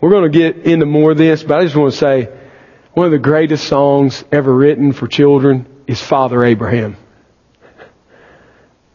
We're 0.00 0.10
going 0.10 0.30
to 0.30 0.38
get 0.38 0.58
into 0.66 0.86
more 0.86 1.10
of 1.10 1.18
this, 1.18 1.42
but 1.42 1.58
I 1.58 1.64
just 1.64 1.74
want 1.74 1.92
to 1.92 1.98
say 1.98 2.28
one 2.94 3.06
of 3.06 3.12
the 3.12 3.18
greatest 3.18 3.66
songs 3.66 4.24
ever 4.30 4.54
written 4.54 4.92
for 4.92 5.08
children 5.08 5.66
is 5.86 6.00
Father 6.00 6.44
Abraham. 6.44 6.96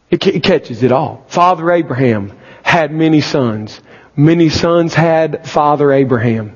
It, 0.10 0.44
catches 0.44 0.84
it 0.84 0.92
all. 0.92 1.26
Father 1.28 1.72
Abraham 1.72 2.38
had 2.62 2.92
many 2.92 3.20
sons. 3.20 3.82
Many 4.16 4.50
sons 4.50 4.94
had 4.94 5.50
Father 5.50 5.92
Abraham. 5.92 6.56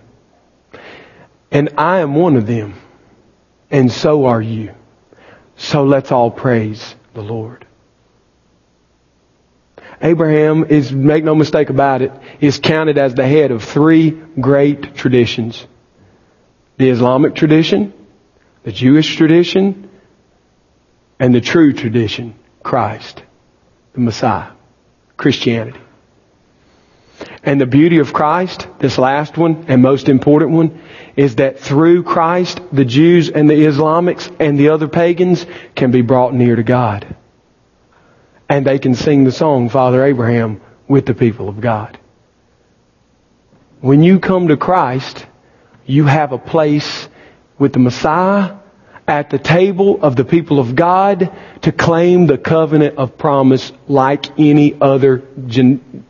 And 1.52 1.70
I 1.78 2.00
am 2.00 2.16
one 2.16 2.38
of 2.38 2.46
them. 2.46 2.76
And 3.72 3.92
so 3.92 4.26
are 4.26 4.42
you. 4.42 4.76
So 5.58 5.84
let's 5.84 6.12
all 6.12 6.32
praise 6.32 6.96
the 7.14 7.22
Lord. 7.24 7.67
Abraham 10.02 10.66
is, 10.66 10.92
make 10.92 11.24
no 11.24 11.34
mistake 11.34 11.70
about 11.70 12.02
it, 12.02 12.12
is 12.40 12.60
counted 12.60 12.98
as 12.98 13.16
the 13.16 13.28
head 13.28 13.52
of 13.52 13.64
three 13.64 14.12
great 14.12 14.96
traditions. 14.96 15.66
The 16.78 16.90
Islamic 16.90 17.34
tradition, 17.34 17.94
the 18.64 18.72
Jewish 18.72 19.16
tradition, 19.16 19.90
and 21.20 21.34
the 21.34 21.42
true 21.42 21.74
tradition, 21.74 22.36
Christ, 22.62 23.24
the 23.94 24.02
Messiah, 24.02 24.52
Christianity. 25.16 25.80
And 27.44 27.60
the 27.60 27.66
beauty 27.66 27.98
of 27.98 28.14
Christ, 28.14 28.68
this 28.78 29.00
last 29.00 29.38
one 29.38 29.66
and 29.68 29.82
most 29.82 30.10
important 30.10 30.52
one, 30.52 30.84
is 31.16 31.38
that 31.38 31.60
through 31.60 32.04
Christ, 32.04 32.62
the 32.72 32.86
Jews 32.86 33.30
and 33.30 33.50
the 33.50 33.56
Islamics 33.56 34.36
and 34.40 34.60
the 34.60 34.70
other 34.70 34.88
pagans 34.88 35.46
can 35.74 35.90
be 35.90 36.02
brought 36.02 36.36
near 36.36 36.56
to 36.56 36.64
God. 36.64 37.16
And 38.50 38.66
they 38.66 38.80
can 38.80 38.96
sing 38.96 39.24
the 39.24 39.32
song, 39.32 39.70
Father 39.70 40.04
Abraham, 40.04 40.62
with 40.88 41.06
the 41.06 41.14
people 41.14 41.50
of 41.50 41.60
God. 41.60 41.98
When 43.82 44.02
you 44.02 44.20
come 44.20 44.48
to 44.48 44.58
Christ, 44.58 45.26
you 45.86 46.06
have 46.06 46.32
a 46.32 46.38
place 46.38 47.08
with 47.60 47.74
the 47.74 47.80
Messiah 47.80 48.56
at 49.08 49.30
the 49.30 49.40
table 49.40 50.02
of 50.02 50.16
the 50.16 50.26
people 50.26 50.60
of 50.60 50.76
God 50.76 51.32
to 51.62 51.72
claim 51.72 52.28
the 52.28 52.38
covenant 52.38 52.98
of 52.98 53.18
promise 53.18 53.72
like 53.88 54.38
any 54.40 54.76
other 54.80 55.24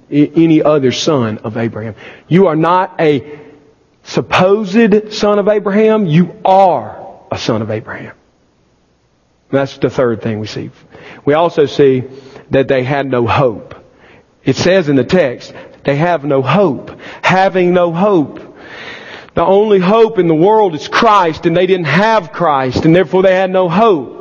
any 0.09 0.63
other 0.63 0.91
son 0.91 1.37
of 1.39 1.57
Abraham. 1.57 1.95
You 2.27 2.47
are 2.47 2.55
not 2.55 2.99
a 2.99 3.39
supposed 4.03 5.13
son 5.13 5.37
of 5.37 5.47
Abraham, 5.47 6.07
you 6.07 6.35
are 6.43 7.21
a 7.29 7.37
son 7.37 7.61
of 7.61 7.69
Abraham. 7.69 8.15
That's 9.49 9.77
the 9.77 9.89
third 9.89 10.21
thing 10.21 10.39
we 10.39 10.47
see. 10.47 10.71
We 11.25 11.33
also 11.33 11.65
see 11.65 12.03
that 12.51 12.67
they 12.67 12.83
had 12.83 13.05
no 13.07 13.25
hope. 13.25 13.75
It 14.43 14.55
says 14.55 14.89
in 14.89 14.95
the 14.95 15.03
text, 15.03 15.53
they 15.83 15.95
have 15.95 16.23
no 16.23 16.41
hope. 16.41 16.99
Having 17.21 17.73
no 17.73 17.93
hope. 17.93 18.39
The 19.33 19.45
only 19.45 19.79
hope 19.79 20.19
in 20.19 20.27
the 20.27 20.35
world 20.35 20.73
is 20.73 20.87
Christ, 20.87 21.45
and 21.45 21.55
they 21.55 21.67
didn't 21.67 21.85
have 21.85 22.31
Christ, 22.31 22.85
and 22.85 22.95
therefore 22.95 23.21
they 23.21 23.35
had 23.35 23.51
no 23.51 23.69
hope. 23.69 24.16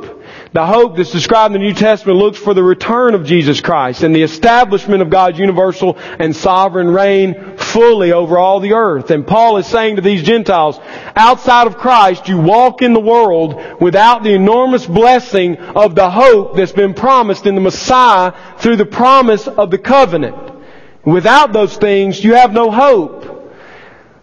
The 0.57 0.65
hope 0.65 0.97
that's 0.97 1.11
described 1.11 1.53
in 1.53 1.61
the 1.61 1.67
New 1.67 1.75
Testament 1.75 2.17
looks 2.17 2.39
for 2.39 2.55
the 2.55 2.63
return 2.63 3.13
of 3.13 3.25
Jesus 3.25 3.61
Christ 3.61 4.01
and 4.01 4.15
the 4.15 4.23
establishment 4.23 5.03
of 5.03 5.11
God's 5.11 5.37
universal 5.37 5.99
and 6.17 6.35
sovereign 6.35 6.89
reign 6.89 7.57
fully 7.57 8.11
over 8.11 8.39
all 8.39 8.59
the 8.59 8.73
earth. 8.73 9.11
And 9.11 9.27
Paul 9.27 9.57
is 9.57 9.67
saying 9.67 9.97
to 9.97 10.01
these 10.01 10.23
Gentiles, 10.23 10.79
outside 11.15 11.67
of 11.67 11.77
Christ, 11.77 12.27
you 12.27 12.39
walk 12.39 12.81
in 12.81 12.93
the 12.93 12.99
world 12.99 13.79
without 13.79 14.23
the 14.23 14.33
enormous 14.33 14.87
blessing 14.87 15.57
of 15.57 15.93
the 15.93 16.09
hope 16.09 16.55
that's 16.55 16.71
been 16.71 16.95
promised 16.95 17.45
in 17.45 17.53
the 17.53 17.61
Messiah 17.61 18.33
through 18.57 18.77
the 18.77 18.85
promise 18.87 19.47
of 19.47 19.69
the 19.69 19.77
covenant. 19.77 20.55
Without 21.05 21.53
those 21.53 21.77
things, 21.77 22.23
you 22.23 22.33
have 22.33 22.51
no 22.51 22.71
hope. 22.71 23.53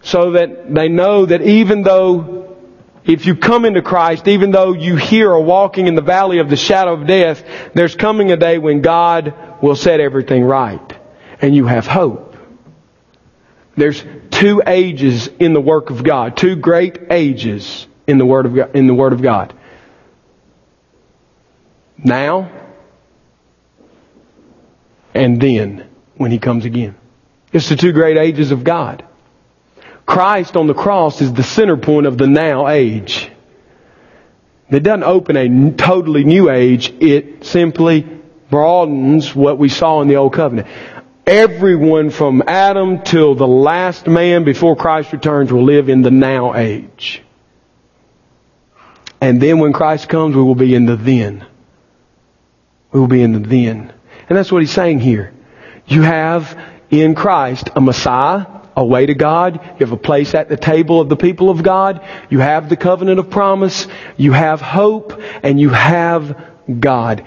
So 0.01 0.31
that 0.31 0.73
they 0.73 0.89
know 0.89 1.27
that 1.27 1.43
even 1.43 1.83
though 1.83 2.44
if 3.05 3.25
you 3.25 3.35
come 3.35 3.65
into 3.65 3.81
Christ, 3.81 4.27
even 4.27 4.51
though 4.51 4.73
you 4.73 4.95
here 4.95 5.31
are 5.31 5.39
walking 5.39 5.87
in 5.87 5.95
the 5.95 6.01
valley 6.01 6.39
of 6.39 6.49
the 6.49 6.55
shadow 6.55 6.93
of 6.93 7.05
death, 7.05 7.43
there's 7.73 7.95
coming 7.95 8.31
a 8.31 8.37
day 8.37 8.57
when 8.57 8.81
God 8.81 9.61
will 9.61 9.75
set 9.75 9.99
everything 9.99 10.43
right. 10.43 10.81
And 11.41 11.55
you 11.55 11.67
have 11.67 11.85
hope. 11.85 12.35
There's 13.77 14.03
two 14.31 14.63
ages 14.65 15.27
in 15.27 15.53
the 15.53 15.61
work 15.61 15.89
of 15.89 16.03
God, 16.03 16.37
two 16.37 16.55
great 16.55 16.97
ages 17.11 17.85
in 18.07 18.17
the 18.17 18.25
Word 18.25 18.45
of 18.45 18.55
God, 18.55 18.75
in 18.75 18.87
the 18.87 18.93
Word 18.93 19.13
of 19.13 19.21
God. 19.21 19.53
Now 21.97 22.51
and 25.13 25.39
then 25.39 25.89
when 26.15 26.31
He 26.31 26.39
comes 26.39 26.65
again. 26.65 26.95
It's 27.53 27.69
the 27.69 27.75
two 27.75 27.93
great 27.93 28.17
ages 28.17 28.51
of 28.51 28.63
God. 28.63 29.05
Christ 30.05 30.55
on 30.55 30.67
the 30.67 30.73
cross 30.73 31.21
is 31.21 31.33
the 31.33 31.43
center 31.43 31.77
point 31.77 32.05
of 32.05 32.17
the 32.17 32.27
now 32.27 32.67
age. 32.67 33.29
It 34.69 34.81
doesn't 34.81 35.03
open 35.03 35.37
a 35.37 35.71
totally 35.71 36.23
new 36.23 36.49
age. 36.49 36.93
It 36.99 37.45
simply 37.45 38.01
broadens 38.49 39.35
what 39.35 39.57
we 39.57 39.69
saw 39.69 40.01
in 40.01 40.07
the 40.07 40.15
old 40.15 40.33
covenant. 40.33 40.67
Everyone 41.25 42.11
from 42.11 42.43
Adam 42.45 43.01
till 43.01 43.33
the 43.35 43.47
last 43.47 44.05
man 44.05 44.43
before 44.43 44.75
Christ 44.75 45.11
returns 45.11 45.51
will 45.51 45.63
live 45.63 45.89
in 45.89 46.01
the 46.03 46.11
now 46.11 46.55
age. 46.55 47.23
And 49.19 49.41
then 49.41 49.59
when 49.59 49.73
Christ 49.73 50.07
comes, 50.07 50.35
we 50.35 50.43
will 50.43 50.55
be 50.55 50.75
in 50.75 50.85
the 50.85 50.95
then. 50.95 51.45
We 52.91 52.99
will 52.99 53.07
be 53.07 53.23
in 53.23 53.33
the 53.33 53.39
then. 53.39 53.91
And 54.29 54.37
that's 54.37 54.51
what 54.51 54.61
he's 54.61 54.71
saying 54.71 54.99
here. 54.99 55.33
You 55.87 56.03
have 56.03 56.59
in 56.91 57.15
Christ 57.15 57.69
a 57.75 57.81
Messiah 57.81 58.45
a 58.75 58.85
way 58.85 59.05
to 59.05 59.13
God. 59.13 59.55
You 59.55 59.85
have 59.85 59.91
a 59.91 59.97
place 59.97 60.33
at 60.33 60.49
the 60.49 60.57
table 60.57 60.99
of 60.99 61.09
the 61.09 61.15
people 61.15 61.49
of 61.49 61.63
God. 61.63 62.05
You 62.29 62.39
have 62.39 62.69
the 62.69 62.75
covenant 62.75 63.19
of 63.19 63.29
promise. 63.29 63.87
You 64.17 64.31
have 64.33 64.61
hope 64.61 65.19
and 65.43 65.59
you 65.59 65.69
have 65.69 66.51
God. 66.79 67.25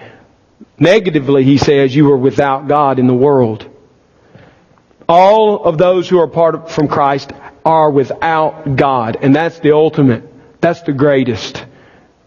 Negatively, 0.79 1.45
he 1.45 1.59
says, 1.59 1.95
you 1.95 2.13
are 2.13 2.17
without 2.17 2.69
God 2.69 2.99
in 2.99 3.07
the 3.07 3.15
world. 3.15 3.69
All 5.09 5.65
of 5.65 5.79
those 5.79 6.09
who 6.09 6.21
are 6.21 6.29
part 6.29 6.55
of, 6.55 6.71
from 6.71 6.89
Christ 6.89 7.33
are 7.65 7.91
without 7.91 8.77
God. 8.77 9.19
And 9.23 9.35
that's 9.35 9.59
the 9.61 9.73
ultimate, 9.73 10.23
that's 10.61 10.83
the 10.83 10.93
greatest 10.93 11.65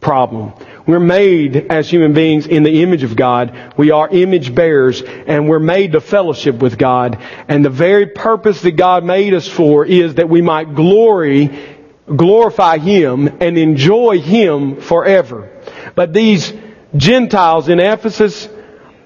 problem. 0.01 0.53
We're 0.87 0.99
made 0.99 1.55
as 1.71 1.89
human 1.89 2.13
beings 2.13 2.47
in 2.47 2.63
the 2.63 2.81
image 2.81 3.03
of 3.03 3.15
God. 3.15 3.73
We 3.77 3.91
are 3.91 4.09
image 4.09 4.53
bearers 4.53 5.01
and 5.01 5.47
we're 5.47 5.59
made 5.59 5.93
to 5.93 6.01
fellowship 6.01 6.55
with 6.55 6.77
God. 6.77 7.19
And 7.47 7.63
the 7.63 7.69
very 7.69 8.07
purpose 8.07 8.61
that 8.63 8.71
God 8.71 9.05
made 9.05 9.33
us 9.33 9.47
for 9.47 9.85
is 9.85 10.15
that 10.15 10.27
we 10.27 10.41
might 10.41 10.75
glory, 10.75 11.77
glorify 12.13 12.79
Him 12.79 13.37
and 13.39 13.57
enjoy 13.57 14.19
Him 14.19 14.81
forever. 14.81 15.49
But 15.95 16.13
these 16.13 16.51
Gentiles 16.95 17.69
in 17.69 17.79
Ephesus, 17.79 18.49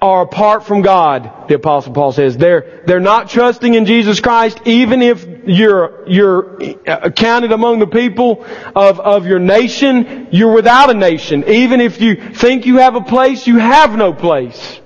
are 0.00 0.22
apart 0.22 0.64
from 0.64 0.82
God, 0.82 1.48
the 1.48 1.54
apostle 1.54 1.92
Paul 1.92 2.12
says. 2.12 2.36
They're, 2.36 2.82
they're 2.86 3.00
not 3.00 3.30
trusting 3.30 3.74
in 3.74 3.86
Jesus 3.86 4.20
Christ, 4.20 4.60
even 4.64 5.02
if 5.02 5.26
you're, 5.46 6.08
you're 6.08 6.62
uh, 6.86 7.10
counted 7.10 7.52
among 7.52 7.78
the 7.78 7.86
people 7.86 8.44
of, 8.74 9.00
of 9.00 9.26
your 9.26 9.38
nation, 9.38 10.28
you're 10.30 10.52
without 10.52 10.90
a 10.90 10.94
nation. 10.94 11.44
Even 11.48 11.80
if 11.80 12.00
you 12.00 12.16
think 12.16 12.66
you 12.66 12.78
have 12.78 12.94
a 12.94 13.00
place, 13.00 13.46
you 13.46 13.58
have 13.58 13.96
no 13.96 14.12
place. 14.12 14.80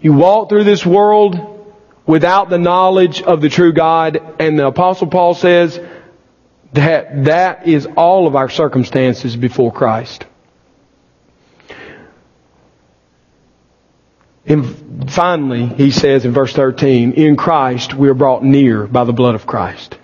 You 0.00 0.12
walk 0.12 0.48
through 0.48 0.64
this 0.64 0.84
world 0.84 1.74
without 2.06 2.50
the 2.50 2.58
knowledge 2.58 3.22
of 3.22 3.40
the 3.40 3.48
true 3.48 3.72
God, 3.72 4.20
and 4.40 4.58
the 4.58 4.66
apostle 4.66 5.06
Paul 5.06 5.34
says 5.34 5.78
that 6.72 7.24
that 7.26 7.68
is 7.68 7.86
all 7.96 8.26
of 8.26 8.34
our 8.34 8.48
circumstances 8.48 9.36
before 9.36 9.72
Christ. 9.72 10.26
And 14.44 15.10
finally, 15.10 15.66
he 15.66 15.90
says 15.90 16.24
in 16.24 16.32
verse 16.32 16.52
13, 16.52 17.12
in 17.12 17.36
Christ 17.36 17.94
we 17.94 18.08
are 18.08 18.14
brought 18.14 18.42
near 18.42 18.86
by 18.86 19.04
the 19.04 19.12
blood 19.12 19.34
of 19.34 19.46
Christ. 19.46 19.96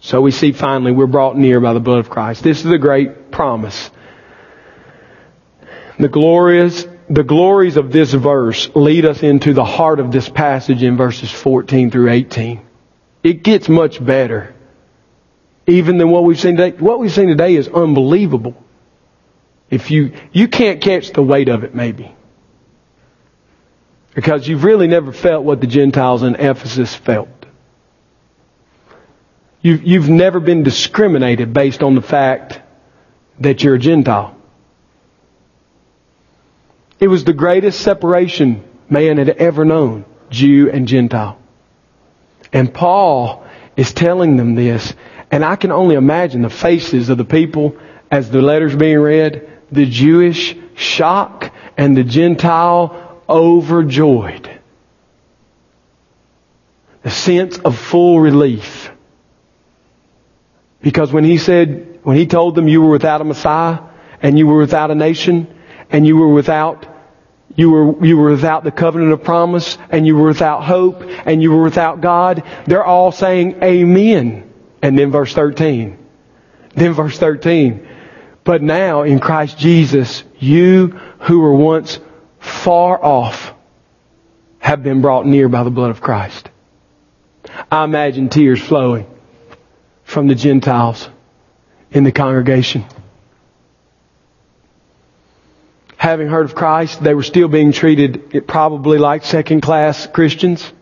So 0.00 0.20
we 0.20 0.30
see 0.30 0.52
finally 0.52 0.92
we're 0.92 1.06
brought 1.06 1.36
near 1.36 1.60
by 1.60 1.72
the 1.72 1.80
blood 1.80 1.98
of 1.98 2.10
Christ. 2.10 2.42
This 2.42 2.64
is 2.64 2.70
a 2.70 2.78
great 2.78 3.30
promise. 3.30 3.90
The 5.98 6.08
glorious, 6.08 6.86
the 7.10 7.24
glories 7.24 7.76
of 7.76 7.90
this 7.90 8.12
verse 8.12 8.70
lead 8.74 9.04
us 9.04 9.22
into 9.22 9.54
the 9.54 9.64
heart 9.64 9.98
of 9.98 10.12
this 10.12 10.28
passage 10.28 10.82
in 10.82 10.96
verses 10.96 11.30
14 11.30 11.90
through 11.90 12.10
18. 12.10 12.60
It 13.24 13.42
gets 13.42 13.68
much 13.68 14.04
better. 14.04 14.54
Even 15.66 15.98
than 15.98 16.10
what 16.10 16.24
we've 16.24 16.38
seen 16.38 16.56
today. 16.56 16.76
What 16.78 17.00
we've 17.00 17.12
seen 17.12 17.28
today 17.28 17.56
is 17.56 17.68
unbelievable. 17.68 18.54
If 19.68 19.90
you, 19.90 20.12
you 20.32 20.48
can't 20.48 20.80
catch 20.80 21.12
the 21.12 21.22
weight 21.22 21.48
of 21.48 21.64
it 21.64 21.74
maybe. 21.74 22.14
Because 24.18 24.48
you've 24.48 24.64
really 24.64 24.88
never 24.88 25.12
felt 25.12 25.44
what 25.44 25.60
the 25.60 25.68
Gentiles 25.68 26.24
in 26.24 26.34
Ephesus 26.34 26.92
felt. 26.92 27.28
You've, 29.62 29.84
you've 29.84 30.08
never 30.08 30.40
been 30.40 30.64
discriminated 30.64 31.52
based 31.52 31.84
on 31.84 31.94
the 31.94 32.02
fact 32.02 32.60
that 33.38 33.62
you're 33.62 33.76
a 33.76 33.78
Gentile. 33.78 34.36
It 36.98 37.06
was 37.06 37.22
the 37.22 37.32
greatest 37.32 37.80
separation 37.80 38.64
man 38.90 39.18
had 39.18 39.28
ever 39.28 39.64
known, 39.64 40.04
Jew 40.30 40.68
and 40.68 40.88
Gentile. 40.88 41.38
And 42.52 42.74
Paul 42.74 43.46
is 43.76 43.92
telling 43.92 44.36
them 44.36 44.56
this, 44.56 44.94
and 45.30 45.44
I 45.44 45.54
can 45.54 45.70
only 45.70 45.94
imagine 45.94 46.42
the 46.42 46.50
faces 46.50 47.08
of 47.08 47.18
the 47.18 47.24
people 47.24 47.76
as 48.10 48.32
the 48.32 48.42
letters 48.42 48.74
being 48.74 48.98
read, 48.98 49.48
the 49.70 49.86
Jewish 49.86 50.56
shock 50.74 51.54
and 51.76 51.96
the 51.96 52.02
Gentile 52.02 53.07
overjoyed. 53.28 54.60
The 57.02 57.10
sense 57.10 57.58
of 57.58 57.78
full 57.78 58.20
relief. 58.20 58.90
Because 60.80 61.12
when 61.12 61.24
he 61.24 61.38
said, 61.38 62.00
when 62.02 62.16
he 62.16 62.26
told 62.26 62.54
them 62.54 62.68
you 62.68 62.82
were 62.82 62.90
without 62.90 63.20
a 63.20 63.24
Messiah, 63.24 63.80
and 64.22 64.38
you 64.38 64.46
were 64.46 64.58
without 64.58 64.90
a 64.90 64.94
nation, 64.94 65.46
and 65.90 66.06
you 66.06 66.16
were 66.16 66.28
without, 66.28 66.86
you 67.56 67.70
were, 67.70 68.04
you 68.04 68.16
were 68.16 68.30
without 68.30 68.64
the 68.64 68.70
covenant 68.70 69.12
of 69.12 69.22
promise, 69.22 69.78
and 69.90 70.06
you 70.06 70.16
were 70.16 70.28
without 70.28 70.64
hope, 70.64 71.02
and 71.02 71.42
you 71.42 71.50
were 71.50 71.62
without 71.62 72.00
God, 72.00 72.42
they're 72.66 72.84
all 72.84 73.12
saying 73.12 73.62
amen. 73.62 74.52
And 74.82 74.98
then 74.98 75.10
verse 75.10 75.34
13. 75.34 75.98
Then 76.74 76.92
verse 76.92 77.18
13. 77.18 77.88
But 78.44 78.62
now 78.62 79.02
in 79.02 79.18
Christ 79.18 79.58
Jesus, 79.58 80.24
you 80.38 80.88
who 81.20 81.40
were 81.40 81.54
once 81.54 81.98
far 82.38 83.02
off 83.02 83.54
have 84.58 84.82
been 84.82 85.00
brought 85.00 85.26
near 85.26 85.48
by 85.48 85.62
the 85.62 85.70
blood 85.70 85.90
of 85.90 86.00
Christ. 86.00 86.48
I 87.70 87.84
imagine 87.84 88.28
tears 88.28 88.60
flowing 88.60 89.06
from 90.04 90.28
the 90.28 90.34
Gentiles 90.34 91.08
in 91.90 92.04
the 92.04 92.12
congregation. 92.12 92.84
having 95.98 96.28
heard 96.28 96.46
of 96.46 96.54
Christ, 96.54 97.02
they 97.02 97.12
were 97.12 97.24
still 97.24 97.48
being 97.48 97.72
treated 97.72 98.46
probably 98.46 98.98
like 98.98 99.24
second 99.24 99.60
class 99.60 100.06
Christians. 100.06 100.72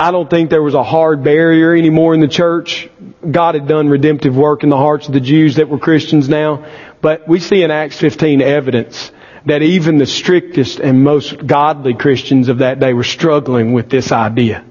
I 0.00 0.10
don't 0.10 0.28
think 0.28 0.48
there 0.48 0.62
was 0.62 0.74
a 0.74 0.82
hard 0.82 1.22
barrier 1.22 1.76
anymore 1.76 2.14
in 2.14 2.20
the 2.20 2.28
church. 2.28 2.88
God 3.30 3.54
had 3.54 3.68
done 3.68 3.88
redemptive 3.88 4.34
work 4.34 4.64
in 4.64 4.70
the 4.70 4.76
hearts 4.76 5.06
of 5.06 5.12
the 5.12 5.20
Jews 5.20 5.56
that 5.56 5.68
were 5.68 5.78
Christians 5.78 6.28
now. 6.28 6.66
But 7.00 7.28
we 7.28 7.40
see 7.40 7.62
in 7.62 7.70
Acts 7.70 7.98
15 7.98 8.40
evidence 8.40 9.12
that 9.48 9.62
even 9.62 9.96
the 9.96 10.06
strictest 10.06 10.78
and 10.78 11.02
most 11.02 11.46
godly 11.46 11.94
Christians 11.94 12.48
of 12.48 12.58
that 12.58 12.80
day 12.80 12.92
were 12.92 13.04
struggling 13.04 13.72
with 13.72 13.88
this 13.88 14.12
idea. 14.12 14.62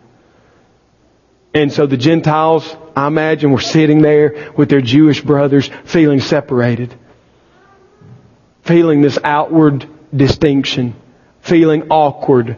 And 1.53 1.73
so 1.73 1.87
the 1.87 1.97
Gentiles, 1.97 2.75
I 2.95 3.07
imagine, 3.07 3.51
were 3.51 3.59
sitting 3.59 4.03
there 4.03 4.51
with 4.55 4.69
their 4.69 4.81
Jewish 4.81 5.19
brothers 5.21 5.67
feeling 5.85 6.19
separated. 6.19 6.93
Feeling 8.61 9.01
this 9.01 9.17
outward 9.23 9.89
distinction. 10.15 10.95
Feeling 11.41 11.89
awkward. 11.89 12.57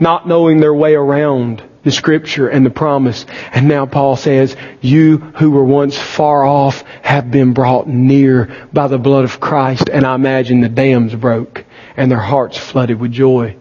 Not 0.00 0.26
knowing 0.26 0.60
their 0.60 0.74
way 0.74 0.94
around 0.94 1.62
the 1.84 1.92
scripture 1.92 2.48
and 2.48 2.64
the 2.66 2.70
promise. 2.70 3.24
And 3.52 3.68
now 3.68 3.86
Paul 3.86 4.16
says, 4.16 4.56
you 4.80 5.18
who 5.18 5.50
were 5.50 5.64
once 5.64 5.96
far 5.96 6.44
off 6.44 6.82
have 7.02 7.30
been 7.30 7.52
brought 7.52 7.88
near 7.88 8.68
by 8.72 8.88
the 8.88 8.98
blood 8.98 9.24
of 9.24 9.40
Christ. 9.40 9.88
And 9.88 10.04
I 10.04 10.14
imagine 10.14 10.60
the 10.60 10.68
dams 10.68 11.14
broke 11.14 11.64
and 11.96 12.10
their 12.10 12.20
hearts 12.20 12.58
flooded 12.58 13.00
with 13.00 13.12
joy. 13.12 13.56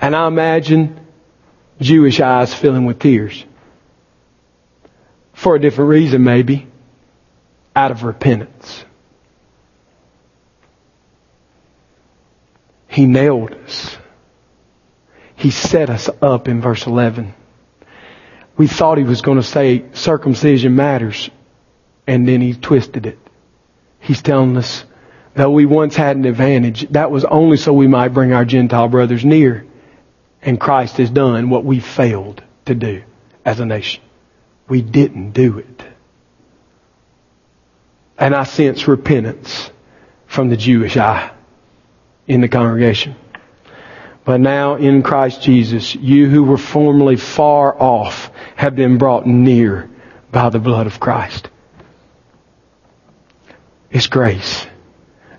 And 0.00 0.14
I 0.14 0.26
imagine 0.26 1.06
Jewish 1.80 2.20
eyes 2.20 2.54
filling 2.54 2.86
with 2.86 2.98
tears. 2.98 3.44
For 5.32 5.56
a 5.56 5.60
different 5.60 5.90
reason 5.90 6.24
maybe. 6.24 6.66
Out 7.74 7.90
of 7.90 8.02
repentance. 8.02 8.84
He 12.88 13.06
nailed 13.06 13.52
us. 13.52 13.96
He 15.36 15.50
set 15.50 15.88
us 15.88 16.10
up 16.20 16.48
in 16.48 16.60
verse 16.60 16.86
11 16.86 17.34
we 18.60 18.66
thought 18.66 18.98
he 18.98 19.04
was 19.04 19.22
going 19.22 19.38
to 19.38 19.42
say 19.42 19.86
circumcision 19.94 20.76
matters, 20.76 21.30
and 22.06 22.28
then 22.28 22.42
he 22.42 22.52
twisted 22.52 23.06
it. 23.06 23.18
He's 24.00 24.20
telling 24.20 24.54
us 24.58 24.84
that 25.32 25.48
we 25.48 25.64
once 25.64 25.96
had 25.96 26.18
an 26.18 26.26
advantage. 26.26 26.86
That 26.90 27.10
was 27.10 27.24
only 27.24 27.56
so 27.56 27.72
we 27.72 27.88
might 27.88 28.08
bring 28.08 28.34
our 28.34 28.44
Gentile 28.44 28.88
brothers 28.88 29.24
near. 29.24 29.66
And 30.42 30.60
Christ 30.60 30.98
has 30.98 31.08
done 31.08 31.48
what 31.48 31.64
we 31.64 31.80
failed 31.80 32.44
to 32.66 32.74
do 32.74 33.02
as 33.46 33.60
a 33.60 33.64
nation. 33.64 34.02
We 34.68 34.82
didn't 34.82 35.30
do 35.30 35.56
it. 35.56 35.82
And 38.18 38.34
I 38.34 38.44
sense 38.44 38.86
repentance 38.86 39.70
from 40.26 40.50
the 40.50 40.58
Jewish 40.58 40.98
eye 40.98 41.32
in 42.26 42.42
the 42.42 42.48
congregation. 42.48 43.16
But 44.30 44.40
now 44.40 44.76
in 44.76 45.02
Christ 45.02 45.42
Jesus, 45.42 45.92
you 45.92 46.30
who 46.30 46.44
were 46.44 46.56
formerly 46.56 47.16
far 47.16 47.74
off 47.76 48.30
have 48.54 48.76
been 48.76 48.96
brought 48.96 49.26
near 49.26 49.90
by 50.30 50.50
the 50.50 50.60
blood 50.60 50.86
of 50.86 51.00
Christ. 51.00 51.48
It's 53.90 54.06
grace. 54.06 54.68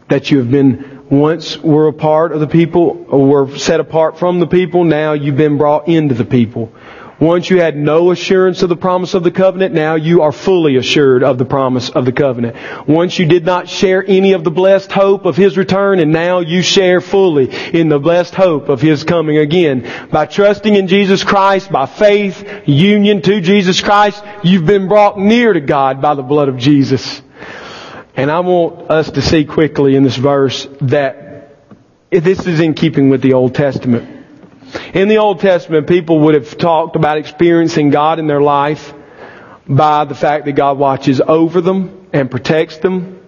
That 0.09 0.29
you 0.29 0.39
have 0.39 0.51
been 0.51 1.07
once 1.09 1.57
were 1.57 1.87
a 1.87 1.93
part 1.93 2.33
of 2.33 2.41
the 2.41 2.47
people, 2.47 3.05
or 3.07 3.45
were 3.45 3.57
set 3.57 3.79
apart 3.79 4.19
from 4.19 4.41
the 4.41 4.47
people, 4.47 4.83
now 4.83 5.13
you've 5.13 5.37
been 5.37 5.57
brought 5.57 5.87
into 5.87 6.13
the 6.13 6.25
people. 6.25 6.73
Once 7.21 7.51
you 7.51 7.61
had 7.61 7.77
no 7.77 8.09
assurance 8.09 8.63
of 8.63 8.69
the 8.69 8.75
promise 8.75 9.13
of 9.13 9.21
the 9.21 9.29
covenant, 9.29 9.75
now 9.75 9.93
you 9.93 10.23
are 10.23 10.31
fully 10.31 10.77
assured 10.77 11.23
of 11.23 11.37
the 11.37 11.45
promise 11.45 11.91
of 11.91 12.03
the 12.03 12.11
covenant. 12.11 12.57
Once 12.87 13.19
you 13.19 13.27
did 13.27 13.45
not 13.45 13.69
share 13.69 14.03
any 14.07 14.33
of 14.33 14.43
the 14.43 14.49
blessed 14.49 14.91
hope 14.91 15.25
of 15.25 15.35
His 15.35 15.55
return, 15.55 15.99
and 15.99 16.11
now 16.11 16.39
you 16.39 16.63
share 16.63 16.99
fully 16.99 17.53
in 17.77 17.89
the 17.89 17.99
blessed 17.99 18.33
hope 18.33 18.69
of 18.69 18.81
His 18.81 19.03
coming 19.03 19.37
again. 19.37 20.09
By 20.11 20.25
trusting 20.25 20.73
in 20.73 20.87
Jesus 20.87 21.23
Christ, 21.23 21.71
by 21.71 21.85
faith, 21.85 22.43
union 22.65 23.21
to 23.21 23.39
Jesus 23.39 23.81
Christ, 23.81 24.23
you've 24.43 24.65
been 24.65 24.87
brought 24.87 25.19
near 25.19 25.53
to 25.53 25.61
God 25.61 26.01
by 26.01 26.15
the 26.15 26.23
blood 26.23 26.49
of 26.49 26.57
Jesus. 26.57 27.21
And 28.15 28.31
I 28.31 28.39
want 28.39 28.89
us 28.89 29.11
to 29.11 29.21
see 29.21 29.45
quickly 29.45 29.95
in 29.95 30.01
this 30.01 30.17
verse 30.17 30.67
that 30.81 31.55
this 32.09 32.47
is 32.47 32.59
in 32.59 32.73
keeping 32.73 33.11
with 33.11 33.21
the 33.21 33.33
Old 33.33 33.53
Testament. 33.53 34.20
In 34.93 35.07
the 35.07 35.17
Old 35.17 35.39
Testament, 35.39 35.87
people 35.87 36.19
would 36.21 36.35
have 36.35 36.57
talked 36.57 36.95
about 36.95 37.17
experiencing 37.17 37.89
God 37.89 38.19
in 38.19 38.27
their 38.27 38.41
life 38.41 38.93
by 39.67 40.05
the 40.05 40.15
fact 40.15 40.45
that 40.45 40.53
God 40.53 40.77
watches 40.77 41.21
over 41.21 41.61
them 41.61 42.07
and 42.13 42.29
protects 42.29 42.77
them 42.77 43.20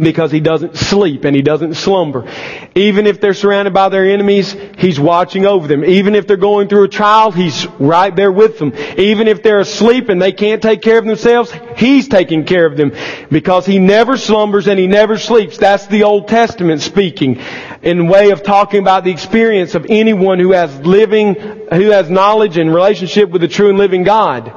because 0.00 0.32
he 0.32 0.40
doesn't 0.40 0.76
sleep 0.76 1.24
and 1.24 1.34
he 1.34 1.42
doesn't 1.42 1.74
slumber. 1.74 2.30
Even 2.74 3.06
if 3.06 3.20
they're 3.20 3.34
surrounded 3.34 3.74
by 3.74 3.88
their 3.88 4.08
enemies, 4.10 4.54
he's 4.78 4.98
watching 4.98 5.46
over 5.46 5.66
them. 5.66 5.84
Even 5.84 6.14
if 6.14 6.26
they're 6.26 6.36
going 6.36 6.68
through 6.68 6.84
a 6.84 6.88
trial, 6.88 7.30
he's 7.30 7.66
right 7.78 8.14
there 8.14 8.32
with 8.32 8.58
them. 8.58 8.72
Even 8.96 9.28
if 9.28 9.42
they're 9.42 9.60
asleep 9.60 10.08
and 10.08 10.20
they 10.20 10.32
can't 10.32 10.62
take 10.62 10.82
care 10.82 10.98
of 10.98 11.04
themselves, 11.04 11.52
he's 11.76 12.08
taking 12.08 12.44
care 12.44 12.66
of 12.66 12.76
them 12.76 12.92
because 13.30 13.66
he 13.66 13.78
never 13.78 14.16
slumbers 14.16 14.68
and 14.68 14.78
he 14.78 14.86
never 14.86 15.18
sleeps. 15.18 15.58
That's 15.58 15.86
the 15.86 16.04
Old 16.04 16.28
Testament 16.28 16.80
speaking 16.82 17.40
in 17.82 18.08
way 18.08 18.30
of 18.30 18.42
talking 18.42 18.80
about 18.80 19.04
the 19.04 19.10
experience 19.10 19.74
of 19.74 19.86
anyone 19.88 20.38
who 20.38 20.52
has 20.52 20.74
living, 20.80 21.34
who 21.34 21.90
has 21.90 22.10
knowledge 22.10 22.56
and 22.56 22.74
relationship 22.74 23.30
with 23.30 23.42
the 23.42 23.48
true 23.48 23.68
and 23.68 23.78
living 23.78 24.02
God. 24.02 24.52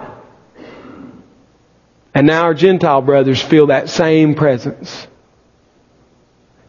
And 2.13 2.27
now 2.27 2.43
our 2.43 2.53
Gentile 2.53 3.01
brothers 3.01 3.41
feel 3.41 3.67
that 3.67 3.89
same 3.89 4.35
presence. 4.35 5.07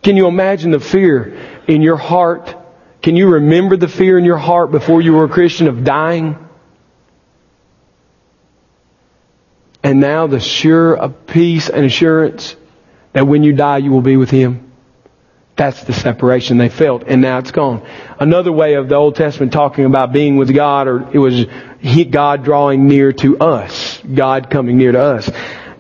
Can 0.03 0.16
you 0.16 0.26
imagine 0.26 0.72
the 0.72 0.80
fear 0.80 1.61
in 1.68 1.82
your 1.82 1.96
heart? 1.96 2.55
Can 3.03 3.16
you 3.16 3.34
remember 3.34 3.76
the 3.76 3.88
fear 3.88 4.18
in 4.18 4.24
your 4.24 4.38
heart 4.38 4.70
before 4.70 5.00
you 5.00 5.12
were 5.12 5.24
a 5.24 5.28
Christian 5.28 5.68
of 5.68 5.84
dying? 5.84 6.36
And 9.82 10.00
now 10.00 10.26
the 10.26 10.40
sure 10.40 10.96
of 10.96 11.26
peace 11.26 11.68
and 11.68 11.84
assurance 11.84 12.57
that 13.12 13.26
when 13.26 13.42
you 13.42 13.53
die 13.53 13.78
you 13.78 13.90
will 13.90 14.03
be 14.03 14.16
with 14.16 14.30
Him. 14.30 14.72
That's 15.55 15.84
the 15.84 15.92
separation 15.92 16.57
they 16.57 16.70
felt, 16.70 17.05
and 17.07 17.20
now 17.20 17.38
it's 17.38 17.50
gone. 17.50 17.86
Another 18.18 18.50
way 18.50 18.74
of 18.74 18.88
the 18.88 18.94
Old 18.94 19.16
Testament 19.16 19.53
talking 19.53 19.84
about 19.84 20.12
being 20.12 20.36
with 20.36 20.53
God, 20.55 20.88
or 20.88 21.11
it 21.12 21.18
was 21.18 21.44
God 22.11 22.42
drawing 22.42 22.88
near 22.88 23.12
to 23.12 23.38
us, 23.38 24.00
God 24.03 24.48
coming 24.48 24.78
near 24.78 24.92
to 24.92 25.00
us. 25.00 25.30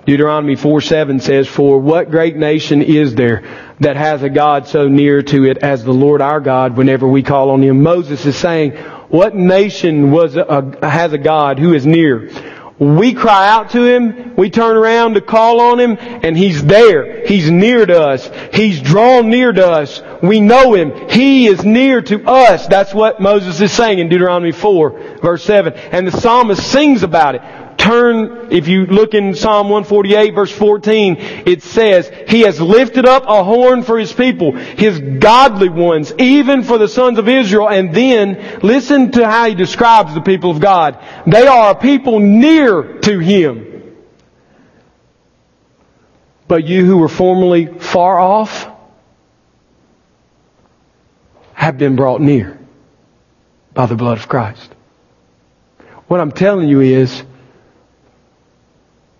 Deuteronomy 0.04 0.56
4 0.56 0.80
7 0.80 1.20
says, 1.20 1.48
For 1.48 1.80
what 1.80 2.10
great 2.10 2.36
nation 2.36 2.82
is 2.82 3.14
there 3.14 3.71
that 3.82 3.96
has 3.96 4.22
a 4.22 4.30
God 4.30 4.66
so 4.66 4.88
near 4.88 5.22
to 5.22 5.44
it 5.44 5.58
as 5.58 5.84
the 5.84 5.92
Lord 5.92 6.20
our 6.20 6.40
God 6.40 6.76
whenever 6.76 7.06
we 7.06 7.22
call 7.22 7.50
on 7.50 7.62
Him? 7.62 7.82
Moses 7.82 8.24
is 8.26 8.36
saying, 8.36 8.72
What 9.08 9.34
nation 9.34 10.10
was 10.10 10.36
a, 10.36 10.78
has 10.82 11.12
a 11.12 11.18
God 11.18 11.58
who 11.58 11.74
is 11.74 11.86
near? 11.86 12.30
We 12.78 13.14
cry 13.14 13.48
out 13.48 13.70
to 13.70 13.84
Him, 13.84 14.34
we 14.34 14.50
turn 14.50 14.76
around 14.76 15.14
to 15.14 15.20
call 15.20 15.60
on 15.60 15.78
Him, 15.78 15.96
and 16.00 16.36
He's 16.36 16.64
there. 16.64 17.24
He's 17.26 17.50
near 17.50 17.86
to 17.86 18.00
us. 18.00 18.28
He's 18.52 18.80
drawn 18.80 19.30
near 19.30 19.52
to 19.52 19.66
us. 19.68 20.02
We 20.22 20.40
know 20.40 20.74
Him. 20.74 21.08
He 21.08 21.46
is 21.46 21.64
near 21.64 22.02
to 22.02 22.24
us. 22.26 22.66
That's 22.66 22.92
what 22.92 23.20
Moses 23.20 23.60
is 23.60 23.72
saying 23.72 24.00
in 24.00 24.08
Deuteronomy 24.08 24.52
4, 24.52 25.18
verse 25.20 25.44
7. 25.44 25.74
And 25.74 26.06
the 26.06 26.18
psalmist 26.18 26.72
sings 26.72 27.02
about 27.02 27.36
it 27.36 27.42
turn, 27.82 28.52
if 28.52 28.68
you 28.68 28.86
look 28.86 29.12
in 29.12 29.34
Psalm 29.34 29.68
148 29.68 30.34
verse 30.34 30.52
14, 30.52 31.16
it 31.18 31.62
says, 31.62 32.10
He 32.28 32.42
has 32.42 32.60
lifted 32.60 33.06
up 33.06 33.24
a 33.26 33.42
horn 33.42 33.82
for 33.82 33.98
His 33.98 34.12
people, 34.12 34.52
His 34.52 35.00
godly 35.18 35.68
ones, 35.68 36.12
even 36.18 36.62
for 36.62 36.78
the 36.78 36.88
sons 36.88 37.18
of 37.18 37.28
Israel. 37.28 37.68
And 37.68 37.94
then, 37.94 38.60
listen 38.62 39.12
to 39.12 39.28
how 39.28 39.48
He 39.48 39.54
describes 39.54 40.14
the 40.14 40.20
people 40.20 40.50
of 40.50 40.60
God. 40.60 40.98
They 41.26 41.46
are 41.46 41.72
a 41.72 41.74
people 41.74 42.20
near 42.20 43.00
to 43.00 43.18
Him. 43.18 43.96
But 46.46 46.64
you 46.64 46.84
who 46.84 46.98
were 46.98 47.08
formerly 47.08 47.66
far 47.66 48.18
off 48.18 48.68
have 51.54 51.78
been 51.78 51.96
brought 51.96 52.20
near 52.20 52.58
by 53.74 53.86
the 53.86 53.96
blood 53.96 54.18
of 54.18 54.28
Christ. 54.28 54.70
What 56.08 56.20
I'm 56.20 56.32
telling 56.32 56.68
you 56.68 56.80
is, 56.80 57.22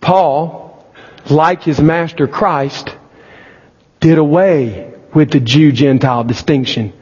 Paul, 0.03 0.85
like 1.31 1.63
his 1.63 1.81
master 1.81 2.29
Christ, 2.29 2.95
did 4.01 4.19
away 4.19 4.93
with 5.15 5.31
the 5.31 5.41
Jew 5.41 5.73
Gentile 5.73 6.25
distinction. 6.25 6.93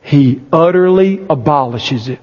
He 0.00 0.40
utterly 0.50 1.26
abolishes 1.28 2.08
it. 2.08 2.20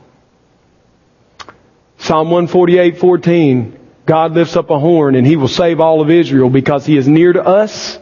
Psalm 1.99 2.31
148, 2.31 2.97
14. 2.97 3.79
God 4.05 4.33
lifts 4.33 4.55
up 4.55 4.69
a 4.69 4.79
horn 4.79 5.15
and 5.15 5.27
he 5.27 5.35
will 5.35 5.47
save 5.47 5.79
all 5.79 6.01
of 6.01 6.09
Israel 6.09 6.49
because 6.49 6.85
he 6.85 6.97
is 6.97 7.07
near 7.07 7.33
to 7.33 7.43
us. 7.43 7.99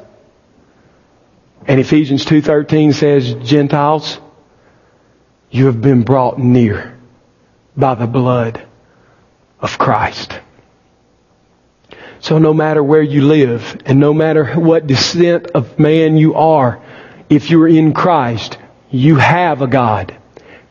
And 1.65 1.79
Ephesians 1.79 2.25
2.13 2.25 2.93
says, 2.93 3.33
Gentiles, 3.47 4.19
you 5.49 5.67
have 5.67 5.81
been 5.81 6.03
brought 6.03 6.37
near 6.37 6.97
by 7.75 7.95
the 7.95 8.07
blood 8.07 8.65
of 9.59 9.77
Christ. 9.77 10.39
So 12.23 12.37
no 12.37 12.53
matter 12.53 12.81
where 12.81 13.01
you 13.01 13.27
live 13.27 13.81
and 13.85 13.99
no 13.99 14.13
matter 14.13 14.53
what 14.53 14.87
descent 14.87 15.47
of 15.47 15.77
man 15.77 16.15
you 16.15 16.35
are, 16.35 16.81
if 17.29 17.49
you're 17.49 17.67
in 17.67 17.93
Christ, 17.93 18.57
you 18.89 19.17
have 19.17 19.61
a 19.61 19.67
God. 19.67 20.17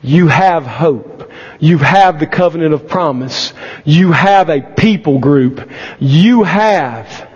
You 0.01 0.29
have 0.29 0.65
hope. 0.65 1.31
You 1.61 1.77
have 1.77 2.19
the 2.19 2.27
covenant 2.27 2.73
of 2.73 2.89
promise. 2.89 3.53
You 3.85 4.13
have 4.13 4.49
a 4.49 4.63
people 4.63 5.19
group. 5.19 5.71
You 6.01 6.43
have 6.43 7.29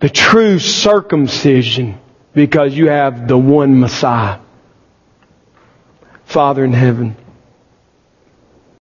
the 0.00 0.08
true 0.08 0.58
circumcision 0.58 2.00
because 2.34 2.74
you 2.74 2.88
have 2.88 3.28
the 3.28 3.38
one 3.38 3.78
Messiah. 3.78 4.40
Father 6.24 6.64
in 6.64 6.72
heaven, 6.72 7.16